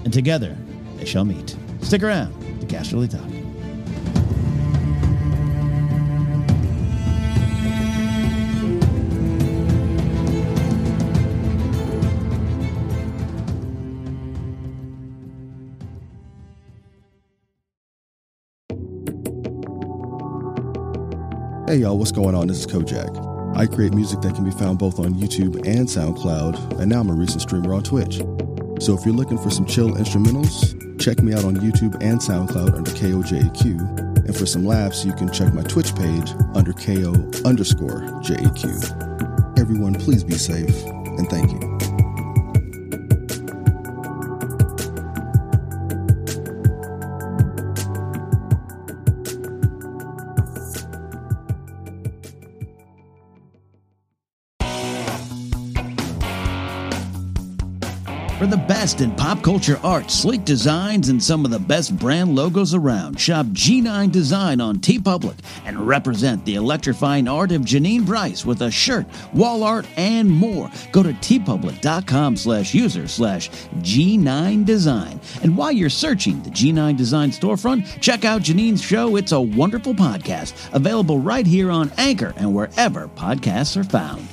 and 0.05 0.13
together 0.13 0.57
they 0.97 1.05
shall 1.05 1.25
meet. 1.25 1.57
Stick 1.81 2.05
around 2.05 2.33
to 2.61 2.67
Casterly 2.69 3.11
Talk. 3.11 3.44
Hey 21.75 21.81
y'all, 21.81 21.99
what's 21.99 22.13
going 22.13 22.37
on? 22.37 22.47
This 22.47 22.61
is 22.61 22.69
Kojak. 22.69 23.57
I 23.57 23.67
create 23.67 23.95
music 23.95 24.21
that 24.21 24.37
can 24.37 24.45
be 24.45 24.53
found 24.53 24.79
both 24.79 25.01
on 25.01 25.13
YouTube 25.15 25.57
and 25.67 25.89
SoundCloud, 25.89 26.79
and 26.79 26.89
now 26.89 27.01
I'm 27.01 27.11
a 27.11 27.13
recent 27.13 27.43
streamer 27.43 27.75
on 27.75 27.83
Twitch. 27.83 28.19
So 28.79 28.97
if 28.97 29.05
you're 29.05 29.13
looking 29.13 29.39
for 29.39 29.51
some 29.51 29.67
chill 29.67 29.91
instrumentals, 29.95 31.01
check 31.01 31.21
me 31.21 31.35
out 31.35 31.45
on 31.45 31.57
YouTube 31.57 32.01
and 32.01 32.21
SoundCloud 32.21 32.77
under 32.77 32.93
KOJAQ. 32.93 34.25
And 34.25 34.37
for 34.37 34.47
some 34.47 34.65
laughs, 34.65 35.05
you 35.05 35.15
can 35.15 35.33
check 35.33 35.53
my 35.53 35.63
Twitch 35.63 35.93
page 35.97 36.31
under 36.55 36.73
KO 36.73 37.13
underscore 37.45 38.03
JAQ. 38.23 39.59
Everyone, 39.59 39.95
please 39.95 40.23
be 40.23 40.35
safe, 40.35 40.81
and 40.85 41.29
thank 41.29 41.51
you. 41.51 41.74
Best 58.85 59.01
in 59.01 59.11
pop 59.13 59.43
culture 59.43 59.81
art, 59.83 60.11
sleek 60.11 60.45
designs, 60.45 61.09
and 61.09 61.23
some 61.23 61.47
of 61.47 61.51
the 61.51 61.59
best 61.59 61.99
brand 61.99 62.37
logos 62.37 62.75
around, 62.75 63.19
shop 63.19 63.47
G9 63.47 64.13
Design 64.13 64.61
on 64.61 64.77
TeePublic 64.77 65.39
and 65.65 65.87
represent 65.87 66.45
the 66.45 66.57
electrifying 66.57 67.27
art 67.27 67.51
of 67.51 67.63
Janine 67.63 68.05
Bryce 68.05 68.45
with 68.45 68.61
a 68.61 68.71
shirt, 68.71 69.07
wall 69.33 69.63
art, 69.63 69.87
and 69.97 70.31
more. 70.31 70.71
Go 70.93 71.03
to 71.03 71.15
teepublic.com 71.15 72.37
slash 72.37 72.75
user 72.75 73.09
slash 73.09 73.49
G9 73.79 74.67
Design. 74.67 75.19
And 75.43 75.57
while 75.57 75.73
you're 75.73 75.89
searching 75.89 76.43
the 76.43 76.51
G9 76.51 76.95
Design 76.95 77.31
storefront, 77.31 78.03
check 78.03 78.27
out 78.27 78.43
Janine's 78.43 78.83
show, 78.83 79.17
It's 79.17 79.33
a 79.33 79.41
Wonderful 79.41 79.95
Podcast, 79.95 80.75
available 80.75 81.19
right 81.19 81.47
here 81.47 81.71
on 81.71 81.91
Anchor 81.97 82.35
and 82.37 82.55
wherever 82.55 83.09
podcasts 83.09 83.79
are 83.79 83.85
found. 83.85 84.29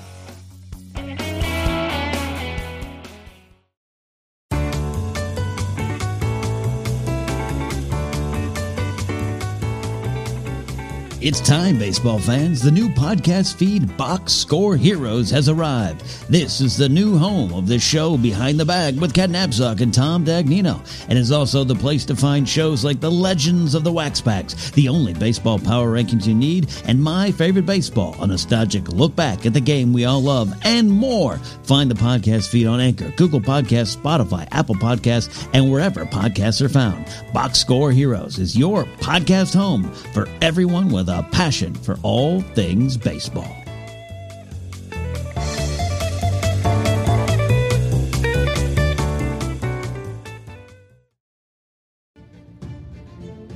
It's 11.24 11.39
time, 11.39 11.78
baseball 11.78 12.17
fans. 12.17 12.63
The 12.63 12.72
new 12.72 12.89
podcast 12.89 13.53
feed, 13.55 13.95
Box 13.95 14.34
Score 14.34 14.76
Heroes, 14.76 15.30
has 15.30 15.49
arrived. 15.49 16.01
This 16.32 16.61
is 16.61 16.76
the 16.76 16.89
new 16.89 17.15
home 17.15 17.53
of 17.53 17.67
the 17.67 17.78
show 17.78 18.17
Behind 18.17 18.59
the 18.59 18.65
Bag 18.65 18.99
with 18.99 19.13
Ken 19.13 19.32
Napzok 19.32 19.82
and 19.82 19.93
Tom 19.93 20.26
Dagnino, 20.26 20.82
and 21.09 21.19
is 21.19 21.32
also 21.32 21.63
the 21.63 21.76
place 21.76 22.05
to 22.05 22.15
find 22.15 22.49
shows 22.49 22.84
like 22.84 22.99
The 22.99 23.11
Legends 23.11 23.76
of 23.76 23.84
the 23.84 23.91
Wax 23.91 24.19
Packs, 24.19 24.72
the 24.72 24.89
only 24.89 25.13
baseball 25.13 25.59
power 25.59 25.95
rankings 25.95 26.26
you 26.26 26.34
need, 26.34 26.72
and 26.86 26.99
My 26.99 27.32
Favorite 27.32 27.67
Baseball, 27.67 28.15
a 28.19 28.26
nostalgic 28.26 28.88
look 28.88 29.15
back 29.15 29.45
at 29.45 29.53
the 29.53 29.61
game 29.61 29.93
we 29.93 30.05
all 30.05 30.24
love, 30.24 30.51
and 30.63 30.89
more. 30.89 31.38
Find 31.61 31.91
the 31.91 31.95
podcast 31.95 32.49
feed 32.49 32.65
on 32.65 32.80
Anchor, 32.80 33.13
Google 33.15 33.41
Podcasts, 33.41 33.95
Spotify, 33.95 34.47
Apple 34.51 34.74
Podcasts, 34.74 35.47
and 35.53 35.72
wherever 35.72 36.03
podcasts 36.03 36.63
are 36.63 36.69
found. 36.69 37.05
Box 37.32 37.59
Score 37.59 37.91
Heroes 37.91 38.39
is 38.39 38.57
your 38.57 38.86
podcast 39.01 39.55
home 39.55 39.84
for 40.15 40.28
everyone 40.41 40.89
with 40.89 41.11
a 41.12 41.24
passion 41.32 41.76
for 41.76 41.97
all 42.03 42.41
things 42.41 42.97
baseball. 42.97 43.55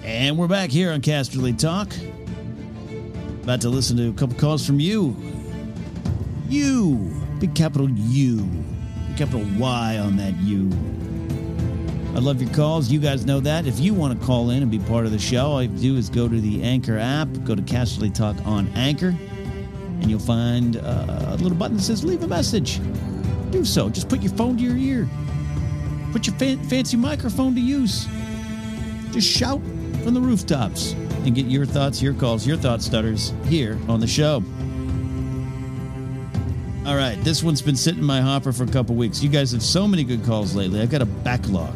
And 0.03 0.38
we're 0.38 0.47
back 0.47 0.70
here 0.70 0.91
on 0.91 1.01
Casterly 1.01 1.58
Talk. 1.58 1.93
About 3.43 3.62
to 3.62 3.70
listen 3.70 3.95
to 3.97 4.10
a 4.10 4.14
couple 4.14 4.36
calls 4.38 4.66
from 4.66 4.80
you. 4.80 5.16
You. 6.49 7.14
Big 7.39 7.53
capital 7.56 7.89
U. 7.89 8.38
Big 9.08 9.18
capital 9.18 9.45
Y 9.58 9.97
on 9.97 10.18
that 10.18 10.36
U. 10.41 10.70
I 12.16 12.20
love 12.20 12.41
your 12.41 12.51
calls. 12.53 12.89
You 12.89 12.99
guys 12.99 13.26
know 13.26 13.41
that. 13.41 13.68
If 13.68 13.78
you 13.78 13.93
want 13.93 14.18
to 14.18 14.26
call 14.26 14.49
in 14.51 14.61
and 14.61 14.72
be 14.72 14.80
part 14.80 15.05
of 15.05 15.11
the 15.11 15.20
show, 15.20 15.47
all 15.47 15.61
you 15.61 15.68
have 15.68 15.78
to 15.78 15.84
do 15.84 15.97
is 15.97 16.09
go 16.09 16.30
to 16.30 16.39
the 16.39 16.63
Anchor 16.63 16.97
app, 16.97 17.28
go 17.43 17.55
to 17.55 17.61
Casterly 17.61 18.13
Talk 18.13 18.38
on 18.45 18.70
Anchor, 18.70 19.09
and 19.09 20.09
you'll 20.09 20.20
find 20.20 20.78
uh, 20.78 21.26
a 21.32 21.36
little 21.36 21.57
button 21.57 21.76
that 21.76 21.84
says 21.84 22.05
leave 22.05 22.24
a 22.24 22.28
message. 22.28 22.80
Do 23.51 23.66
so. 23.66 23.89
Just 23.89 24.07
put 24.07 24.22
your 24.22 24.32
phone 24.32 24.55
to 24.55 24.63
your 24.63 24.78
ear. 24.78 25.09
Put 26.13 26.26
your 26.26 26.38
fan- 26.38 26.63
fancy 26.70 26.95
microphone 26.95 27.53
to 27.53 27.61
use. 27.61 28.07
Just 29.11 29.28
shout 29.28 29.59
from 30.01 30.13
the 30.13 30.22
rooftops 30.22 30.93
and 31.26 31.36
get 31.36 31.47
your 31.47 31.66
thoughts, 31.66 32.01
your 32.01 32.13
calls, 32.13 32.47
your 32.47 32.55
thought 32.55 32.82
stutters 32.82 33.34
here 33.45 33.78
on 33.89 33.99
the 33.99 34.07
show. 34.07 34.41
All 36.86 36.96
right, 36.96 37.20
this 37.24 37.42
one's 37.42 37.64
been 37.64 37.76
sitting 37.76 38.02
in 38.02 38.06
my 38.06 38.22
hopper 38.22 38.52
for 38.52 38.64
a 38.64 38.68
couple 38.68 38.94
weeks. 38.94 39.24
You 39.24 39.30
guys 39.30 39.52
have 39.54 39.64
so 39.64 39.88
many 39.88 40.04
good 40.04 40.24
calls 40.24 40.54
lately. 40.54 40.82
I've 40.82 40.92
got 40.92 41.02
a 41.02 41.08
backlog. 41.08 41.76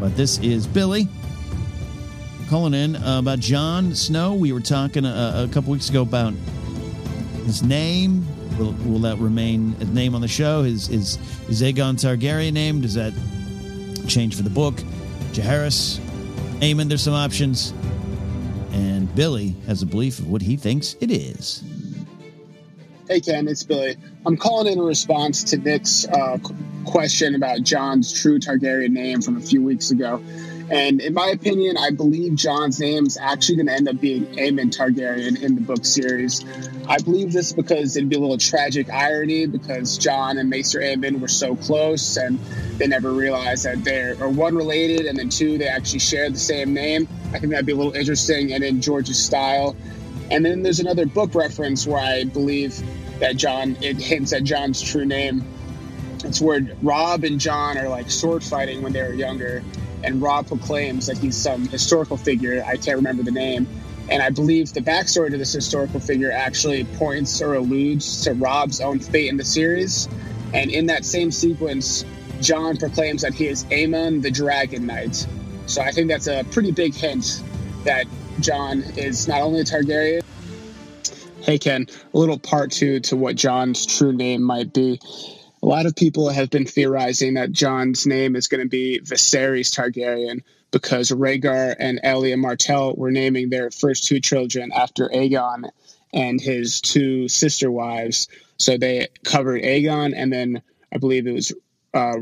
But 0.00 0.16
this 0.16 0.38
is 0.38 0.66
Billy 0.66 1.06
calling 2.48 2.72
in 2.72 2.96
uh, 2.96 3.18
about 3.18 3.40
Jon 3.40 3.94
Snow. 3.94 4.32
We 4.32 4.52
were 4.52 4.62
talking 4.62 5.04
uh, 5.04 5.46
a 5.46 5.52
couple 5.52 5.70
weeks 5.70 5.90
ago 5.90 6.00
about 6.00 6.32
his 7.44 7.62
name. 7.62 8.26
Will, 8.58 8.72
will 8.86 9.00
that 9.00 9.18
remain 9.18 9.76
a 9.80 9.84
name 9.84 10.14
on 10.14 10.22
the 10.22 10.28
show? 10.28 10.62
Is 10.62 10.88
is 10.88 11.18
is 11.50 11.60
Aegon 11.60 11.96
Targaryen 11.96 12.54
name? 12.54 12.80
Does 12.80 12.94
that 12.94 13.12
change 14.08 14.34
for 14.34 14.42
the 14.42 14.50
book? 14.50 14.76
Jaehaerys, 15.32 15.98
Aemon. 16.60 16.88
There's 16.88 17.02
some 17.02 17.12
options, 17.12 17.74
and 18.72 19.14
Billy 19.14 19.56
has 19.66 19.82
a 19.82 19.86
belief 19.86 20.20
of 20.20 20.30
what 20.30 20.40
he 20.40 20.56
thinks 20.56 20.96
it 21.00 21.10
is. 21.10 21.62
Hey 23.08 23.20
Ken, 23.20 23.46
it's 23.46 23.62
Billy. 23.62 23.96
I'm 24.26 24.36
calling 24.36 24.72
in 24.72 24.80
a 24.80 24.82
response 24.82 25.44
to 25.44 25.58
Nick's 25.58 26.08
uh, 26.08 26.38
question 26.86 27.36
about 27.36 27.62
Jon's 27.62 28.12
true 28.12 28.40
Targaryen 28.40 28.90
name 28.90 29.22
from 29.22 29.36
a 29.36 29.40
few 29.40 29.62
weeks 29.62 29.92
ago. 29.92 30.20
And 30.70 31.00
in 31.00 31.14
my 31.14 31.28
opinion, 31.28 31.76
I 31.76 31.92
believe 31.92 32.34
Jon's 32.34 32.80
name 32.80 33.06
is 33.06 33.16
actually 33.16 33.58
going 33.58 33.66
to 33.68 33.74
end 33.74 33.88
up 33.88 34.00
being 34.00 34.26
Aemon 34.34 34.76
Targaryen 34.76 35.40
in 35.40 35.54
the 35.54 35.60
book 35.60 35.84
series. 35.84 36.44
I 36.88 36.98
believe 36.98 37.32
this 37.32 37.52
because 37.52 37.96
it'd 37.96 38.08
be 38.08 38.16
a 38.16 38.18
little 38.18 38.38
tragic 38.38 38.90
irony 38.90 39.46
because 39.46 39.96
Jon 39.98 40.38
and 40.38 40.50
Maester 40.50 40.80
Aemon 40.80 41.20
were 41.20 41.28
so 41.28 41.54
close 41.54 42.16
and 42.16 42.40
they 42.78 42.88
never 42.88 43.12
realized 43.12 43.66
that 43.66 43.84
they're 43.84 44.20
or 44.20 44.30
one 44.30 44.56
related 44.56 45.06
and 45.06 45.16
then 45.16 45.28
two 45.28 45.58
they 45.58 45.68
actually 45.68 46.00
shared 46.00 46.34
the 46.34 46.40
same 46.40 46.74
name. 46.74 47.06
I 47.32 47.38
think 47.38 47.52
that'd 47.52 47.66
be 47.66 47.72
a 47.72 47.76
little 47.76 47.94
interesting 47.94 48.52
and 48.52 48.64
in 48.64 48.80
George's 48.80 49.22
style. 49.24 49.76
And 50.30 50.44
then 50.44 50.62
there's 50.62 50.80
another 50.80 51.06
book 51.06 51.34
reference 51.34 51.86
where 51.86 52.00
I 52.00 52.24
believe 52.24 52.80
that 53.20 53.36
Jon, 53.36 53.76
it 53.80 53.96
hints 53.96 54.32
at 54.32 54.44
Jon's 54.44 54.82
true 54.82 55.04
name. 55.04 55.44
It's 56.24 56.40
where 56.40 56.60
Robb 56.82 57.24
and 57.24 57.38
Jon 57.38 57.78
are 57.78 57.88
like 57.88 58.10
sword 58.10 58.42
fighting 58.42 58.82
when 58.82 58.92
they 58.92 59.02
were 59.02 59.12
younger, 59.12 59.62
and 60.02 60.20
Robb 60.20 60.48
proclaims 60.48 61.06
that 61.06 61.18
he's 61.18 61.36
some 61.36 61.68
historical 61.68 62.16
figure. 62.16 62.62
I 62.66 62.76
can't 62.76 62.96
remember 62.96 63.22
the 63.22 63.30
name. 63.30 63.66
And 64.08 64.22
I 64.22 64.30
believe 64.30 64.72
the 64.72 64.80
backstory 64.80 65.30
to 65.30 65.38
this 65.38 65.52
historical 65.52 65.98
figure 65.98 66.30
actually 66.30 66.84
points 66.84 67.42
or 67.42 67.54
alludes 67.54 68.22
to 68.22 68.34
Robb's 68.34 68.80
own 68.80 69.00
fate 69.00 69.28
in 69.28 69.36
the 69.36 69.44
series. 69.44 70.08
And 70.54 70.70
in 70.70 70.86
that 70.86 71.04
same 71.04 71.32
sequence, 71.32 72.04
Jon 72.40 72.76
proclaims 72.76 73.22
that 73.22 73.34
he 73.34 73.48
is 73.48 73.64
Aemon 73.64 74.22
the 74.22 74.30
Dragon 74.30 74.86
Knight. 74.86 75.26
So 75.66 75.82
I 75.82 75.90
think 75.90 76.08
that's 76.08 76.28
a 76.28 76.44
pretty 76.52 76.70
big 76.70 76.94
hint 76.94 77.42
that 77.84 78.06
Jon 78.40 78.82
is 78.96 79.28
not 79.28 79.40
only 79.42 79.60
a 79.60 79.64
Targaryen. 79.64 80.22
Hey 81.40 81.58
Ken, 81.58 81.86
a 82.12 82.18
little 82.18 82.38
part 82.38 82.72
two 82.72 83.00
to 83.00 83.16
what 83.16 83.36
Jon's 83.36 83.86
true 83.86 84.12
name 84.12 84.42
might 84.42 84.72
be. 84.72 85.00
A 85.62 85.66
lot 85.66 85.86
of 85.86 85.96
people 85.96 86.28
have 86.28 86.50
been 86.50 86.66
theorizing 86.66 87.34
that 87.34 87.52
Jon's 87.52 88.06
name 88.06 88.36
is 88.36 88.48
going 88.48 88.62
to 88.62 88.68
be 88.68 89.00
Viserys 89.02 89.72
Targaryen 89.72 90.42
because 90.70 91.10
Rhaegar 91.10 91.76
and 91.78 92.00
Elia 92.02 92.36
Martell 92.36 92.94
were 92.96 93.10
naming 93.10 93.48
their 93.48 93.70
first 93.70 94.04
two 94.04 94.20
children 94.20 94.72
after 94.72 95.08
Aegon 95.08 95.70
and 96.12 96.40
his 96.40 96.80
two 96.80 97.28
sister 97.28 97.70
wives. 97.70 98.28
So 98.58 98.76
they 98.76 99.08
covered 99.24 99.62
Aegon, 99.62 100.12
and 100.16 100.32
then 100.32 100.62
I 100.92 100.98
believe 100.98 101.26
it 101.26 101.32
was 101.32 101.52
uh, 101.94 102.16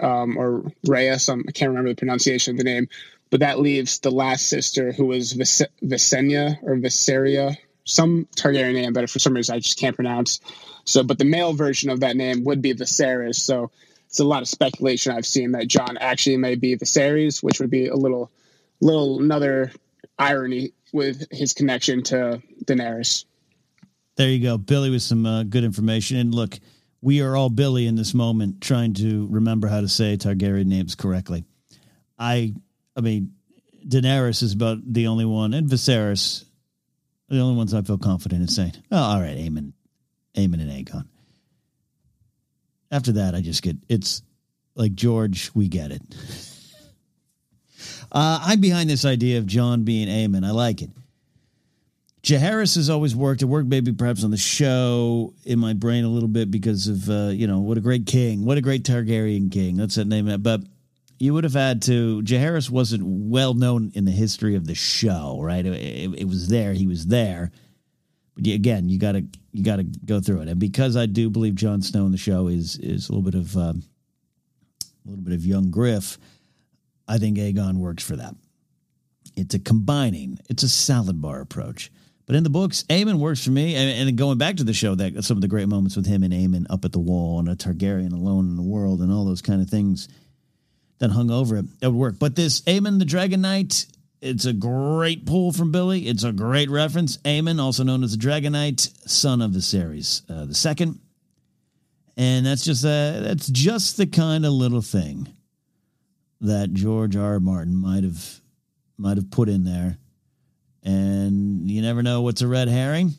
um, 0.00 0.38
or 0.38 0.72
Rhea. 0.86 1.18
Some 1.18 1.44
I 1.48 1.52
can't 1.52 1.70
remember 1.70 1.90
the 1.90 1.96
pronunciation 1.96 2.54
of 2.54 2.58
the 2.58 2.64
name, 2.64 2.88
but 3.30 3.40
that 3.40 3.60
leaves 3.60 3.98
the 4.00 4.10
last 4.10 4.48
sister 4.48 4.92
who 4.92 5.06
was 5.06 5.32
Vis- 5.32 5.62
Visenya 5.82 6.62
or 6.62 6.76
Viseria, 6.76 7.56
some 7.84 8.26
Targaryen 8.36 8.74
name, 8.74 8.92
but 8.92 9.08
for 9.10 9.18
some 9.18 9.34
reason 9.34 9.54
I 9.54 9.58
just 9.60 9.78
can't 9.78 9.96
pronounce. 9.96 10.40
So, 10.84 11.02
but 11.02 11.18
the 11.18 11.24
male 11.24 11.52
version 11.52 11.90
of 11.90 12.00
that 12.00 12.16
name 12.16 12.44
would 12.44 12.62
be 12.62 12.74
Viserys. 12.74 13.36
So 13.36 13.70
it's 14.06 14.20
a 14.20 14.24
lot 14.24 14.42
of 14.42 14.48
speculation 14.48 15.12
I've 15.12 15.26
seen 15.26 15.52
that 15.52 15.68
Jon 15.68 15.96
actually 15.98 16.36
may 16.36 16.54
be 16.54 16.76
Viserys, 16.76 17.42
which 17.42 17.60
would 17.60 17.70
be 17.70 17.88
a 17.88 17.96
little, 17.96 18.30
little 18.80 19.20
another 19.20 19.72
irony 20.18 20.72
with 20.92 21.26
his 21.30 21.52
connection 21.52 22.02
to 22.04 22.42
Daenerys. 22.64 23.24
There 24.16 24.28
you 24.28 24.42
go, 24.42 24.56
Billy, 24.56 24.90
with 24.90 25.02
some 25.02 25.26
uh, 25.26 25.42
good 25.42 25.64
information. 25.64 26.16
And 26.16 26.34
look, 26.34 26.58
we 27.02 27.20
are 27.20 27.36
all 27.36 27.50
Billy 27.50 27.86
in 27.86 27.96
this 27.96 28.14
moment, 28.14 28.62
trying 28.62 28.94
to 28.94 29.26
remember 29.30 29.68
how 29.68 29.80
to 29.80 29.88
say 29.88 30.16
Targaryen 30.16 30.66
names 30.66 30.94
correctly. 30.94 31.44
I, 32.18 32.54
I 32.96 33.00
mean, 33.00 33.32
Daenerys 33.86 34.42
is 34.42 34.52
about 34.52 34.78
the 34.84 35.06
only 35.06 35.24
one, 35.24 35.54
and 35.54 35.68
Viserys, 35.68 36.44
the 37.28 37.40
only 37.40 37.56
ones 37.56 37.74
I 37.74 37.82
feel 37.82 37.98
confident 37.98 38.42
in 38.42 38.48
saying. 38.48 38.72
Oh, 38.90 38.96
all 38.96 39.20
right, 39.20 39.36
Aemon, 39.36 39.72
Aemon 40.34 40.60
and 40.60 40.70
Aegon. 40.70 41.06
After 42.90 43.12
that, 43.12 43.34
I 43.34 43.40
just 43.40 43.62
get 43.62 43.76
it's 43.88 44.22
like 44.74 44.94
George. 44.94 45.50
We 45.54 45.68
get 45.68 45.92
it. 45.92 46.02
Uh, 48.12 48.38
I'm 48.40 48.60
behind 48.60 48.88
this 48.88 49.04
idea 49.04 49.38
of 49.38 49.46
Jon 49.46 49.82
being 49.82 50.08
Aemon. 50.08 50.46
I 50.46 50.52
like 50.52 50.80
it. 50.80 50.90
Jaehaerys 52.22 52.76
has 52.76 52.88
always 52.88 53.14
worked. 53.14 53.42
It 53.42 53.46
worked 53.46 53.68
maybe 53.68 53.92
perhaps 53.92 54.24
on 54.24 54.30
the 54.30 54.36
show 54.36 55.34
in 55.44 55.58
my 55.58 55.74
brain 55.74 56.04
a 56.04 56.08
little 56.08 56.28
bit 56.28 56.50
because 56.50 56.88
of 56.88 57.10
uh, 57.10 57.28
you 57.28 57.46
know 57.46 57.60
what 57.60 57.78
a 57.78 57.80
great 57.80 58.06
king, 58.06 58.44
what 58.44 58.58
a 58.58 58.60
great 58.60 58.84
Targaryen 58.84 59.50
king. 59.50 59.76
That's 59.76 59.96
that 59.96 60.06
name. 60.06 60.40
But 60.40 60.62
you 61.18 61.34
would 61.34 61.44
have 61.44 61.54
had 61.54 61.82
to. 61.82 62.22
Jaehaerys 62.22 62.70
wasn't 62.70 63.02
well 63.04 63.54
known 63.54 63.92
in 63.94 64.04
the 64.04 64.10
history 64.10 64.54
of 64.54 64.66
the 64.66 64.74
show, 64.74 65.38
right? 65.40 65.64
It, 65.64 65.74
it, 65.74 66.20
it 66.20 66.28
was 66.28 66.48
there. 66.48 66.72
He 66.72 66.86
was 66.86 67.06
there. 67.06 67.50
But 68.34 68.46
again, 68.46 68.88
you 68.88 68.98
got 68.98 69.12
to 69.12 69.24
you 69.52 69.64
got 69.64 69.76
to 69.76 69.84
go 69.84 70.20
through 70.20 70.42
it. 70.42 70.48
And 70.48 70.60
because 70.60 70.96
I 70.96 71.06
do 71.06 71.30
believe 71.30 71.54
Jon 71.54 71.80
Snow 71.80 72.04
in 72.04 72.12
the 72.12 72.18
show 72.18 72.48
is 72.48 72.76
is 72.78 73.08
a 73.08 73.12
little 73.12 73.30
bit 73.30 73.38
of 73.38 73.56
um, 73.56 73.82
a 75.06 75.08
little 75.08 75.24
bit 75.24 75.34
of 75.34 75.46
young 75.46 75.70
Griff, 75.70 76.18
I 77.08 77.18
think 77.18 77.38
Aegon 77.38 77.78
works 77.78 78.04
for 78.04 78.16
that. 78.16 78.34
It's 79.36 79.54
a 79.54 79.58
combining. 79.58 80.38
It's 80.48 80.62
a 80.62 80.68
salad 80.68 81.20
bar 81.20 81.40
approach. 81.40 81.90
But 82.26 82.34
in 82.34 82.42
the 82.42 82.50
books, 82.50 82.82
Aemon 82.90 83.20
works 83.20 83.44
for 83.44 83.52
me. 83.52 83.76
And, 83.76 84.08
and 84.08 84.18
going 84.18 84.36
back 84.36 84.56
to 84.56 84.64
the 84.64 84.72
show, 84.72 84.96
that 84.96 85.22
some 85.24 85.36
of 85.36 85.42
the 85.42 85.48
great 85.48 85.68
moments 85.68 85.94
with 85.94 86.06
him 86.06 86.24
and 86.24 86.32
Aemon 86.32 86.66
up 86.68 86.84
at 86.84 86.90
the 86.90 86.98
wall 86.98 87.38
and 87.38 87.48
a 87.48 87.54
Targaryen 87.54 88.12
alone 88.12 88.48
in 88.48 88.56
the 88.56 88.62
world 88.62 89.00
and 89.00 89.12
all 89.12 89.24
those 89.24 89.42
kind 89.42 89.62
of 89.62 89.70
things 89.70 90.08
that 90.98 91.10
hung 91.10 91.30
over 91.30 91.56
it, 91.56 91.80
that 91.80 91.90
would 91.90 91.98
work. 91.98 92.18
But 92.18 92.36
this 92.36 92.60
Aemon 92.62 92.98
the 92.98 93.04
Dragon 93.04 93.40
Knight, 93.40 93.86
it's 94.20 94.44
a 94.44 94.52
great 94.52 95.26
pull 95.26 95.52
from 95.52 95.72
Billy. 95.72 96.06
It's 96.06 96.24
a 96.24 96.32
great 96.32 96.70
reference. 96.70 97.18
Aemon, 97.18 97.60
also 97.60 97.84
known 97.84 98.02
as 98.02 98.12
the 98.12 98.16
Dragon 98.16 98.52
Knight, 98.52 98.80
son 98.80 99.42
of 99.42 99.52
Viserys 99.52 100.22
uh, 100.30 100.44
the 100.46 100.54
second, 100.54 100.98
and 102.16 102.46
that's 102.46 102.64
just 102.64 102.84
uh, 102.84 103.20
that's 103.20 103.48
just 103.48 103.96
the 103.96 104.06
kind 104.06 104.46
of 104.46 104.52
little 104.52 104.82
thing 104.82 105.28
that 106.40 106.72
George 106.72 107.16
R. 107.16 107.34
R. 107.34 107.40
Martin 107.40 107.76
might 107.76 108.04
have 108.04 108.40
might 108.98 109.16
have 109.16 109.30
put 109.30 109.48
in 109.48 109.64
there 109.64 109.98
and 110.86 111.68
you 111.68 111.82
never 111.82 112.02
know 112.02 112.22
what's 112.22 112.42
a 112.42 112.46
red 112.46 112.68
herring. 112.68 113.12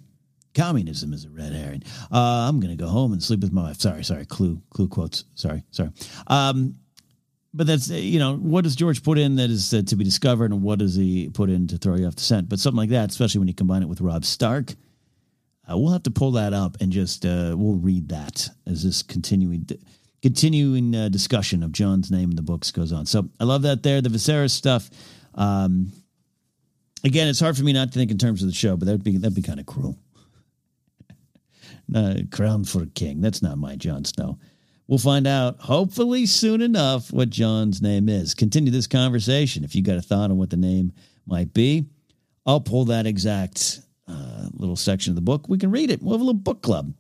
Communism 0.55 1.13
is 1.13 1.25
a 1.25 1.29
red 1.29 1.51
herring. 1.51 1.83
Uh, 2.11 2.47
I'm 2.47 2.59
to 2.61 2.75
go 2.75 2.87
home 2.87 3.11
and 3.11 3.21
sleep 3.21 3.41
with 3.41 3.51
my 3.51 3.63
wife. 3.63 3.81
Sorry, 3.81 4.03
sorry. 4.03 4.25
Clue, 4.25 4.61
clue 4.71 4.87
quotes. 4.87 5.25
Sorry, 5.35 5.63
sorry. 5.69 5.91
Um, 6.27 6.75
but 7.53 7.67
that's 7.67 7.89
you 7.89 8.19
know 8.19 8.35
what 8.35 8.63
does 8.63 8.75
George 8.75 9.03
put 9.03 9.17
in 9.17 9.35
that 9.37 9.49
is 9.49 9.73
uh, 9.73 9.81
to 9.87 9.95
be 9.95 10.03
discovered, 10.03 10.51
and 10.51 10.61
what 10.61 10.79
does 10.79 10.95
he 10.95 11.29
put 11.29 11.49
in 11.49 11.67
to 11.67 11.77
throw 11.77 11.95
you 11.95 12.05
off 12.05 12.15
the 12.15 12.21
scent? 12.21 12.49
But 12.49 12.59
something 12.59 12.77
like 12.77 12.89
that, 12.89 13.09
especially 13.09 13.39
when 13.39 13.47
you 13.47 13.53
combine 13.53 13.83
it 13.83 13.89
with 13.89 14.01
Robb 14.01 14.25
Stark, 14.25 14.73
uh, 15.69 15.77
we'll 15.77 15.93
have 15.93 16.03
to 16.03 16.11
pull 16.11 16.31
that 16.31 16.53
up 16.53 16.77
and 16.81 16.91
just 16.91 17.25
uh, 17.25 17.55
we'll 17.57 17.77
read 17.77 18.09
that 18.09 18.49
as 18.65 18.83
this 18.83 19.03
continuing 19.03 19.67
continuing 20.21 20.95
uh, 20.95 21.09
discussion 21.09 21.63
of 21.63 21.71
Jon's 21.71 22.11
name 22.11 22.29
in 22.29 22.35
the 22.35 22.41
books 22.41 22.71
goes 22.71 22.91
on. 22.91 23.05
So 23.05 23.29
I 23.39 23.43
love 23.43 23.61
that 23.63 23.83
there. 23.83 24.01
The 24.01 24.09
Viserys 24.09 24.51
stuff. 24.51 24.89
Um, 25.35 25.91
Again, 27.03 27.27
it's 27.27 27.39
hard 27.39 27.55
for 27.55 27.63
me 27.63 27.73
not 27.73 27.91
to 27.91 27.99
think 27.99 28.11
in 28.11 28.17
terms 28.17 28.41
of 28.41 28.49
the 28.49 28.55
show, 28.55 28.75
but 28.75 28.85
that'd 28.85 29.03
be 29.03 29.17
that'd 29.17 29.35
be 29.35 29.41
kind 29.41 29.59
of 29.59 29.65
cruel. 29.65 29.97
uh, 31.95 32.15
crown 32.31 32.63
for 32.63 32.83
a 32.83 32.87
king. 32.87 33.21
That's 33.21 33.41
not 33.41 33.57
my 33.57 33.75
Jon 33.75 34.03
Snow. 34.03 34.39
We'll 34.87 34.99
find 34.99 35.27
out, 35.27 35.59
hopefully 35.59 36.25
soon 36.25 36.61
enough, 36.61 37.11
what 37.11 37.29
Jon's 37.29 37.81
name 37.81 38.07
is. 38.07 38.33
Continue 38.33 38.71
this 38.71 38.87
conversation. 38.87 39.65
If 39.65 39.75
you 39.75 39.81
got 39.81 39.97
a 39.97 40.01
thought 40.01 40.31
on 40.31 40.37
what 40.37 40.49
the 40.49 40.57
name 40.57 40.93
might 41.25 41.53
be, 41.53 41.87
I'll 42.45 42.61
pull 42.61 42.85
that 42.85 43.05
exact 43.05 43.81
uh, 44.07 44.47
little 44.53 44.77
section 44.77 45.11
of 45.11 45.15
the 45.15 45.21
book. 45.21 45.49
We 45.49 45.57
can 45.57 45.71
read 45.71 45.91
it. 45.91 46.01
We'll 46.01 46.13
have 46.13 46.21
a 46.21 46.23
little 46.23 46.39
book 46.39 46.61
club. 46.61 46.93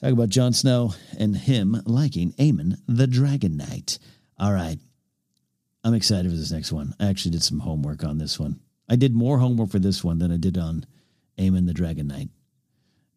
Talk 0.00 0.12
about 0.12 0.30
Jon 0.30 0.54
Snow 0.54 0.94
and 1.18 1.36
him 1.36 1.82
liking 1.84 2.32
Aemon 2.38 2.78
the 2.88 3.06
Dragon 3.06 3.58
Knight. 3.58 3.98
All 4.38 4.52
right. 4.52 4.78
I'm 5.84 5.92
excited 5.92 6.30
for 6.30 6.36
this 6.36 6.50
next 6.50 6.72
one. 6.72 6.94
I 6.98 7.08
actually 7.08 7.32
did 7.32 7.42
some 7.42 7.58
homework 7.58 8.04
on 8.04 8.16
this 8.16 8.40
one. 8.40 8.60
I 8.88 8.96
did 8.96 9.14
more 9.14 9.38
homework 9.38 9.70
for 9.70 9.78
this 9.78 10.02
one 10.02 10.18
than 10.18 10.32
I 10.32 10.38
did 10.38 10.56
on 10.56 10.86
Aemon 11.38 11.66
the 11.66 11.74
Dragon 11.74 12.06
Knight. 12.06 12.30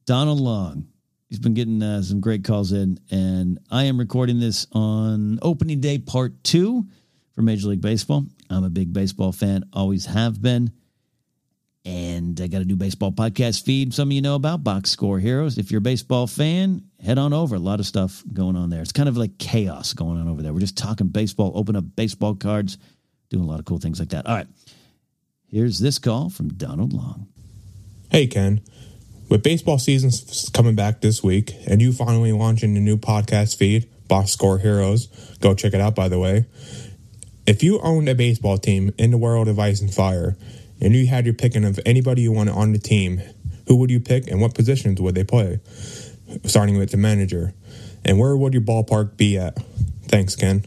Donald 0.06 0.42
Long, 0.42 0.88
he's 1.30 1.40
been 1.40 1.54
getting 1.54 1.82
uh, 1.82 2.02
some 2.02 2.22
great 2.22 2.44
calls 2.44 2.72
in, 2.72 3.00
and 3.12 3.60
I 3.72 3.86
am 3.86 3.98
recording 3.98 4.40
this 4.40 4.68
on 4.72 5.40
opening 5.42 5.82
day 5.82 5.98
part 5.98 6.44
two 6.44 6.86
for 7.34 7.42
Major 7.42 7.68
League 7.68 7.82
Baseball. 7.82 8.26
I'm 8.50 8.64
a 8.64 8.70
big 8.70 8.94
baseball 8.94 9.32
fan, 9.32 9.64
always 9.74 10.06
have 10.06 10.42
been. 10.42 10.72
And 11.86 12.40
I 12.40 12.48
got 12.48 12.62
a 12.62 12.66
new 12.66 12.78
baseball 12.78 13.12
podcast 13.12 13.64
feed 13.66 13.94
some 13.94 14.08
of 14.08 14.14
you 14.14 14.22
know 14.22 14.36
about, 14.36 14.64
Box 14.64 14.90
Score 14.92 15.20
Heroes. 15.20 15.58
If 15.58 15.70
you're 15.70 15.80
a 15.80 15.82
baseball 15.82 16.28
fan, 16.28 16.84
head 17.04 17.18
on 17.18 17.34
over. 17.34 17.56
A 17.56 17.60
lot 17.60 17.82
of 17.82 17.86
stuff 17.86 18.24
going 18.32 18.56
on 18.56 18.70
there. 18.70 18.82
It's 18.82 18.94
kind 18.94 19.10
of 19.10 19.18
like 19.18 19.38
chaos 19.38 19.92
going 19.94 20.18
on 20.18 20.30
over 20.30 20.42
there. 20.42 20.54
We're 20.54 20.62
just 20.62 20.78
talking 20.78 21.08
baseball, 21.08 21.52
open 21.56 21.76
up 21.76 21.84
baseball 21.96 22.36
cards, 22.36 22.78
doing 23.30 23.44
a 23.44 23.48
lot 23.48 23.60
of 23.60 23.66
cool 23.66 23.80
things 23.80 24.00
like 24.00 24.10
that. 24.10 24.26
All 24.26 24.36
right. 24.36 24.48
Here's 25.48 25.78
this 25.80 26.00
call 26.00 26.30
from 26.30 26.54
Donald 26.54 26.94
Long. 26.94 27.28
Hey, 28.10 28.28
Ken. 28.28 28.62
With 29.30 29.42
baseball 29.44 29.80
season 29.80 30.12
coming 30.54 30.76
back 30.76 31.02
this 31.02 31.24
week 31.24 31.56
and 31.68 31.82
you 31.82 31.92
finally 31.92 32.32
launching 32.32 32.78
a 32.78 32.80
new 32.80 32.98
podcast 32.98 33.58
feed, 33.58 33.90
Box 34.08 34.32
Score 34.32 34.60
Heroes, 34.60 35.08
go 35.40 35.56
check 35.56 35.74
it 35.74 35.82
out, 35.82 35.96
by 35.96 36.08
the 36.08 36.20
way. 36.20 36.46
If 37.46 37.64
you 37.64 37.80
owned 37.82 38.08
a 38.08 38.16
baseball 38.16 38.58
team 38.58 38.94
in 38.98 39.12
the 39.12 39.18
world 39.18 39.48
of 39.48 39.60
ice 39.60 39.82
and 39.82 39.94
fire 39.94 40.38
and 40.80 40.94
you 40.94 41.08
had 41.08 41.26
your 41.26 41.34
picking 41.34 41.66
of 41.66 41.80
anybody 41.86 42.22
you 42.22 42.32
wanted 42.32 42.54
on 42.54 42.74
the 42.74 42.80
team, 42.80 43.22
who 43.68 43.78
would 43.78 43.90
you 43.90 44.00
pick 44.00 44.28
and 44.28 44.40
what 44.40 44.54
positions 44.54 45.02
would 45.02 45.16
they 45.16 45.24
play? 45.24 45.60
Starting 46.46 46.78
with 46.78 46.92
the 46.92 46.98
manager. 46.98 47.54
And 48.06 48.20
where 48.20 48.36
would 48.36 48.54
your 48.54 48.62
ballpark 48.62 49.18
be 49.18 49.38
at? 49.38 49.58
Thanks, 50.08 50.36
Ken. 50.36 50.66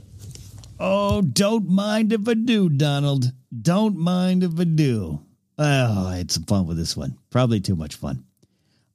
Oh, 0.81 1.23
don't 1.23 1.69
mind 1.69 2.13
if 2.13 2.29
I 2.29 2.35
do, 2.35 2.69
Donald. 2.69 3.33
Don't 3.63 3.97
mind 3.97 4.43
if 4.43 4.59
I 4.59 4.65
do. 4.65 5.21
Oh, 5.59 6.07
I 6.09 6.17
had 6.17 6.31
some 6.31 6.45
fun 6.45 6.67
with 6.67 6.77
this 6.77 6.97
one. 6.97 7.17
Probably 7.31 7.61
too 7.61 7.77
much 7.77 7.95
fun. 7.97 8.25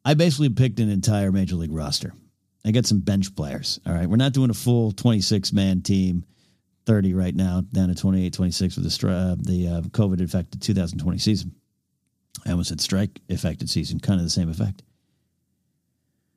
I 0.04 0.14
basically 0.16 0.50
picked 0.50 0.80
an 0.80 0.90
entire 0.90 1.32
major 1.32 1.56
league 1.56 1.72
roster. 1.72 2.14
I 2.66 2.72
got 2.72 2.86
some 2.86 3.00
bench 3.00 3.36
players. 3.36 3.80
All 3.86 3.94
right. 3.94 4.08
We're 4.08 4.18
not 4.18 4.34
doing 4.34 4.50
a 4.50 4.56
full 4.56 4.92
26 4.92 5.54
man 5.54 5.82
team, 5.82 6.26
30 6.86 7.14
right 7.14 7.36
now, 7.36 7.62
down 7.72 7.90
to 7.90 7.96
28, 7.96 8.34
26 8.34 8.76
with 8.78 8.86
the, 8.86 9.08
uh, 9.08 9.36
the 9.40 9.68
uh, 9.68 9.82
COVID 9.82 10.24
affected 10.24 10.62
2020 10.62 11.18
season. 11.18 11.56
I 12.46 12.52
almost 12.52 12.70
said 12.70 12.82
strike 12.82 13.20
affected 13.30 13.70
season, 13.70 14.00
kind 14.00 14.20
of 14.20 14.26
the 14.26 14.30
same 14.30 14.50
effect. 14.50 14.84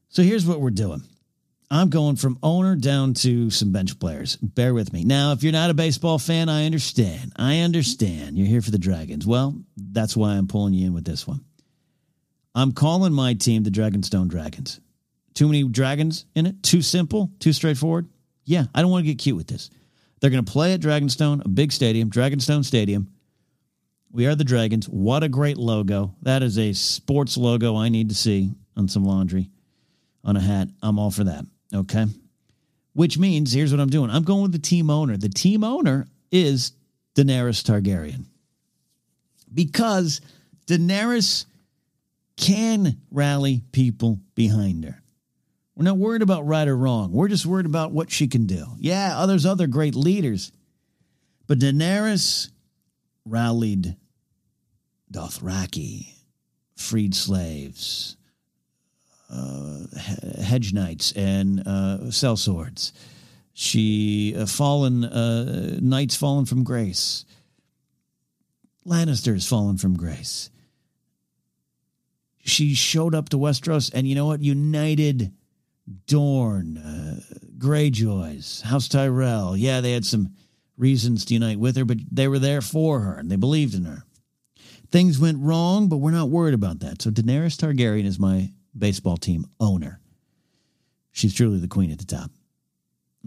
So 0.08 0.22
here's 0.22 0.46
what 0.46 0.60
we're 0.60 0.70
doing 0.70 1.02
I'm 1.70 1.88
going 1.88 2.16
from 2.16 2.38
owner 2.42 2.76
down 2.76 3.14
to 3.14 3.50
some 3.50 3.72
bench 3.72 3.98
players. 3.98 4.36
Bear 4.36 4.74
with 4.74 4.92
me. 4.92 5.04
Now, 5.04 5.32
if 5.32 5.42
you're 5.42 5.52
not 5.52 5.70
a 5.70 5.74
baseball 5.74 6.18
fan, 6.18 6.48
I 6.48 6.66
understand. 6.66 7.32
I 7.36 7.60
understand. 7.60 8.38
You're 8.38 8.46
here 8.46 8.62
for 8.62 8.70
the 8.70 8.78
Dragons. 8.78 9.26
Well, 9.26 9.56
that's 9.76 10.16
why 10.16 10.34
I'm 10.34 10.46
pulling 10.46 10.74
you 10.74 10.86
in 10.86 10.94
with 10.94 11.04
this 11.04 11.26
one. 11.26 11.44
I'm 12.54 12.72
calling 12.72 13.12
my 13.12 13.34
team 13.34 13.62
the 13.62 13.70
Dragonstone 13.70 14.28
Dragons. 14.28 14.80
Too 15.34 15.48
many 15.48 15.64
dragons 15.64 16.26
in 16.34 16.46
it? 16.46 16.62
Too 16.62 16.80
simple? 16.80 17.30
Too 17.40 17.52
straightforward? 17.52 18.08
Yeah, 18.44 18.66
I 18.74 18.82
don't 18.82 18.90
want 18.90 19.04
to 19.04 19.10
get 19.10 19.18
cute 19.18 19.36
with 19.36 19.48
this. 19.48 19.70
They're 20.20 20.30
going 20.30 20.44
to 20.44 20.52
play 20.52 20.72
at 20.72 20.80
Dragonstone, 20.80 21.44
a 21.44 21.48
big 21.48 21.72
stadium, 21.72 22.10
Dragonstone 22.10 22.64
Stadium. 22.64 23.08
We 24.12 24.26
are 24.26 24.36
the 24.36 24.44
Dragons. 24.44 24.88
What 24.88 25.24
a 25.24 25.28
great 25.28 25.56
logo. 25.56 26.14
That 26.22 26.42
is 26.42 26.56
a 26.56 26.72
sports 26.72 27.36
logo 27.36 27.76
I 27.76 27.88
need 27.88 28.10
to 28.10 28.14
see 28.14 28.52
on 28.76 28.86
some 28.86 29.04
laundry, 29.04 29.50
on 30.22 30.36
a 30.36 30.40
hat. 30.40 30.68
I'm 30.82 30.98
all 31.00 31.10
for 31.10 31.24
that. 31.24 31.44
Okay. 31.74 32.06
Which 32.92 33.18
means 33.18 33.52
here's 33.52 33.72
what 33.72 33.80
I'm 33.80 33.90
doing 33.90 34.10
I'm 34.10 34.22
going 34.22 34.42
with 34.42 34.52
the 34.52 34.58
team 34.58 34.88
owner. 34.88 35.16
The 35.16 35.28
team 35.28 35.64
owner 35.64 36.06
is 36.30 36.72
Daenerys 37.16 37.62
Targaryen. 37.64 38.26
Because 39.52 40.20
Daenerys 40.68 41.46
can 42.36 43.00
rally 43.10 43.62
people 43.72 44.20
behind 44.34 44.84
her. 44.84 45.02
We're 45.76 45.84
not 45.84 45.98
worried 45.98 46.22
about 46.22 46.46
right 46.46 46.68
or 46.68 46.76
wrong. 46.76 47.12
We're 47.12 47.28
just 47.28 47.46
worried 47.46 47.66
about 47.66 47.92
what 47.92 48.10
she 48.10 48.28
can 48.28 48.46
do. 48.46 48.66
Yeah, 48.78 49.26
there's 49.26 49.46
other 49.46 49.66
great 49.66 49.94
leaders. 49.94 50.52
But 51.46 51.58
Daenerys 51.58 52.50
rallied 53.24 53.96
Dothraki, 55.12 56.08
freed 56.76 57.14
slaves, 57.14 58.16
uh, 59.30 59.86
hedge 60.42 60.72
knights, 60.72 61.12
and 61.12 61.60
uh, 61.60 61.98
sellswords. 62.04 62.92
She 63.52 64.34
uh, 64.36 64.46
fallen 64.46 65.04
uh, 65.04 65.78
knights 65.80 66.16
fallen 66.16 66.44
from 66.44 66.64
grace. 66.64 67.24
Lannisters 68.86 69.48
fallen 69.48 69.76
from 69.76 69.96
grace. 69.96 70.50
She 72.44 72.74
showed 72.74 73.14
up 73.14 73.30
to 73.30 73.38
Westeros, 73.38 73.92
and 73.92 74.06
you 74.06 74.14
know 74.14 74.26
what? 74.26 74.42
United 74.42 75.32
Dorne, 76.06 76.78
uh, 76.78 77.20
Greyjoys, 77.58 78.62
House 78.62 78.88
Tyrell. 78.88 79.56
Yeah, 79.56 79.80
they 79.80 79.92
had 79.92 80.04
some 80.04 80.34
reasons 80.76 81.24
to 81.26 81.34
unite 81.34 81.58
with 81.58 81.76
her, 81.76 81.84
but 81.84 81.98
they 82.10 82.28
were 82.28 82.38
there 82.38 82.60
for 82.60 83.00
her 83.00 83.14
and 83.14 83.30
they 83.30 83.36
believed 83.36 83.74
in 83.74 83.84
her. 83.84 84.04
Things 84.90 85.18
went 85.18 85.42
wrong, 85.42 85.88
but 85.88 85.98
we're 85.98 86.10
not 86.10 86.30
worried 86.30 86.54
about 86.54 86.80
that. 86.80 87.02
So 87.02 87.10
Daenerys 87.10 87.56
Targaryen 87.56 88.04
is 88.04 88.18
my 88.18 88.50
baseball 88.76 89.16
team 89.16 89.46
owner. 89.60 90.00
She's 91.12 91.34
truly 91.34 91.58
the 91.58 91.68
queen 91.68 91.90
at 91.90 91.98
the 91.98 92.04
top. 92.04 92.30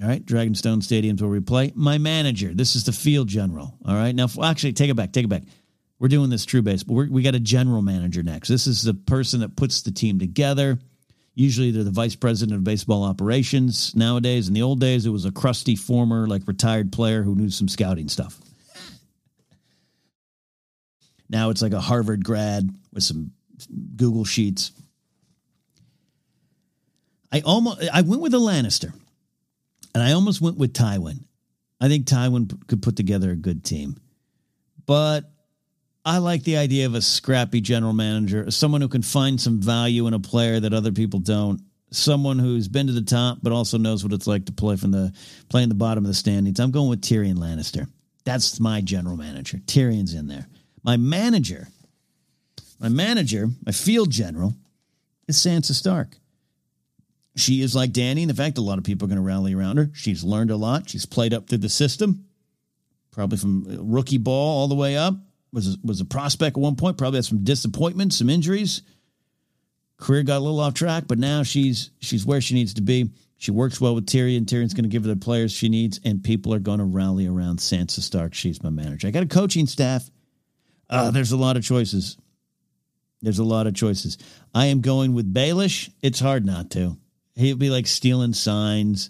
All 0.02 0.08
right, 0.08 0.24
Dragonstone 0.24 0.84
Stadium's 0.84 1.22
where 1.22 1.32
we 1.32 1.40
play. 1.40 1.72
My 1.76 1.98
manager, 1.98 2.54
this 2.54 2.76
is 2.76 2.84
the 2.84 2.92
field 2.92 3.28
general. 3.28 3.78
All 3.86 3.96
right, 3.96 4.14
now 4.14 4.28
actually, 4.44 4.74
take 4.74 4.92
it 4.92 4.96
back, 4.96 5.12
take 5.12 5.26
it 5.26 5.30
back. 5.30 5.44
We're 6.00 6.10
doing 6.10 6.30
this 6.30 6.46
true 6.46 6.62
baseball. 6.62 6.96
We're, 6.96 7.10
we 7.10 7.24
got 7.24 7.36
a 7.36 7.40
general 7.40 7.82
manager 7.82 8.22
next. 8.24 8.50
This 8.50 8.68
is 8.68 8.84
the 8.84 8.94
person 8.94 9.40
that 9.40 9.56
puts 9.56 9.82
the 9.82 9.92
team 9.92 10.20
together. 10.20 10.80
Usually, 11.34 11.72
they're 11.72 11.84
the 11.84 11.92
vice 11.92 12.16
president 12.16 12.58
of 12.58 12.64
baseball 12.64 13.04
operations. 13.04 13.96
Nowadays, 13.96 14.48
in 14.48 14.54
the 14.54 14.64
old 14.64 14.80
days, 14.80 15.06
it 15.06 15.12
was 15.12 15.26
a 15.26 15.32
crusty 15.32 15.76
former, 15.76 16.28
like 16.28 16.48
retired 16.48 16.92
player 16.92 17.24
who 17.24 17.36
knew 17.36 17.50
some 17.50 17.68
scouting 17.68 18.10
stuff. 18.10 18.40
Now 21.30 21.50
it's 21.50 21.62
like 21.62 21.74
a 21.74 21.82
Harvard 21.82 22.24
grad 22.24 22.70
with 22.94 23.04
some 23.04 23.32
Google 23.96 24.26
sheets. 24.26 24.72
I 27.32 27.42
almost 27.42 27.88
I 27.92 28.02
went 28.02 28.22
with 28.22 28.34
a 28.34 28.38
Lannister, 28.38 28.94
and 29.94 30.04
I 30.04 30.14
almost 30.14 30.42
went 30.42 30.58
with 30.58 30.74
Tywin. 30.74 31.26
I 31.82 31.90
think 31.90 32.06
Tywin 32.06 32.68
could 32.68 32.82
put 32.82 32.96
together 32.96 33.32
a 33.32 33.36
good 33.36 33.64
team, 33.64 33.98
but 34.86 35.30
I 36.08 36.20
like 36.20 36.44
the 36.44 36.56
idea 36.56 36.86
of 36.86 36.96
a 36.96 37.02
scrappy 37.02 37.60
general 37.60 37.92
manager, 37.92 38.50
someone 38.50 38.80
who 38.80 38.88
can 38.88 39.02
find 39.02 39.42
some 39.42 39.60
value 39.60 40.08
in 40.08 40.14
a 40.14 40.20
player 40.20 40.58
that 40.58 40.72
other 40.72 40.94
people 40.94 41.20
don't. 41.20 41.62
Someone 41.92 42.40
who's 42.40 42.70
been 42.70 42.88
to 42.88 42.94
the 42.94 43.02
top, 43.02 43.40
but 43.44 43.52
also 43.52 43.78
knows 43.78 44.06
what 44.06 44.14
it's 44.14 44.26
like 44.26 44.46
to 44.46 44.54
play 44.54 44.78
from 44.78 44.92
the 44.92 45.14
play 45.50 45.64
in 45.64 45.70
the 45.70 45.76
bottom 45.76 46.06
of 46.06 46.08
the 46.08 46.14
standings. 46.14 46.62
I'm 46.62 46.72
going 46.72 46.90
with 46.90 47.02
Tyrion 47.02 47.36
Lannister. 47.36 47.90
That's 48.24 48.58
my 48.58 48.80
general 48.80 49.18
manager. 49.18 49.58
Tyrion's 49.58 50.14
in 50.14 50.28
there. 50.28 50.48
My 50.82 50.96
manager, 50.96 51.68
my 52.80 52.88
manager, 52.88 53.50
my 53.66 53.74
field 53.74 54.10
general 54.10 54.54
is 55.28 55.36
Sansa 55.36 55.74
Stark. 55.74 56.16
She 57.36 57.62
is 57.62 57.76
like 57.76 57.92
Dany 57.92 58.22
in 58.22 58.34
fact 58.34 58.58
a 58.58 58.62
lot 58.62 58.78
of 58.78 58.86
people 58.86 59.08
are 59.08 59.10
going 59.10 59.22
to 59.22 59.28
rally 59.28 59.54
around 59.54 59.76
her. 59.76 59.90
She's 59.94 60.24
learned 60.24 60.52
a 60.52 60.56
lot. 60.56 60.90
She's 60.90 61.06
played 61.06 61.34
up 61.34 61.50
through 61.50 61.58
the 61.58 61.70
system, 61.70 62.28
probably 63.12 63.38
from 63.38 63.92
rookie 63.92 64.18
ball 64.18 64.62
all 64.62 64.68
the 64.70 64.76
way 64.76 64.96
up. 64.96 65.16
Was 65.58 65.78
was 65.84 66.02
a 66.02 66.06
prospect 66.06 66.56
at 66.56 66.62
one 66.62 66.76
point. 66.76 66.98
Probably 66.98 67.18
had 67.18 67.26
some 67.26 67.44
disappointments, 67.44 68.18
some 68.18 68.30
injuries. 68.30 68.84
Career 69.98 70.22
got 70.24 70.38
a 70.38 70.40
little 70.40 70.60
off 70.60 70.76
track, 70.76 71.06
but 71.08 71.18
now 71.18 71.44
she's 71.44 71.90
she's 72.00 72.26
where 72.26 72.42
she 72.42 72.54
needs 72.54 72.76
to 72.76 72.82
be. 72.82 73.10
She 73.38 73.52
works 73.52 73.82
well 73.82 73.96
with 73.96 74.06
Tyrion. 74.06 74.46
Tyrion's 74.46 74.74
going 74.74 74.84
to 74.84 74.90
give 74.90 75.04
her 75.04 75.10
the 75.10 75.16
players 75.16 75.52
she 75.52 75.70
needs, 75.70 76.00
and 76.04 76.24
people 76.24 76.54
are 76.54 76.60
going 76.60 76.80
to 76.80 76.86
rally 76.86 77.28
around 77.28 77.60
Sansa 77.60 78.02
Stark. 78.02 78.34
She's 78.34 78.62
my 78.62 78.70
manager. 78.70 79.08
I 79.08 79.12
got 79.12 79.24
a 79.24 79.28
coaching 79.28 79.68
staff 79.68 80.10
uh, 80.90 81.12
there's 81.12 81.32
a 81.32 81.38
lot 81.38 81.58
of 81.58 81.64
choices. 81.64 82.18
There's 83.22 83.40
a 83.40 83.44
lot 83.44 83.68
of 83.68 83.74
choices. 83.74 84.18
I 84.54 84.68
am 84.68 84.82
going 84.82 85.14
with 85.14 85.34
Baelish. 85.34 85.90
It's 86.02 86.20
hard 86.20 86.46
not 86.46 86.72
to. 86.72 86.98
He'd 87.36 87.60
be 87.60 87.70
like 87.70 87.88
stealing 87.88 88.34
signs, 88.34 89.10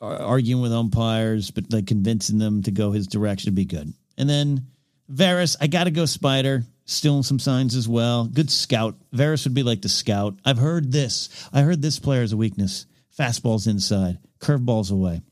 arguing 0.00 0.62
with 0.62 0.72
umpires, 0.72 1.50
but 1.50 1.72
like 1.72 1.86
convincing 1.86 2.38
them 2.38 2.62
to 2.62 2.70
go 2.70 2.90
his 2.90 3.06
direction 3.06 3.50
would 3.50 3.54
be 3.56 3.64
good. 3.64 3.92
And 4.18 4.28
then 4.28 4.66
Varys, 5.12 5.56
I 5.60 5.66
got 5.66 5.84
to 5.84 5.90
go 5.90 6.06
Spider, 6.06 6.64
stealing 6.84 7.22
some 7.22 7.38
signs 7.38 7.74
as 7.74 7.88
well. 7.88 8.24
Good 8.26 8.50
scout. 8.50 8.96
Varys 9.12 9.44
would 9.44 9.54
be 9.54 9.62
like 9.62 9.82
the 9.82 9.88
scout. 9.88 10.38
I've 10.44 10.58
heard 10.58 10.92
this. 10.92 11.28
I 11.52 11.62
heard 11.62 11.82
this 11.82 11.98
player 11.98 12.22
is 12.22 12.32
a 12.32 12.36
weakness. 12.36 12.86
Fastballs 13.18 13.68
inside, 13.68 14.18
curveballs 14.40 14.90
away. 14.90 15.22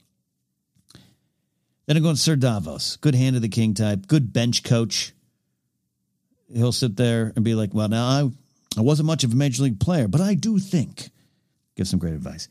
Then 1.86 1.96
I'm 1.96 2.02
going 2.02 2.16
Sir 2.16 2.36
Davos, 2.36 2.96
good 2.96 3.14
hand 3.14 3.34
of 3.34 3.42
the 3.42 3.48
king 3.48 3.74
type, 3.74 4.06
good 4.06 4.32
bench 4.32 4.62
coach. 4.62 5.12
He'll 6.52 6.70
sit 6.70 6.96
there 6.96 7.32
and 7.34 7.44
be 7.44 7.54
like, 7.54 7.74
"Well, 7.74 7.88
now 7.88 8.06
I, 8.06 8.30
I 8.78 8.82
wasn't 8.82 9.06
much 9.08 9.24
of 9.24 9.32
a 9.32 9.36
major 9.36 9.64
league 9.64 9.80
player, 9.80 10.06
but 10.06 10.20
I 10.20 10.34
do 10.34 10.58
think." 10.58 11.10
Give 11.74 11.88
some 11.88 11.98
great 11.98 12.14
advice. 12.14 12.48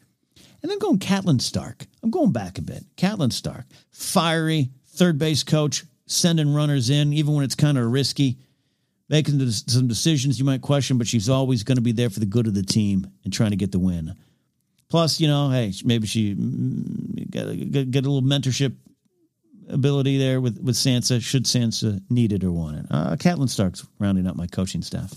And 0.62 0.70
then 0.70 0.80
going 0.80 1.00
Catelyn 1.00 1.40
Stark. 1.42 1.86
I'm 2.04 2.12
going 2.12 2.32
back 2.32 2.58
a 2.58 2.62
bit. 2.62 2.84
Catelyn 2.98 3.32
Stark, 3.32 3.66
fiery 3.92 4.70
third 4.90 5.18
base 5.18 5.44
coach, 5.44 5.86
sending 6.12 6.54
runners 6.54 6.90
in 6.90 7.14
even 7.14 7.34
when 7.34 7.44
it's 7.44 7.56
kind 7.56 7.78
of 7.78 7.92
risky, 7.92 8.38
making 9.10 9.40
some 9.50 9.88
decisions 9.88 10.40
you 10.40 10.46
might 10.46 10.62
question, 10.62 10.98
but 10.98 11.08
she's 11.08 11.30
always 11.30 11.64
going 11.64 11.78
to 11.78 11.82
be 11.82 11.92
there 11.92 12.10
for 12.10 12.20
the 12.20 12.26
good 12.26 12.48
of 12.48 12.54
the 12.54 12.64
team 12.64 13.08
and 13.24 13.34
trying 13.34 13.52
to 13.52 13.56
get 13.56 13.72
the 13.72 13.80
win. 13.80 14.16
Plus, 14.90 15.22
you 15.22 15.28
know, 15.28 15.50
hey, 15.50 15.74
maybe 15.86 16.06
she 16.06 16.36
mm, 16.36 17.30
get, 17.30 17.92
get 17.92 18.06
a 18.06 18.10
little 18.10 18.28
mentorship 18.28 18.76
ability 19.70 20.18
there 20.18 20.42
with, 20.42 20.60
with 20.62 20.76
Sansa, 20.76 21.22
should 21.22 21.46
Sansa 21.46 22.02
need 22.10 22.34
it 22.34 22.44
or 22.44 22.52
want 22.52 22.80
it. 22.80 22.86
Uh, 22.92 23.16
Catelyn 23.16 23.50
Stark's 23.50 23.88
rounding 24.00 24.28
up 24.28 24.36
my 24.36 24.48
coaching 24.48 24.82
staff. 24.82 25.14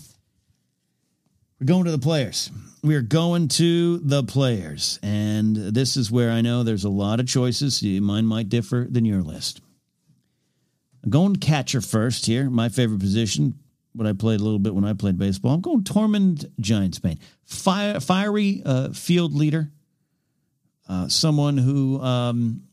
We're 1.59 1.67
going 1.67 1.85
to 1.85 1.91
the 1.91 1.99
players. 1.99 2.51
We 2.83 2.95
are 2.95 3.01
going 3.01 3.47
to 3.49 3.97
the 3.99 4.23
players. 4.23 4.99
And 5.01 5.55
this 5.55 5.97
is 5.97 6.11
where 6.11 6.31
I 6.31 6.41
know 6.41 6.63
there's 6.63 6.83
a 6.83 6.89
lot 6.89 7.19
of 7.19 7.27
choices. 7.27 7.81
Mine 7.83 8.25
might 8.25 8.49
differ 8.49 8.87
than 8.89 9.05
your 9.05 9.21
list. 9.21 9.61
I'm 11.05 11.11
going 11.11 11.35
catcher 11.35 11.81
first 11.81 12.25
here. 12.25 12.49
My 12.49 12.69
favorite 12.69 12.99
position, 12.99 13.53
what 13.93 14.07
I 14.07 14.13
played 14.13 14.39
a 14.39 14.43
little 14.43 14.59
bit 14.59 14.73
when 14.73 14.85
I 14.85 14.93
played 14.93 15.19
baseball. 15.19 15.53
I'm 15.53 15.61
going 15.61 15.83
Tormund 15.83 16.49
Giantsbane. 16.59 17.19
Fire, 17.43 17.99
fiery 17.99 18.63
uh, 18.65 18.89
field 18.89 19.35
leader. 19.35 19.71
Uh, 20.89 21.07
someone 21.07 21.59
who 21.59 22.01
um, 22.01 22.63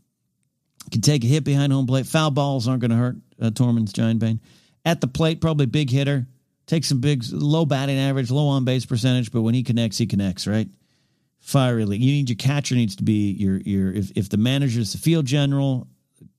can 0.91 1.03
take 1.03 1.25
a 1.25 1.27
hit 1.27 1.45
behind 1.45 1.75
home 1.75 1.87
plate. 1.87 2.07
Foul 2.07 2.31
balls 2.31 2.67
aren't 2.67 2.81
going 2.81 2.91
to 2.91 2.97
hurt 2.97 3.17
uh, 3.41 3.51
Tormund's 3.51 3.93
Giantsbane. 3.93 4.41
At 4.85 5.03
the 5.03 5.09
plate, 5.09 5.43
probably 5.43 5.67
big 5.67 5.91
hitter. 5.91 6.27
Takes 6.67 6.89
some 6.89 7.01
big, 7.01 7.25
low 7.31 7.67
batting 7.67 7.99
average, 7.99 8.31
low 8.31 8.49
on 8.49 8.65
base 8.65 8.87
percentage, 8.87 9.31
but 9.31 9.43
when 9.43 9.53
he 9.53 9.63
connects, 9.63 9.99
he 9.99 10.07
connects, 10.07 10.47
right? 10.47 10.69
Fiery 11.41 11.85
league. 11.85 12.01
You 12.01 12.13
need 12.13 12.31
your 12.31 12.37
catcher 12.37 12.77
needs 12.77 12.97
to 12.97 13.03
be 13.03 13.33
your 13.33 13.59
your. 13.59 13.93
If 13.93 14.13
if 14.17 14.29
the 14.29 14.37
manager 14.37 14.79
is 14.79 14.93
the 14.93 14.99
field 14.99 15.27
general, 15.27 15.89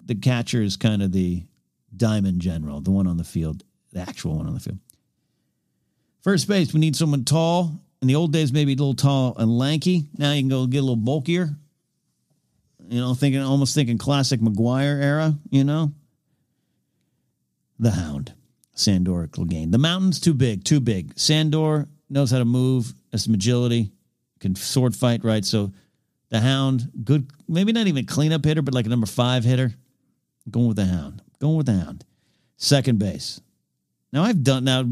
the 0.04 0.16
catcher 0.16 0.62
is 0.62 0.78
kind 0.78 1.04
of 1.04 1.12
the 1.12 1.44
diamond 1.96 2.42
general, 2.42 2.82
the 2.82 2.92
one 2.92 3.08
on 3.08 3.18
the 3.18 3.24
field, 3.24 3.64
the 3.92 4.00
actual 4.00 4.38
one 4.38 4.48
on 4.48 4.54
the 4.54 4.60
field. 4.60 4.80
First 6.22 6.48
base, 6.48 6.74
we 6.74 6.80
need 6.80 6.96
someone 6.96 7.26
tall. 7.26 7.80
In 8.02 8.08
the 8.08 8.16
old 8.16 8.34
days, 8.34 8.52
maybe 8.52 8.74
a 8.74 8.76
little 8.76 8.96
tall 8.96 9.36
and 9.38 9.58
lanky. 9.58 10.08
Now 10.18 10.34
you 10.34 10.42
can 10.42 10.50
go 10.50 10.68
get 10.68 10.80
a 10.80 10.82
little 10.82 10.96
bulkier, 10.96 11.50
you 12.90 13.00
know, 13.00 13.14
thinking 13.14 13.42
almost 13.42 13.76
thinking 13.76 13.98
classic 13.98 14.40
McGwire 14.42 15.02
era, 15.02 15.36
you 15.50 15.64
know. 15.64 15.94
The 17.80 17.92
Hound, 17.92 18.34
Sandor 18.76 19.28
Clegane. 19.28 19.72
The 19.72 19.78
mountain's 19.78 20.20
too 20.20 20.34
big, 20.34 20.64
too 20.64 20.80
big. 20.80 21.18
Sandor 21.18 21.88
knows 22.10 22.32
how 22.32 22.40
to 22.40 22.46
move, 22.46 22.94
has 23.12 23.24
some 23.24 23.34
agility, 23.34 23.92
can 24.40 24.56
sword 24.56 24.96
fight, 24.96 25.24
right? 25.24 25.44
So 25.44 25.72
the 26.30 26.40
Hound, 26.40 26.92
good, 27.04 27.30
maybe 27.48 27.72
not 27.72 27.88
even 27.88 28.06
cleanup 28.06 28.44
hitter, 28.44 28.62
but 28.62 28.74
like 28.74 28.86
a 28.86 28.90
number 28.90 29.08
five 29.08 29.44
hitter. 29.44 29.74
Going 30.52 30.68
with 30.68 30.78
the 30.78 30.86
Hound. 30.86 31.23
Going 31.44 31.58
with 31.58 31.66
the 31.66 31.74
Hound. 31.74 32.06
Second 32.56 33.00
base. 33.00 33.42
Now 34.14 34.24
I've 34.24 34.44
done 34.44 34.64
now. 34.64 34.86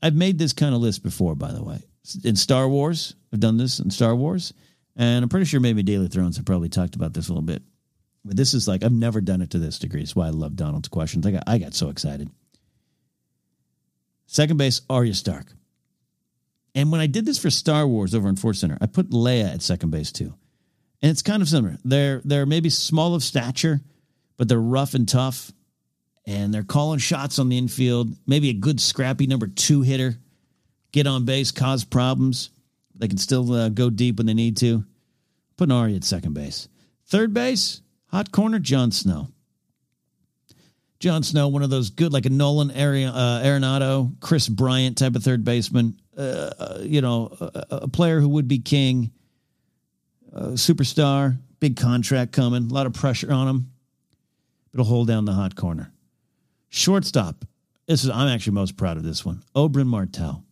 I've, 0.00 0.14
made 0.14 0.38
this 0.38 0.52
kind 0.52 0.76
of 0.76 0.80
list 0.80 1.02
before, 1.02 1.34
by 1.34 1.50
the 1.50 1.64
way. 1.64 1.82
In 2.22 2.36
Star 2.36 2.68
Wars, 2.68 3.16
I've 3.32 3.40
done 3.40 3.56
this 3.56 3.80
in 3.80 3.90
Star 3.90 4.14
Wars. 4.14 4.54
And 4.94 5.24
I'm 5.24 5.28
pretty 5.28 5.46
sure 5.46 5.58
maybe 5.58 5.82
Daily 5.82 6.06
Thrones 6.06 6.36
have 6.36 6.46
probably 6.46 6.68
talked 6.68 6.94
about 6.94 7.14
this 7.14 7.28
a 7.28 7.32
little 7.32 7.42
bit. 7.42 7.62
But 8.24 8.36
this 8.36 8.54
is 8.54 8.68
like 8.68 8.84
I've 8.84 8.92
never 8.92 9.20
done 9.20 9.42
it 9.42 9.50
to 9.50 9.58
this 9.58 9.80
degree. 9.80 10.02
That's 10.02 10.14
why 10.14 10.28
I 10.28 10.30
love 10.30 10.54
Donald's 10.54 10.86
questions. 10.86 11.26
I 11.26 11.32
got 11.32 11.42
I 11.48 11.58
got 11.58 11.74
so 11.74 11.88
excited. 11.88 12.30
Second 14.26 14.56
base, 14.56 14.82
Arya 14.88 15.14
Stark. 15.14 15.52
And 16.76 16.92
when 16.92 17.00
I 17.00 17.08
did 17.08 17.26
this 17.26 17.38
for 17.40 17.50
Star 17.50 17.88
Wars 17.88 18.14
over 18.14 18.28
in 18.28 18.36
Force 18.36 18.60
Center, 18.60 18.78
I 18.80 18.86
put 18.86 19.10
Leia 19.10 19.52
at 19.52 19.62
second 19.62 19.90
base 19.90 20.12
too. 20.12 20.32
And 21.02 21.10
it's 21.10 21.22
kind 21.22 21.42
of 21.42 21.48
similar. 21.48 21.76
They're 21.84 22.22
they're 22.24 22.46
maybe 22.46 22.70
small 22.70 23.16
of 23.16 23.24
stature, 23.24 23.80
but 24.36 24.48
they're 24.48 24.60
rough 24.60 24.94
and 24.94 25.08
tough. 25.08 25.52
And 26.26 26.54
they're 26.54 26.62
calling 26.62 26.98
shots 26.98 27.38
on 27.38 27.48
the 27.48 27.58
infield. 27.58 28.14
Maybe 28.26 28.50
a 28.50 28.54
good 28.54 28.80
scrappy 28.80 29.26
number 29.26 29.48
two 29.48 29.82
hitter. 29.82 30.16
Get 30.92 31.06
on 31.06 31.24
base, 31.24 31.50
cause 31.50 31.84
problems 31.84 32.50
They 32.94 33.08
can 33.08 33.18
still 33.18 33.52
uh, 33.52 33.68
go 33.70 33.90
deep 33.90 34.18
when 34.18 34.26
they 34.26 34.34
need 34.34 34.58
to. 34.58 34.84
Putting 35.56 35.72
Ari 35.72 35.96
at 35.96 36.04
second 36.04 36.34
base. 36.34 36.68
Third 37.06 37.34
base, 37.34 37.80
hot 38.06 38.30
corner, 38.30 38.58
Jon 38.58 38.90
Snow. 38.90 39.28
Jon 41.00 41.22
Snow, 41.22 41.48
one 41.48 41.62
of 41.62 41.70
those 41.70 41.90
good, 41.90 42.12
like 42.12 42.26
a 42.26 42.30
Nolan 42.30 42.70
uh, 42.70 42.74
Arenado, 42.74 44.12
Kris 44.20 44.48
Bryant 44.48 44.98
type 44.98 45.16
of 45.16 45.24
third 45.24 45.44
baseman. 45.44 45.98
Uh, 46.16 46.50
uh 46.58 46.78
you 46.82 47.00
know, 47.00 47.36
a, 47.40 47.66
a, 47.70 47.88
player 47.88 48.20
who 48.20 48.28
would 48.28 48.46
be 48.46 48.58
king, 48.58 49.10
superstar, 50.32 51.38
big 51.58 51.76
contract 51.76 52.32
coming, 52.32 52.70
a 52.70 52.74
lot 52.74 52.86
of 52.86 52.92
pressure 52.92 53.32
on 53.32 53.48
him. 53.48 53.71
He'll 54.72 54.84
hold 54.84 55.08
down 55.08 55.24
the 55.24 55.32
hot 55.32 55.54
corner. 55.54 55.92
Shortstop. 56.68 57.44
This 57.86 58.04
is 58.04 58.10
I'm 58.10 58.28
actually 58.28 58.54
most 58.54 58.76
proud 58.76 58.96
of 58.96 59.02
this 59.02 59.24
one. 59.24 59.42
Oberyn 59.54 59.86
Martell. 59.86 60.44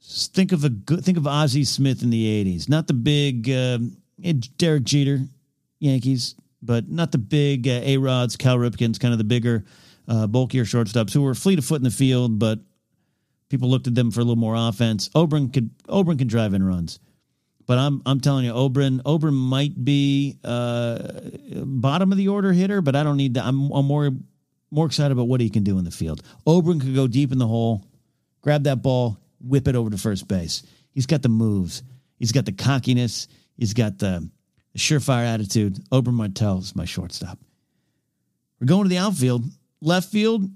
Think 0.00 0.52
of 0.52 0.64
a. 0.64 0.70
Think 0.70 1.18
of 1.18 1.26
Ozzie 1.26 1.64
Smith 1.64 2.02
in 2.02 2.08
the 2.08 2.44
'80s, 2.44 2.68
not 2.68 2.86
the 2.86 2.94
big 2.94 3.50
uh, 3.50 3.78
Derek 4.56 4.84
Jeter, 4.84 5.20
Yankees, 5.80 6.34
but 6.62 6.88
not 6.88 7.12
the 7.12 7.18
big 7.18 7.68
uh, 7.68 7.80
A 7.84 7.98
Rods, 7.98 8.36
Cal 8.36 8.56
Ripkens, 8.56 8.98
kind 8.98 9.12
of 9.12 9.18
the 9.18 9.24
bigger, 9.24 9.64
uh, 10.08 10.26
bulkier 10.26 10.64
shortstops 10.64 11.12
who 11.12 11.22
were 11.22 11.34
fleet 11.34 11.58
of 11.58 11.64
foot 11.64 11.80
in 11.80 11.84
the 11.84 11.90
field, 11.90 12.38
but 12.38 12.60
people 13.48 13.68
looked 13.68 13.86
at 13.86 13.94
them 13.94 14.10
for 14.10 14.20
a 14.20 14.24
little 14.24 14.36
more 14.36 14.54
offense. 14.56 15.10
Oberyn 15.10 15.52
could 15.52 15.70
Oberyn 15.88 16.18
can 16.18 16.28
drive 16.28 16.54
in 16.54 16.62
runs, 16.62 16.98
but 17.68 17.76
I'm 17.76 18.02
I'm 18.06 18.18
telling 18.18 18.46
you, 18.46 18.52
Oberyn 18.52 19.02
Oberyn 19.02 19.34
might 19.34 19.84
be 19.84 20.38
uh, 20.42 20.98
bottom 21.54 22.10
of 22.10 22.18
the 22.18 22.28
order 22.28 22.50
hitter, 22.50 22.80
but 22.80 22.96
I 22.96 23.04
don't 23.04 23.18
need 23.18 23.34
that. 23.34 23.44
I'm, 23.44 23.70
I'm 23.70 23.84
more 23.84 24.10
more 24.70 24.86
excited 24.86 25.12
about 25.12 25.28
what 25.28 25.42
he 25.42 25.50
can 25.50 25.64
do 25.64 25.78
in 25.78 25.84
the 25.84 25.90
field. 25.90 26.22
Oberyn 26.46 26.80
could 26.80 26.94
go 26.94 27.06
deep 27.06 27.30
in 27.30 27.38
the 27.38 27.46
hole, 27.46 27.84
grab 28.40 28.64
that 28.64 28.82
ball, 28.82 29.18
whip 29.38 29.68
it 29.68 29.76
over 29.76 29.90
to 29.90 29.98
first 29.98 30.26
base. 30.26 30.62
He's 30.94 31.04
got 31.04 31.20
the 31.20 31.28
moves. 31.28 31.82
He's 32.18 32.32
got 32.32 32.46
the 32.46 32.52
cockiness. 32.52 33.28
He's 33.58 33.74
got 33.74 33.98
the 33.98 34.28
surefire 34.76 35.26
attitude. 35.26 35.76
Oberyn 35.90 36.14
Martell 36.14 36.58
is 36.58 36.74
my 36.74 36.86
shortstop. 36.86 37.38
We're 38.60 38.66
going 38.66 38.84
to 38.84 38.88
the 38.88 38.98
outfield. 38.98 39.44
Left 39.82 40.10
field. 40.10 40.50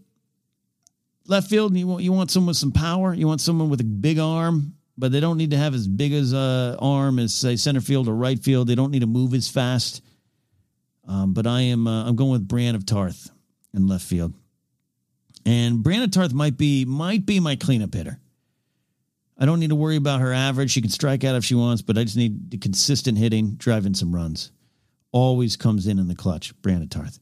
Left 1.26 1.48
field, 1.48 1.76
you 1.76 1.86
want, 1.86 2.02
you 2.02 2.12
want 2.12 2.30
someone 2.30 2.48
with 2.48 2.56
some 2.56 2.72
power. 2.72 3.14
You 3.14 3.28
want 3.28 3.40
someone 3.40 3.68
with 3.68 3.80
a 3.80 3.84
big 3.84 4.18
arm, 4.18 4.74
but 5.02 5.10
they 5.10 5.18
don't 5.18 5.36
need 5.36 5.50
to 5.50 5.56
have 5.56 5.74
as 5.74 5.88
big 5.88 6.12
as 6.12 6.32
a 6.32 6.76
arm 6.78 7.18
as 7.18 7.34
say 7.34 7.56
center 7.56 7.80
field 7.80 8.06
or 8.06 8.14
right 8.14 8.38
field. 8.38 8.68
They 8.68 8.76
don't 8.76 8.92
need 8.92 9.00
to 9.00 9.08
move 9.08 9.34
as 9.34 9.48
fast. 9.48 10.00
Um, 11.08 11.34
but 11.34 11.44
I 11.44 11.62
am 11.62 11.88
uh, 11.88 12.06
I'm 12.06 12.14
going 12.14 12.30
with 12.30 12.46
Brienne 12.46 12.76
of 12.76 12.86
Tarth 12.86 13.28
in 13.74 13.88
left 13.88 14.04
field, 14.04 14.32
and 15.44 15.82
Brienne 15.82 16.04
of 16.04 16.12
Tarth 16.12 16.32
might 16.32 16.56
be 16.56 16.84
might 16.84 17.26
be 17.26 17.40
my 17.40 17.56
cleanup 17.56 17.92
hitter. 17.92 18.20
I 19.36 19.44
don't 19.44 19.58
need 19.58 19.70
to 19.70 19.74
worry 19.74 19.96
about 19.96 20.20
her 20.20 20.32
average. 20.32 20.70
She 20.70 20.80
can 20.80 20.90
strike 20.90 21.24
out 21.24 21.34
if 21.34 21.44
she 21.44 21.56
wants, 21.56 21.82
but 21.82 21.98
I 21.98 22.04
just 22.04 22.16
need 22.16 22.56
consistent 22.60 23.18
hitting, 23.18 23.54
driving 23.56 23.94
some 23.94 24.14
runs. 24.14 24.52
Always 25.10 25.56
comes 25.56 25.88
in 25.88 25.98
in 25.98 26.06
the 26.06 26.14
clutch. 26.14 26.54
Brandon 26.62 26.88
Tarth. 26.88 27.18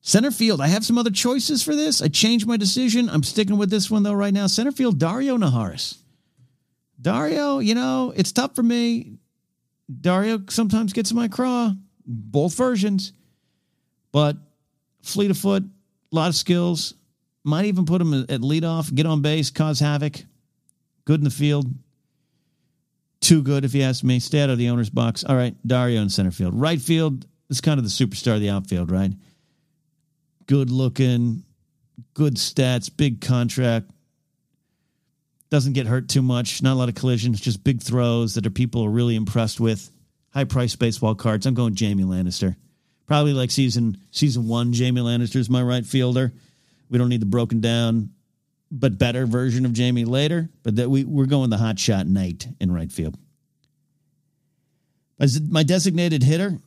Center 0.00 0.32
field. 0.32 0.60
I 0.60 0.66
have 0.66 0.84
some 0.84 0.98
other 0.98 1.12
choices 1.12 1.62
for 1.62 1.76
this. 1.76 2.02
I 2.02 2.08
changed 2.08 2.48
my 2.48 2.56
decision. 2.56 3.08
I'm 3.08 3.22
sticking 3.22 3.56
with 3.56 3.70
this 3.70 3.88
one 3.88 4.02
though 4.02 4.14
right 4.14 4.34
now. 4.34 4.48
Center 4.48 4.72
field. 4.72 4.98
Daario 4.98 5.38
Naharis. 5.38 5.98
Daario, 7.00 7.64
you 7.64 7.74
know 7.74 8.12
it's 8.16 8.32
tough 8.32 8.54
for 8.54 8.62
me. 8.62 9.18
Daario 9.92 10.50
sometimes 10.50 10.92
gets 10.92 11.10
in 11.10 11.16
my 11.16 11.28
craw. 11.28 11.72
Both 12.06 12.54
versions, 12.54 13.12
but 14.12 14.36
fleet 15.02 15.30
of 15.30 15.38
foot, 15.38 15.62
a 15.62 16.14
lot 16.14 16.28
of 16.28 16.34
skills. 16.34 16.94
Might 17.44 17.66
even 17.66 17.86
put 17.86 18.00
him 18.00 18.12
at 18.14 18.40
leadoff, 18.40 18.94
get 18.94 19.06
on 19.06 19.22
base, 19.22 19.50
cause 19.50 19.80
havoc 19.80 20.24
good 21.04 21.20
in 21.20 21.24
the 21.24 21.30
field. 21.30 21.66
Too 23.20 23.42
good, 23.42 23.64
if 23.64 23.74
you 23.74 23.82
ask 23.82 24.04
me. 24.04 24.20
Stay 24.20 24.42
out 24.42 24.50
of 24.50 24.58
the 24.58 24.68
owner's 24.68 24.90
box. 24.90 25.24
All 25.24 25.36
right, 25.36 25.54
Daario 25.66 26.02
in 26.02 26.10
center 26.10 26.30
field. 26.30 26.54
Right 26.54 26.80
field 26.80 27.26
is 27.48 27.60
kind 27.60 27.78
of 27.78 27.84
the 27.84 27.90
superstar 27.90 28.34
of 28.34 28.40
the 28.40 28.50
outfield, 28.50 28.90
right? 28.90 29.12
Good 30.46 30.70
looking, 30.70 31.44
good 32.12 32.34
stats, 32.36 32.94
big 32.94 33.20
contract. 33.20 33.90
Doesn't 35.50 35.74
get 35.74 35.86
hurt 35.86 36.08
too 36.08 36.22
much. 36.22 36.62
Not 36.62 36.74
a 36.74 36.78
lot 36.78 36.88
of 36.88 36.94
collisions, 36.94 37.40
just 37.40 37.62
big 37.62 37.82
throws 37.82 38.34
that 38.34 38.46
are 38.46 38.50
people 38.50 38.84
are 38.84 38.90
really 38.90 39.14
impressed 39.14 39.60
with. 39.60 39.90
High 40.32 40.44
price 40.44 40.74
baseball 40.74 41.14
cards. 41.14 41.46
I'm 41.46 41.54
going 41.54 41.76
Jaime 41.78 42.02
Lannister. 42.02 42.56
Probably 43.06 43.32
like 43.32 43.50
season 43.50 43.98
season 44.10 44.48
one. 44.48 44.72
Jaime 44.72 45.00
Lannister 45.00 45.36
is 45.36 45.50
my 45.50 45.62
right 45.62 45.84
fielder. 45.84 46.32
We 46.88 46.98
don't 46.98 47.08
need 47.08 47.20
the 47.20 47.26
broken 47.26 47.60
down 47.60 48.10
but 48.70 48.98
better 48.98 49.26
version 49.26 49.64
of 49.64 49.76
Jaime 49.76 50.04
later. 50.04 50.48
But 50.62 50.76
that 50.76 50.90
we 50.90 51.04
we're 51.04 51.26
going 51.26 51.50
the 51.50 51.58
hot 51.58 51.78
shot 51.78 52.06
Knight 52.06 52.48
in 52.60 52.72
right 52.72 52.90
field. 52.90 53.16
As 55.20 55.40
my 55.40 55.62
designated 55.62 56.24
hitter, 56.24 56.58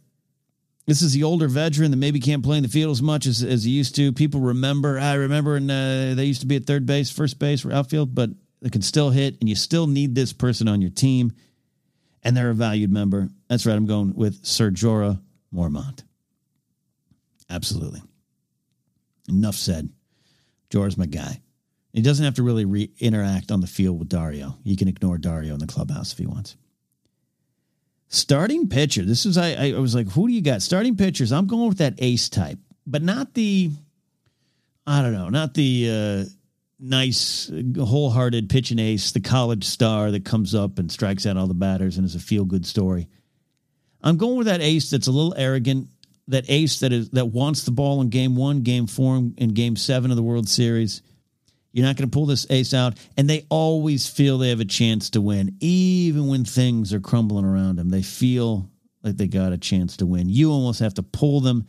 this 0.85 1.01
is 1.01 1.11
the 1.11 1.23
older 1.23 1.49
veteran 1.49 1.91
that 1.91 1.97
maybe 1.97 2.21
can't 2.21 2.43
play 2.43 2.55
in 2.57 2.63
the 2.63 2.69
field 2.69 2.91
as 2.91 3.01
much 3.01 3.25
as, 3.25 3.43
as 3.43 3.65
he 3.65 3.71
used 3.71 3.95
to. 3.95 4.13
People 4.13 4.39
remember, 4.39 4.97
I 4.97 5.15
remember, 5.15 5.57
and 5.57 5.69
uh, 5.69 6.15
they 6.15 6.23
used 6.23 6.41
to 6.41 6.47
be 6.47 6.55
at 6.55 6.65
third 6.65 6.85
base, 6.85 7.11
first 7.11 7.39
base, 7.39 7.65
or 7.65 7.73
outfield, 7.73 8.15
but 8.15 8.29
they 8.61 8.69
can 8.69 8.81
still 8.81 9.09
hit, 9.09 9.37
and 9.39 9.47
you 9.47 9.55
still 9.55 9.87
need 9.87 10.15
this 10.15 10.33
person 10.33 10.67
on 10.67 10.81
your 10.81 10.89
team, 10.89 11.33
and 12.23 12.35
they're 12.35 12.49
a 12.49 12.55
valued 12.55 12.91
member. 12.91 13.29
That's 13.47 13.65
right. 13.65 13.75
I'm 13.75 13.85
going 13.85 14.15
with 14.15 14.45
Sir 14.45 14.71
Jorah 14.71 15.19
Mormont. 15.53 16.03
Absolutely. 17.49 18.01
Enough 19.29 19.55
said. 19.55 19.89
Jorah's 20.69 20.97
my 20.97 21.05
guy. 21.05 21.41
He 21.93 22.01
doesn't 22.01 22.25
have 22.25 22.35
to 22.35 22.43
really 22.43 22.65
re- 22.65 22.91
interact 22.99 23.51
on 23.51 23.61
the 23.61 23.67
field 23.67 23.99
with 23.99 24.09
Daario. 24.09 24.55
He 24.63 24.75
can 24.75 24.87
ignore 24.87 25.17
Daario 25.17 25.53
in 25.53 25.59
the 25.59 25.67
clubhouse 25.67 26.11
if 26.11 26.17
he 26.17 26.25
wants. 26.25 26.55
Starting 28.09 28.69
pitcher. 28.69 29.03
This 29.03 29.25
is 29.25 29.37
I. 29.37 29.71
I 29.71 29.79
was 29.79 29.95
like, 29.95 30.09
who 30.09 30.27
do 30.27 30.33
you 30.33 30.41
got? 30.41 30.61
Starting 30.61 30.95
pitchers. 30.95 31.31
I'm 31.31 31.47
going 31.47 31.67
with 31.67 31.79
that 31.79 31.95
ace 31.97 32.29
type, 32.29 32.59
but 32.85 33.01
not 33.01 33.33
the. 33.33 33.71
I 34.85 35.01
don't 35.01 35.11
know, 35.11 35.27
not 35.27 35.53
the 35.53 35.89
uh, 35.89 36.29
nice, 36.79 37.51
wholehearted 37.77 38.49
pitching 38.49 38.79
ace, 38.79 39.11
the 39.11 39.19
college 39.19 39.63
star 39.63 40.11
that 40.11 40.25
comes 40.25 40.53
up 40.53 40.79
and 40.79 40.91
strikes 40.91 41.25
out 41.25 41.37
all 41.37 41.47
the 41.47 41.53
batters 41.53 41.97
and 41.97 42.05
is 42.05 42.15
a 42.15 42.19
feel 42.19 42.45
good 42.45 42.65
story. 42.65 43.07
I'm 44.01 44.17
going 44.17 44.37
with 44.37 44.47
that 44.47 44.61
ace 44.61 44.89
that's 44.89 45.07
a 45.07 45.11
little 45.11 45.33
arrogant, 45.35 45.89
that 46.27 46.45
ace 46.49 46.81
that 46.81 46.93
is 46.93 47.09
that 47.11 47.27
wants 47.27 47.63
the 47.63 47.71
ball 47.71 48.01
in 48.01 48.09
game 48.09 48.35
one, 48.35 48.61
game 48.61 48.87
four, 48.87 49.15
and 49.15 49.53
game 49.55 49.75
seven 49.75 50.11
of 50.11 50.17
the 50.17 50.23
World 50.23 50.47
Series 50.47 51.01
you're 51.77 51.85
not 51.85 51.95
going 51.95 52.09
to 52.09 52.13
pull 52.15 52.25
this 52.25 52.47
ace 52.49 52.73
out. 52.73 52.97
And 53.17 53.29
they 53.29 53.45
always 53.49 54.09
feel 54.09 54.39
they 54.39 54.49
have 54.49 54.59
a 54.59 54.65
chance 54.65 55.11
to 55.11 55.21
win, 55.21 55.55
even 55.59 56.25
when 56.25 56.43
things 56.43 56.91
are 56.91 56.99
crumbling 56.99 57.45
around 57.45 57.75
them. 57.75 57.89
They 57.89 58.01
feel 58.01 58.71
like 59.03 59.15
they 59.15 59.27
got 59.27 59.53
a 59.53 59.59
chance 59.59 59.97
to 59.97 60.07
win. 60.07 60.27
You 60.27 60.51
almost 60.51 60.79
have 60.79 60.95
to 60.95 61.03
pull 61.03 61.39
them, 61.39 61.67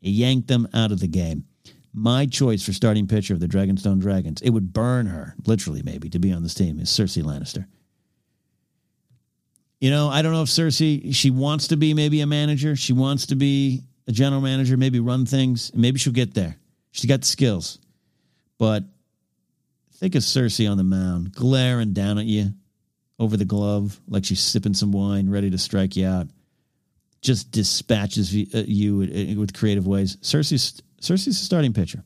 yank 0.00 0.46
them 0.46 0.68
out 0.72 0.92
of 0.92 1.00
the 1.00 1.08
game. 1.08 1.44
My 1.98 2.26
choice 2.26 2.64
for 2.64 2.72
starting 2.72 3.06
pitcher 3.06 3.34
of 3.34 3.40
the 3.40 3.48
Dragonstone 3.48 4.00
Dragons, 4.00 4.40
it 4.42 4.50
would 4.50 4.72
burn 4.72 5.06
her, 5.06 5.34
literally, 5.46 5.82
maybe, 5.84 6.08
to 6.10 6.18
be 6.18 6.32
on 6.32 6.42
this 6.42 6.54
team, 6.54 6.78
is 6.78 6.88
Cersei 6.90 7.22
Lannister. 7.22 7.66
You 9.80 9.90
know, 9.90 10.08
I 10.08 10.22
don't 10.22 10.32
know 10.32 10.42
if 10.42 10.48
Cersei, 10.48 11.14
she 11.14 11.30
wants 11.30 11.68
to 11.68 11.76
be 11.76 11.94
maybe 11.94 12.20
a 12.20 12.26
manager. 12.26 12.76
She 12.76 12.92
wants 12.92 13.26
to 13.26 13.36
be 13.36 13.82
a 14.06 14.12
general 14.12 14.40
manager, 14.40 14.76
maybe 14.76 15.00
run 15.00 15.26
things. 15.26 15.72
Maybe 15.74 15.98
she'll 15.98 16.12
get 16.12 16.34
there. 16.34 16.56
She's 16.90 17.06
got 17.06 17.20
the 17.20 17.26
skills. 17.26 17.78
But 18.58 18.84
Think 19.98 20.14
of 20.14 20.22
Cersei 20.22 20.70
on 20.70 20.76
the 20.76 20.84
mound, 20.84 21.32
glaring 21.32 21.92
down 21.92 22.18
at 22.18 22.26
you 22.26 22.52
over 23.18 23.36
the 23.36 23.44
glove 23.44 24.00
like 24.06 24.24
she's 24.24 24.38
sipping 24.38 24.74
some 24.74 24.92
wine, 24.92 25.28
ready 25.28 25.50
to 25.50 25.58
strike 25.58 25.96
you 25.96 26.06
out. 26.06 26.28
Just 27.20 27.50
dispatches 27.50 28.32
uh, 28.54 28.62
you 28.64 28.96
with 28.96 29.54
creative 29.54 29.88
ways. 29.88 30.16
Cersei's 30.18 30.80
Cersei's 31.00 31.40
a 31.40 31.44
starting 31.44 31.72
pitcher. 31.72 32.04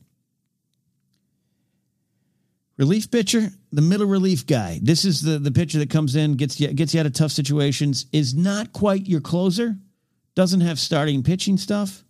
Relief 2.79 3.11
pitcher, 3.11 3.51
the 3.71 3.83
middle 3.83 4.07
relief 4.07 4.47
guy. 4.47 4.81
This 4.83 5.05
is 5.05 5.21
the, 5.21 5.39
the 5.39 5.53
pitcher 5.53 5.79
that 5.79 5.91
comes 5.91 6.17
in, 6.17 6.35
gets 6.35 6.59
you, 6.59 6.73
gets 6.73 6.95
you 6.95 7.01
out 7.01 7.07
of 7.07 7.13
tough 7.13 7.31
situations, 7.31 8.07
is 8.13 8.35
not 8.35 8.73
quite 8.73 9.07
your 9.07 9.21
closer, 9.21 9.77
doesn't 10.35 10.63
have 10.63 10.79
starting 10.79 11.23
pitching 11.23 11.59
stuff, 11.59 12.03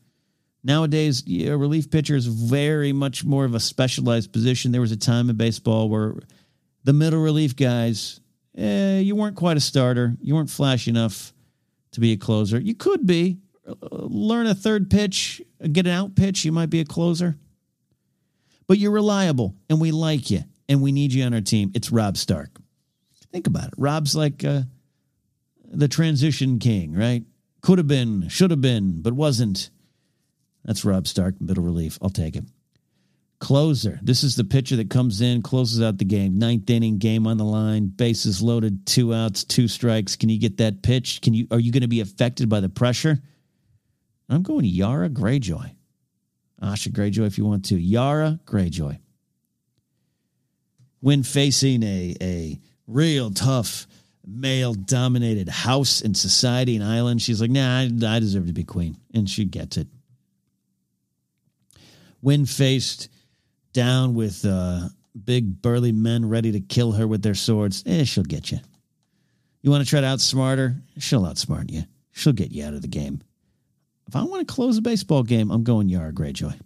Nowadays, 0.64 1.24
a 1.28 1.56
relief 1.56 1.90
pitcher 1.90 2.14
is 2.14 2.26
very 2.26 2.92
much 2.92 3.24
more 3.24 3.44
of 3.44 3.54
a 3.54 3.60
specialized 3.60 4.32
position. 4.32 4.70
There 4.70 4.80
was 4.80 4.92
a 4.92 4.96
time 4.96 5.28
in 5.28 5.36
baseball 5.36 5.88
where 5.88 6.14
the 6.84 6.92
middle 6.92 7.20
relief 7.20 7.56
guys, 7.56 8.20
eh, 8.56 9.00
you 9.00 9.16
weren't 9.16 9.36
quite 9.36 9.56
a 9.56 9.60
starter. 9.60 10.16
You 10.20 10.36
weren't 10.36 10.50
flashy 10.50 10.90
enough 10.90 11.32
to 11.92 12.00
be 12.00 12.12
a 12.12 12.16
closer. 12.16 12.60
You 12.60 12.74
could 12.74 13.06
be. 13.06 13.38
Learn 13.90 14.46
a 14.46 14.54
third 14.54 14.88
pitch, 14.90 15.42
get 15.68 15.86
an 15.86 15.92
out 15.92 16.16
pitch, 16.16 16.44
you 16.44 16.52
might 16.52 16.70
be 16.70 16.80
a 16.80 16.84
closer. 16.84 17.36
But 18.66 18.78
you're 18.78 18.92
reliable, 18.92 19.54
and 19.68 19.80
we 19.80 19.90
like 19.90 20.30
you, 20.30 20.44
and 20.68 20.80
we 20.80 20.92
need 20.92 21.12
you 21.12 21.24
on 21.24 21.34
our 21.34 21.40
team. 21.40 21.72
It's 21.74 21.90
Robb 21.90 22.16
Stark. 22.16 22.50
Think 23.32 23.46
about 23.46 23.68
it. 23.68 23.74
Robb's 23.76 24.14
like 24.14 24.44
uh, 24.44 24.62
the 25.64 25.88
transition 25.88 26.58
king, 26.58 26.94
right? 26.94 27.24
Could 27.62 27.78
have 27.78 27.88
been, 27.88 28.28
should 28.28 28.50
have 28.50 28.60
been, 28.60 29.02
but 29.02 29.14
wasn't. 29.14 29.70
That's 30.64 30.84
Robb 30.84 31.06
Stark, 31.06 31.40
middle 31.40 31.64
relief. 31.64 31.98
I'll 32.02 32.10
take 32.10 32.36
it. 32.36 32.44
Closer. 33.40 33.98
This 34.02 34.22
is 34.22 34.36
the 34.36 34.44
pitcher 34.44 34.76
that 34.76 34.90
comes 34.90 35.20
in, 35.20 35.42
closes 35.42 35.82
out 35.82 35.98
the 35.98 36.04
game. 36.04 36.38
Ninth 36.38 36.70
inning, 36.70 36.98
game 36.98 37.26
on 37.26 37.38
the 37.38 37.44
line, 37.44 37.88
bases 37.88 38.40
loaded, 38.40 38.86
two 38.86 39.12
outs, 39.12 39.42
two 39.42 39.66
strikes. 39.66 40.14
Can 40.14 40.28
you 40.28 40.38
get 40.38 40.58
that 40.58 40.82
pitch? 40.82 41.20
Can 41.22 41.34
you? 41.34 41.48
Are 41.50 41.58
you 41.58 41.72
going 41.72 41.82
to 41.82 41.88
be 41.88 42.00
affected 42.00 42.48
by 42.48 42.60
the 42.60 42.68
pressure? 42.68 43.18
I'm 44.32 44.42
going 44.42 44.64
Yara 44.64 45.08
Greyjoy. 45.08 45.74
Asha 46.62 46.88
Greyjoy, 46.88 47.26
if 47.26 47.38
you 47.38 47.44
want 47.44 47.66
to. 47.66 47.76
Yara 47.78 48.38
Greyjoy. 48.46 48.98
When 51.00 51.22
facing 51.22 51.82
a 51.82 52.16
a 52.20 52.60
real 52.86 53.30
tough 53.30 53.86
male 54.24 54.74
dominated 54.74 55.48
house 55.48 56.00
and 56.00 56.16
society 56.16 56.76
and 56.76 56.84
island, 56.84 57.20
she's 57.20 57.40
like, 57.40 57.50
nah, 57.50 57.80
I, 57.80 58.18
deserve 58.20 58.46
to 58.46 58.52
be 58.52 58.64
queen. 58.64 58.96
And 59.12 59.28
she 59.28 59.44
gets 59.44 59.76
it. 59.76 59.88
When 62.20 62.46
faced 62.46 63.08
down 63.72 64.14
with 64.14 64.44
uh, 64.44 64.88
big 65.24 65.60
burly 65.60 65.90
men 65.90 66.28
ready 66.28 66.52
to 66.52 66.60
kill 66.60 66.92
her 66.92 67.06
with 67.06 67.22
their 67.22 67.34
swords, 67.34 67.82
eh, 67.84 68.04
she'll 68.04 68.22
get 68.22 68.52
you. 68.52 68.60
You 69.60 69.70
want 69.70 69.82
to 69.82 69.90
try 69.90 70.00
to 70.00 70.06
outsmart 70.06 70.58
her? 70.58 70.76
She'll 70.98 71.22
outsmart 71.22 71.70
you. 71.70 71.82
She'll 72.12 72.32
get 72.32 72.52
you 72.52 72.64
out 72.64 72.74
of 72.74 72.82
the 72.82 72.88
game. 72.88 73.22
If 74.08 74.16
I 74.16 74.22
want 74.24 74.46
to 74.46 74.52
close 74.52 74.76
a 74.76 74.82
baseball 74.82 75.22
game, 75.22 75.50
I'm 75.50 75.64
going 75.64 75.88
Yara 75.88 76.12
Greyjoy. 76.12 76.58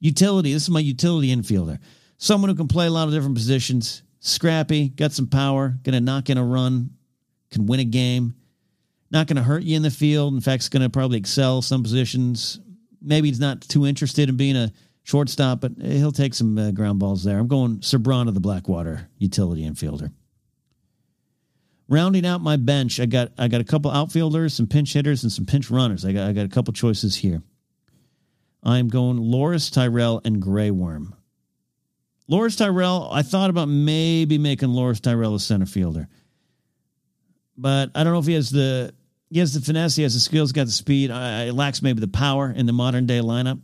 Utility. 0.00 0.52
This 0.52 0.64
is 0.64 0.70
my 0.70 0.80
utility 0.80 1.34
infielder. 1.34 1.78
Someone 2.16 2.50
who 2.50 2.56
can 2.56 2.68
play 2.68 2.86
a 2.86 2.90
lot 2.90 3.08
of 3.08 3.14
different 3.14 3.36
positions. 3.36 4.02
Scrappy, 4.20 4.88
got 4.88 5.12
some 5.12 5.26
power, 5.26 5.76
going 5.82 5.94
to 5.94 6.00
knock 6.00 6.30
in 6.30 6.38
a 6.38 6.44
run, 6.44 6.90
can 7.50 7.66
win 7.66 7.80
a 7.80 7.84
game. 7.84 8.34
Not 9.10 9.26
going 9.26 9.36
to 9.36 9.42
hurt 9.42 9.62
you 9.62 9.76
in 9.76 9.82
the 9.82 9.90
field. 9.90 10.32
In 10.34 10.40
fact, 10.40 10.62
it's 10.62 10.68
going 10.68 10.82
to 10.82 10.90
probably 10.90 11.18
excel 11.18 11.60
some 11.60 11.82
positions. 11.82 12.60
Maybe 13.00 13.28
he's 13.28 13.40
not 13.40 13.60
too 13.60 13.86
interested 13.86 14.28
in 14.28 14.36
being 14.36 14.56
a 14.56 14.72
shortstop, 15.02 15.60
but 15.60 15.72
he'll 15.80 16.12
take 16.12 16.34
some 16.34 16.56
uh, 16.56 16.70
ground 16.70 16.98
balls 16.98 17.24
there. 17.24 17.38
I'm 17.38 17.48
going 17.48 17.82
Sir 17.82 17.98
Bronn 17.98 18.28
of, 18.28 18.34
the 18.34 18.40
Blackwater 18.40 19.08
utility 19.18 19.68
infielder. 19.68 20.12
Rounding 21.92 22.24
out 22.24 22.40
my 22.40 22.56
bench, 22.56 23.00
I 23.00 23.04
got 23.04 23.32
I 23.36 23.48
got 23.48 23.60
a 23.60 23.64
couple 23.64 23.90
outfielders, 23.90 24.54
some 24.54 24.66
pinch 24.66 24.94
hitters, 24.94 25.24
and 25.24 25.30
some 25.30 25.44
pinch 25.44 25.70
runners. 25.70 26.06
I 26.06 26.12
got 26.12 26.26
I 26.26 26.32
got 26.32 26.46
a 26.46 26.48
couple 26.48 26.72
choices 26.72 27.14
here. 27.14 27.42
I'm 28.62 28.88
going 28.88 29.18
Loras 29.18 29.70
Tyrell 29.70 30.22
and 30.24 30.40
Grey 30.40 30.70
Worm. 30.70 31.14
Loras 32.30 32.56
Tyrell, 32.56 33.10
I 33.12 33.20
thought 33.20 33.50
about 33.50 33.68
maybe 33.68 34.38
making 34.38 34.70
Loras 34.70 35.02
Tyrell 35.02 35.34
a 35.34 35.38
center 35.38 35.66
fielder, 35.66 36.08
but 37.58 37.90
I 37.94 38.04
don't 38.04 38.14
know 38.14 38.20
if 38.20 38.26
he 38.26 38.32
has 38.32 38.48
the 38.48 38.94
he 39.28 39.40
has 39.40 39.52
the 39.52 39.60
finesse, 39.60 39.94
he 39.94 40.02
has 40.02 40.14
the 40.14 40.20
skills, 40.20 40.52
got 40.52 40.64
the 40.64 40.72
speed. 40.72 41.10
I, 41.10 41.50
lacks 41.50 41.82
maybe 41.82 42.00
the 42.00 42.08
power 42.08 42.50
in 42.50 42.64
the 42.64 42.72
modern 42.72 43.04
day 43.04 43.18
lineup. 43.18 43.60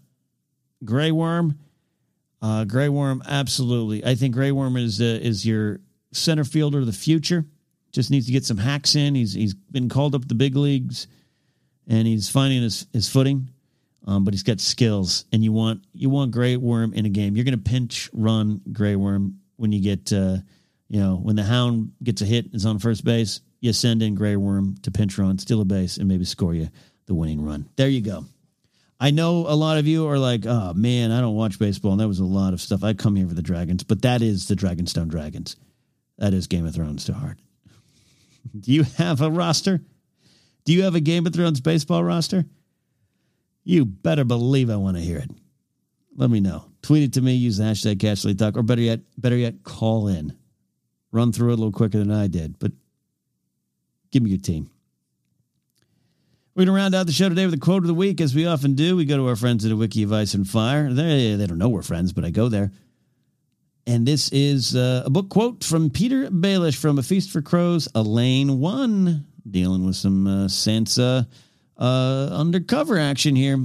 Grey 0.84 1.12
Worm, 1.12 1.58
uh, 2.42 2.64
Grey 2.66 2.90
Worm, 2.90 3.22
absolutely. 3.26 4.04
I 4.04 4.16
think 4.16 4.34
Grey 4.34 4.52
Worm 4.52 4.76
is 4.76 5.00
uh, 5.00 5.04
is 5.04 5.46
your 5.46 5.80
center 6.12 6.44
fielder 6.44 6.80
of 6.80 6.86
the 6.86 6.92
future. 6.92 7.46
Just 7.92 8.10
needs 8.10 8.26
to 8.26 8.32
get 8.32 8.44
some 8.44 8.58
hacks 8.58 8.94
in. 8.94 9.14
He's 9.14 9.32
he's 9.32 9.54
been 9.54 9.88
called 9.88 10.14
up 10.14 10.22
to 10.22 10.28
the 10.28 10.34
big 10.34 10.56
leagues, 10.56 11.06
and 11.86 12.06
he's 12.06 12.28
finding 12.28 12.62
his 12.62 12.86
his 12.92 13.08
footing. 13.08 13.48
Um, 14.06 14.24
but 14.24 14.32
he's 14.32 14.42
got 14.42 14.60
skills, 14.60 15.26
and 15.32 15.44
you 15.44 15.52
want 15.52 15.84
you 15.92 16.08
want 16.08 16.30
Grey 16.30 16.56
Worm 16.56 16.94
in 16.94 17.04
a 17.04 17.10
game. 17.10 17.36
You're 17.36 17.44
going 17.44 17.58
to 17.58 17.70
pinch 17.70 18.08
run 18.12 18.60
Grey 18.72 18.96
Worm 18.96 19.40
when 19.56 19.72
you 19.72 19.82
get 19.82 20.12
uh, 20.12 20.38
you 20.88 21.00
know 21.00 21.16
when 21.16 21.36
the 21.36 21.42
Hound 21.42 21.92
gets 22.02 22.22
a 22.22 22.24
hit 22.24 22.46
is 22.54 22.64
on 22.64 22.78
first 22.78 23.04
base. 23.04 23.40
You 23.60 23.72
send 23.72 24.02
in 24.02 24.14
Grey 24.14 24.36
Worm 24.36 24.76
to 24.82 24.90
pinch 24.90 25.18
run, 25.18 25.38
steal 25.38 25.60
a 25.60 25.64
base, 25.64 25.96
and 25.96 26.08
maybe 26.08 26.24
score 26.24 26.54
you 26.54 26.68
the 27.06 27.14
winning 27.14 27.44
run. 27.44 27.68
There 27.76 27.88
you 27.88 28.00
go. 28.00 28.24
I 29.00 29.10
know 29.10 29.46
a 29.46 29.54
lot 29.54 29.78
of 29.78 29.86
you 29.86 30.08
are 30.08 30.18
like, 30.18 30.46
oh 30.46 30.72
man, 30.74 31.10
I 31.10 31.20
don't 31.20 31.36
watch 31.36 31.58
baseball, 31.58 31.92
and 31.92 32.00
that 32.00 32.08
was 32.08 32.20
a 32.20 32.24
lot 32.24 32.52
of 32.52 32.60
stuff. 32.60 32.82
I 32.82 32.94
come 32.94 33.16
here 33.16 33.28
for 33.28 33.34
the 33.34 33.42
Dragons, 33.42 33.82
but 33.82 34.02
that 34.02 34.22
is 34.22 34.48
the 34.48 34.54
Dragonstone 34.54 35.08
Dragons. 35.08 35.56
That 36.18 36.34
is 36.34 36.46
Game 36.46 36.66
of 36.66 36.74
Thrones 36.74 37.04
to 37.04 37.14
heart. 37.14 37.38
Do 38.60 38.72
you 38.72 38.82
have 38.82 39.20
a 39.20 39.30
roster? 39.30 39.80
Do 40.64 40.72
you 40.72 40.82
have 40.84 40.94
a 40.94 41.00
Game 41.00 41.26
of 41.26 41.32
Thrones 41.32 41.60
baseball 41.60 42.04
roster? 42.04 42.44
You 43.64 43.84
better 43.84 44.24
believe 44.24 44.70
I 44.70 44.76
want 44.76 44.96
to 44.96 45.02
hear 45.02 45.18
it. 45.18 45.30
Let 46.16 46.30
me 46.30 46.40
know. 46.40 46.64
Tweet 46.82 47.04
it 47.04 47.12
to 47.14 47.20
me. 47.20 47.34
Use 47.34 47.58
the 47.58 47.64
hashtag 47.64 47.96
Casterly 47.96 48.36
Talk, 48.36 48.56
or 48.56 48.62
better 48.62 48.80
yet, 48.80 49.00
better 49.16 49.36
yet, 49.36 49.62
call 49.62 50.08
in. 50.08 50.36
Run 51.12 51.32
through 51.32 51.50
it 51.50 51.54
a 51.54 51.56
little 51.56 51.72
quicker 51.72 51.98
than 51.98 52.10
I 52.10 52.26
did, 52.26 52.58
but 52.58 52.72
give 54.10 54.22
me 54.22 54.30
your 54.30 54.40
team. 54.40 54.70
We're 56.54 56.64
going 56.64 56.74
to 56.74 56.82
round 56.82 56.94
out 56.94 57.06
the 57.06 57.12
show 57.12 57.28
today 57.28 57.44
with 57.44 57.54
a 57.54 57.58
quote 57.58 57.84
of 57.84 57.86
the 57.86 57.94
week, 57.94 58.20
as 58.20 58.34
we 58.34 58.46
often 58.46 58.74
do. 58.74 58.96
We 58.96 59.04
go 59.04 59.16
to 59.16 59.28
our 59.28 59.36
friends 59.36 59.64
at 59.64 59.70
a 59.70 59.76
Wiki 59.76 60.02
of 60.02 60.12
Ice 60.12 60.34
and 60.34 60.48
Fire. 60.48 60.92
They, 60.92 61.36
they 61.36 61.46
don't 61.46 61.58
know 61.58 61.68
we're 61.68 61.82
friends, 61.82 62.12
but 62.12 62.24
I 62.24 62.30
go 62.30 62.48
there. 62.48 62.72
And 63.88 64.04
this 64.04 64.28
is 64.32 64.76
uh, 64.76 65.04
a 65.06 65.10
book 65.10 65.30
quote 65.30 65.64
from 65.64 65.88
Petyr 65.88 66.28
Baelish 66.28 66.76
from 66.76 66.98
A 66.98 67.02
Feast 67.02 67.30
for 67.30 67.40
Crows, 67.40 67.88
Alayne 67.94 68.58
1, 68.58 69.26
dealing 69.50 69.86
with 69.86 69.96
some 69.96 70.26
uh, 70.26 70.46
Sansa 70.46 71.26
uh, 71.78 72.28
undercover 72.30 72.98
action 72.98 73.34
here. 73.34 73.56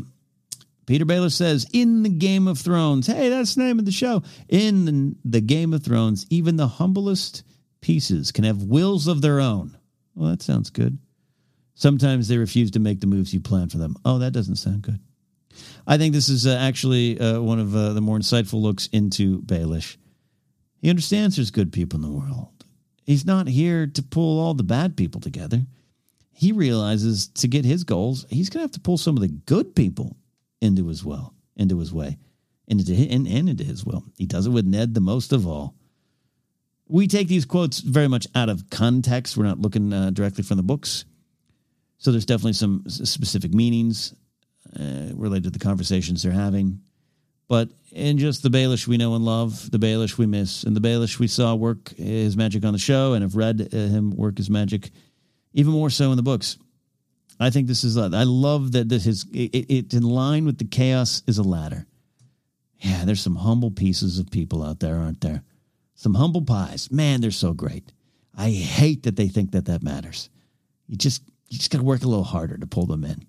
Petyr 0.87 1.03
Baelish 1.03 1.33
says, 1.33 1.67
in 1.73 2.03
the 2.03 2.09
Game 2.09 2.47
of 2.47 2.57
Thrones, 2.57 3.07
hey, 3.07 3.27
that's 3.27 3.55
the 3.55 3.63
name 3.65 3.79
of 3.79 3.85
the 3.85 3.91
show. 3.91 4.23
In 4.47 5.17
the, 5.25 5.41
Game 5.41 5.73
of 5.73 5.83
Thrones, 5.83 6.25
even 6.29 6.55
the 6.55 6.69
humblest 6.69 7.43
pieces 7.81 8.31
can 8.31 8.45
have 8.45 8.63
wills 8.63 9.07
of 9.07 9.21
their 9.21 9.41
own. 9.41 9.77
Well, 10.15 10.29
that 10.29 10.41
sounds 10.41 10.69
good. 10.69 10.97
Sometimes 11.75 12.29
they 12.29 12.37
refuse 12.37 12.71
to 12.71 12.79
make 12.79 13.01
the 13.01 13.07
moves 13.07 13.33
you 13.33 13.41
plan 13.41 13.67
for 13.67 13.77
them. 13.77 13.97
Oh, 14.05 14.19
that 14.19 14.31
doesn't 14.31 14.55
sound 14.55 14.83
good. 14.83 15.01
I 15.85 15.97
think 15.97 16.13
this 16.13 16.29
is 16.29 16.47
uh, 16.47 16.55
actually 16.61 17.19
uh, 17.19 17.41
one 17.41 17.59
of 17.59 17.75
uh, 17.75 17.91
the 17.91 17.99
more 17.99 18.17
insightful 18.17 18.61
looks 18.61 18.87
into 18.93 19.41
Baelish. 19.41 19.97
He 20.83 20.89
understands 20.89 21.37
there's 21.37 21.49
good 21.49 21.71
people 21.71 21.95
in 21.95 22.01
the 22.03 22.11
world. 22.11 22.65
He's 23.05 23.25
not 23.25 23.47
here 23.47 23.87
to 23.87 24.03
pull 24.03 24.37
all 24.41 24.53
the 24.53 24.63
bad 24.63 24.97
people 24.97 25.21
together. 25.21 25.61
He 26.33 26.51
realizes 26.51 27.29
to 27.35 27.47
get 27.47 27.63
his 27.63 27.85
goals, 27.85 28.25
he's 28.29 28.49
going 28.49 28.59
to 28.59 28.65
have 28.65 28.73
to 28.73 28.81
pull 28.81 28.97
some 28.97 29.15
of 29.15 29.21
the 29.21 29.29
good 29.29 29.77
people 29.77 30.17
into 30.59 30.85
his 30.89 31.05
well, 31.05 31.33
into 31.55 31.79
his 31.79 31.93
way, 31.93 32.17
into 32.67 32.93
his, 32.93 33.07
and, 33.09 33.25
and 33.25 33.47
into 33.47 33.63
his 33.63 33.85
will. 33.85 34.03
He 34.17 34.25
does 34.25 34.45
it 34.45 34.49
with 34.49 34.65
Ned 34.65 34.93
the 34.93 34.99
most 34.99 35.31
of 35.31 35.47
all. 35.47 35.73
We 36.89 37.07
take 37.07 37.29
these 37.29 37.45
quotes 37.45 37.79
very 37.79 38.09
much 38.09 38.27
out 38.35 38.49
of 38.49 38.69
context. 38.69 39.37
We're 39.37 39.45
not 39.45 39.61
looking 39.61 39.93
uh, 39.93 40.09
directly 40.09 40.43
from 40.43 40.57
the 40.57 40.63
books. 40.63 41.05
So 41.97 42.11
there's 42.11 42.25
definitely 42.25 42.53
some 42.53 42.83
specific 42.89 43.53
meanings 43.53 44.13
uh, 44.77 45.13
related 45.13 45.45
to 45.45 45.49
the 45.51 45.59
conversations 45.59 46.23
they're 46.23 46.33
having. 46.33 46.81
But 47.47 47.69
in 47.91 48.17
just 48.17 48.41
the 48.41 48.49
Baelish 48.49 48.87
we 48.87 48.97
know 48.97 49.15
and 49.15 49.25
love, 49.25 49.69
the 49.69 49.77
Baelish 49.77 50.17
we 50.17 50.25
miss, 50.25 50.63
and 50.63 50.75
the 50.75 50.81
Baelish 50.81 51.19
we 51.19 51.27
saw 51.27 51.55
work 51.55 51.89
his 51.95 52.37
magic 52.37 52.65
on 52.65 52.73
the 52.73 52.79
show 52.79 53.13
and 53.13 53.21
have 53.21 53.35
read 53.35 53.69
uh, 53.73 53.77
him 53.77 54.15
work 54.15 54.37
his 54.37 54.49
magic 54.49 54.89
even 55.53 55.71
more 55.71 55.89
so 55.89 56.11
in 56.11 56.17
the 56.17 56.23
books. 56.23 56.57
I 57.39 57.49
think 57.49 57.67
this 57.67 57.83
is, 57.83 57.97
I 57.97 58.23
love 58.23 58.71
that 58.73 58.89
this 58.89 59.05
is, 59.05 59.25
it, 59.33 59.65
it's 59.69 59.93
in 59.93 60.03
line 60.03 60.45
with 60.45 60.57
the 60.57 60.65
chaos 60.65 61.23
is 61.27 61.37
a 61.37 61.43
ladder. 61.43 61.85
Yeah, 62.79 63.05
there's 63.05 63.21
some 63.21 63.35
humble 63.35 63.71
pieces 63.71 64.19
of 64.19 64.29
people 64.29 64.63
out 64.63 64.79
there, 64.79 64.97
aren't 64.97 65.21
there? 65.21 65.43
Some 65.95 66.15
humble 66.15 66.43
pies. 66.43 66.91
Man, 66.91 67.21
they're 67.21 67.31
so 67.31 67.53
great. 67.53 67.91
I 68.35 68.49
hate 68.49 69.03
that 69.03 69.15
they 69.15 69.27
think 69.27 69.51
that 69.51 69.65
that 69.65 69.83
matters. 69.83 70.29
You 70.87 70.97
just 70.97 71.23
you 71.47 71.57
just 71.57 71.71
got 71.71 71.77
to 71.77 71.83
work 71.83 72.03
a 72.03 72.07
little 72.07 72.23
harder 72.23 72.57
to 72.57 72.67
pull 72.67 72.87
them 72.87 73.03
in. 73.03 73.25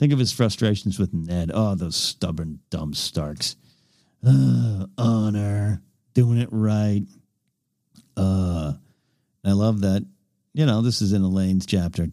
Think 0.00 0.14
of 0.14 0.18
his 0.18 0.32
frustrations 0.32 0.98
with 0.98 1.12
Ned. 1.12 1.50
Oh, 1.52 1.74
those 1.74 1.94
stubborn, 1.94 2.60
dumb 2.70 2.94
Starks. 2.94 3.54
Uh, 4.26 4.86
honor, 4.96 5.82
doing 6.14 6.38
it 6.38 6.48
right. 6.50 7.02
Uh, 8.16 8.72
I 9.44 9.52
love 9.52 9.82
that. 9.82 10.06
You 10.54 10.64
know, 10.64 10.80
this 10.80 11.02
is 11.02 11.12
in 11.12 11.20
Alayne's 11.20 11.66
chapter. 11.66 12.08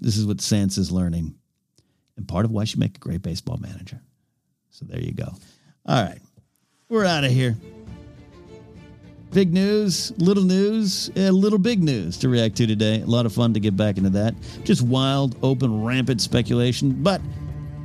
This 0.00 0.16
is 0.16 0.26
what 0.26 0.38
Sansa's 0.38 0.90
learning, 0.90 1.36
and 2.16 2.26
part 2.26 2.46
of 2.46 2.50
why 2.50 2.64
she 2.64 2.80
make 2.80 2.96
a 2.96 3.00
great 3.00 3.22
baseball 3.22 3.58
manager. 3.58 4.02
So 4.70 4.84
there 4.86 5.00
you 5.00 5.12
go. 5.12 5.32
All 5.86 6.02
right, 6.02 6.20
we're 6.88 7.04
out 7.04 7.22
of 7.22 7.30
here. 7.30 7.56
Big 9.32 9.52
news, 9.52 10.12
little 10.18 10.42
news, 10.42 11.08
a 11.14 11.30
little 11.30 11.58
big 11.58 11.84
news 11.84 12.16
to 12.18 12.28
react 12.28 12.56
to 12.56 12.66
today. 12.66 13.00
A 13.00 13.06
lot 13.06 13.26
of 13.26 13.32
fun 13.32 13.54
to 13.54 13.60
get 13.60 13.76
back 13.76 13.96
into 13.96 14.10
that. 14.10 14.34
Just 14.64 14.82
wild, 14.82 15.36
open, 15.42 15.84
rampant 15.84 16.20
speculation. 16.20 17.00
But 17.00 17.20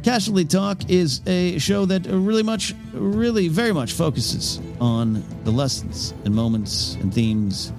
Casterly 0.02 0.50
Talk 0.50 0.90
is 0.90 1.22
a 1.28 1.60
show 1.60 1.86
that 1.86 2.08
really 2.08 2.42
much, 2.42 2.74
really 2.94 3.48
very 3.48 3.74
much 3.74 3.94
focuses 3.94 4.60
on 4.82 5.24
the 5.44 5.52
lessons 5.52 6.16
and 6.26 6.34
moments 6.34 6.96
and 6.96 7.14
themes 7.14 7.72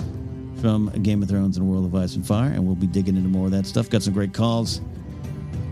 from 0.61 0.89
Game 1.03 1.21
of 1.21 1.29
Thrones 1.29 1.57
and 1.57 1.69
World 1.69 1.87
of 1.87 1.95
Ice 1.97 2.15
and 2.15 2.25
Fire. 2.25 2.53
And 2.53 2.65
we'll 2.65 2.77
be 2.77 2.87
digging 2.87 3.17
into 3.17 3.29
more 3.29 3.47
of 3.47 3.53
that 3.53 3.67
stuff. 3.67 3.91
Got 3.91 4.05
some 4.05 4.15
great 4.15 4.33
calls. 4.33 4.81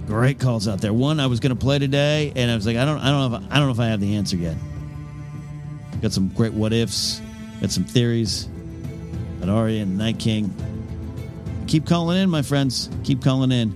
Great 0.08 0.40
calls 0.40 0.66
out 0.66 0.80
there. 0.80 0.92
One 0.92 1.20
I 1.20 1.28
was 1.28 1.38
going 1.38 1.54
to 1.54 1.60
play 1.60 1.78
today, 1.78 2.32
and 2.34 2.50
I 2.50 2.56
was 2.56 2.66
like, 2.66 2.76
I 2.76 2.84
don't, 2.84 2.98
I 2.98 3.10
don't 3.10 3.30
know, 3.30 3.38
if, 3.38 3.52
I 3.52 3.56
don't 3.56 3.66
know 3.66 3.72
if 3.72 3.80
I 3.80 3.86
have 3.86 4.00
the 4.00 4.16
answer 4.16 4.36
yet. 4.36 4.56
Got 6.02 6.12
some 6.12 6.28
great 6.28 6.52
what 6.52 6.72
ifs 6.72 7.22
Got 7.64 7.70
some 7.70 7.84
theories 7.84 8.46
about 9.38 9.48
Arya 9.48 9.84
and 9.84 9.96
Night 9.96 10.18
King. 10.18 10.54
Keep 11.66 11.86
calling 11.86 12.18
in, 12.18 12.28
my 12.28 12.42
friends. 12.42 12.90
Keep 13.04 13.24
calling 13.24 13.50
in. 13.52 13.74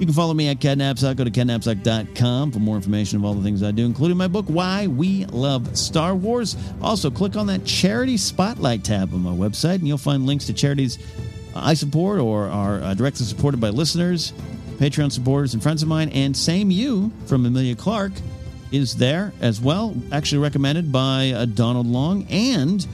You 0.00 0.06
can 0.06 0.12
follow 0.12 0.34
me 0.34 0.48
at 0.48 0.58
Ken 0.58 0.80
Napzok. 0.80 1.14
Go 1.14 1.22
to 1.22 1.30
kennapzok.com 1.30 2.50
for 2.50 2.58
more 2.58 2.74
information 2.74 3.16
of 3.16 3.24
all 3.24 3.34
the 3.34 3.42
things 3.44 3.62
I 3.62 3.70
do, 3.70 3.86
including 3.86 4.16
my 4.16 4.26
book, 4.26 4.46
Why 4.46 4.88
We 4.88 5.24
Love 5.26 5.78
Star 5.78 6.16
Wars. 6.16 6.56
Also, 6.82 7.12
click 7.12 7.36
on 7.36 7.46
that 7.46 7.64
charity 7.64 8.16
spotlight 8.16 8.82
tab 8.82 9.14
on 9.14 9.20
my 9.20 9.30
website, 9.30 9.76
and 9.76 9.86
you'll 9.86 9.98
find 9.98 10.26
links 10.26 10.46
to 10.46 10.52
charities 10.52 10.98
I 11.54 11.74
support 11.74 12.18
or 12.18 12.46
are 12.46 12.82
uh, 12.82 12.94
directly 12.94 13.24
supported 13.24 13.60
by 13.60 13.68
listeners, 13.68 14.32
Patreon 14.78 15.12
supporters, 15.12 15.54
and 15.54 15.62
friends 15.62 15.80
of 15.80 15.88
mine. 15.88 16.08
And 16.08 16.34
SameYou 16.34 17.12
from 17.28 17.46
Emilia 17.46 17.76
Clarke 17.76 18.14
is 18.72 18.96
there 18.96 19.32
as 19.40 19.60
well, 19.60 19.94
actually 20.10 20.38
recommended 20.38 20.90
by 20.90 21.30
uh, 21.30 21.44
Donald 21.44 21.86
Long 21.86 22.26
and 22.30 22.84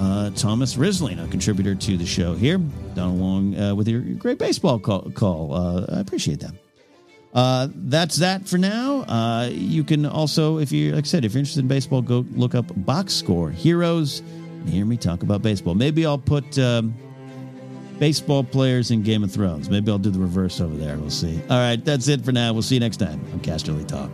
uh, 0.00 0.30
Thomas 0.30 0.74
Risling, 0.74 1.24
a 1.24 1.28
contributor 1.28 1.74
to 1.74 1.96
the 1.96 2.06
show 2.06 2.34
here. 2.34 2.58
Donald 2.94 3.20
Long 3.20 3.58
uh, 3.58 3.74
with 3.74 3.88
your, 3.88 4.00
your, 4.00 4.16
great 4.16 4.38
baseball 4.38 4.78
call. 4.78 5.10
call. 5.10 5.54
Uh, 5.54 5.86
I 5.96 6.00
appreciate 6.00 6.40
that. 6.40 6.52
Uh, 7.32 7.68
that's 7.74 8.16
that 8.16 8.48
for 8.48 8.58
now. 8.58 9.00
Uh, 9.02 9.48
you 9.50 9.82
can 9.82 10.06
also, 10.06 10.58
if 10.58 10.70
you, 10.70 10.92
like 10.94 11.04
I 11.04 11.06
said, 11.06 11.24
if 11.24 11.32
you're 11.32 11.40
interested 11.40 11.60
in 11.60 11.68
baseball, 11.68 12.00
go 12.00 12.24
look 12.32 12.54
up 12.54 12.66
Box 12.84 13.12
Score 13.12 13.50
Heroes 13.50 14.20
and 14.20 14.68
hear 14.68 14.86
me 14.86 14.96
talk 14.96 15.22
about 15.22 15.42
baseball. 15.42 15.74
Maybe 15.74 16.06
I'll 16.06 16.16
put 16.16 16.56
um, 16.58 16.94
baseball 17.98 18.44
players 18.44 18.92
in 18.92 19.02
Game 19.02 19.24
of 19.24 19.32
Thrones. 19.32 19.68
Maybe 19.68 19.90
I'll 19.90 19.98
do 19.98 20.10
the 20.10 20.20
reverse 20.20 20.60
over 20.60 20.76
there. 20.76 20.96
We'll 20.96 21.10
see. 21.10 21.40
All 21.50 21.58
right, 21.58 21.84
that's 21.84 22.06
it 22.06 22.24
for 22.24 22.32
now. 22.32 22.52
We'll 22.52 22.62
see 22.62 22.76
you 22.76 22.80
next 22.80 22.98
time 22.98 23.20
on 23.32 23.40
Casterly 23.40 23.86
Talk. 23.86 24.10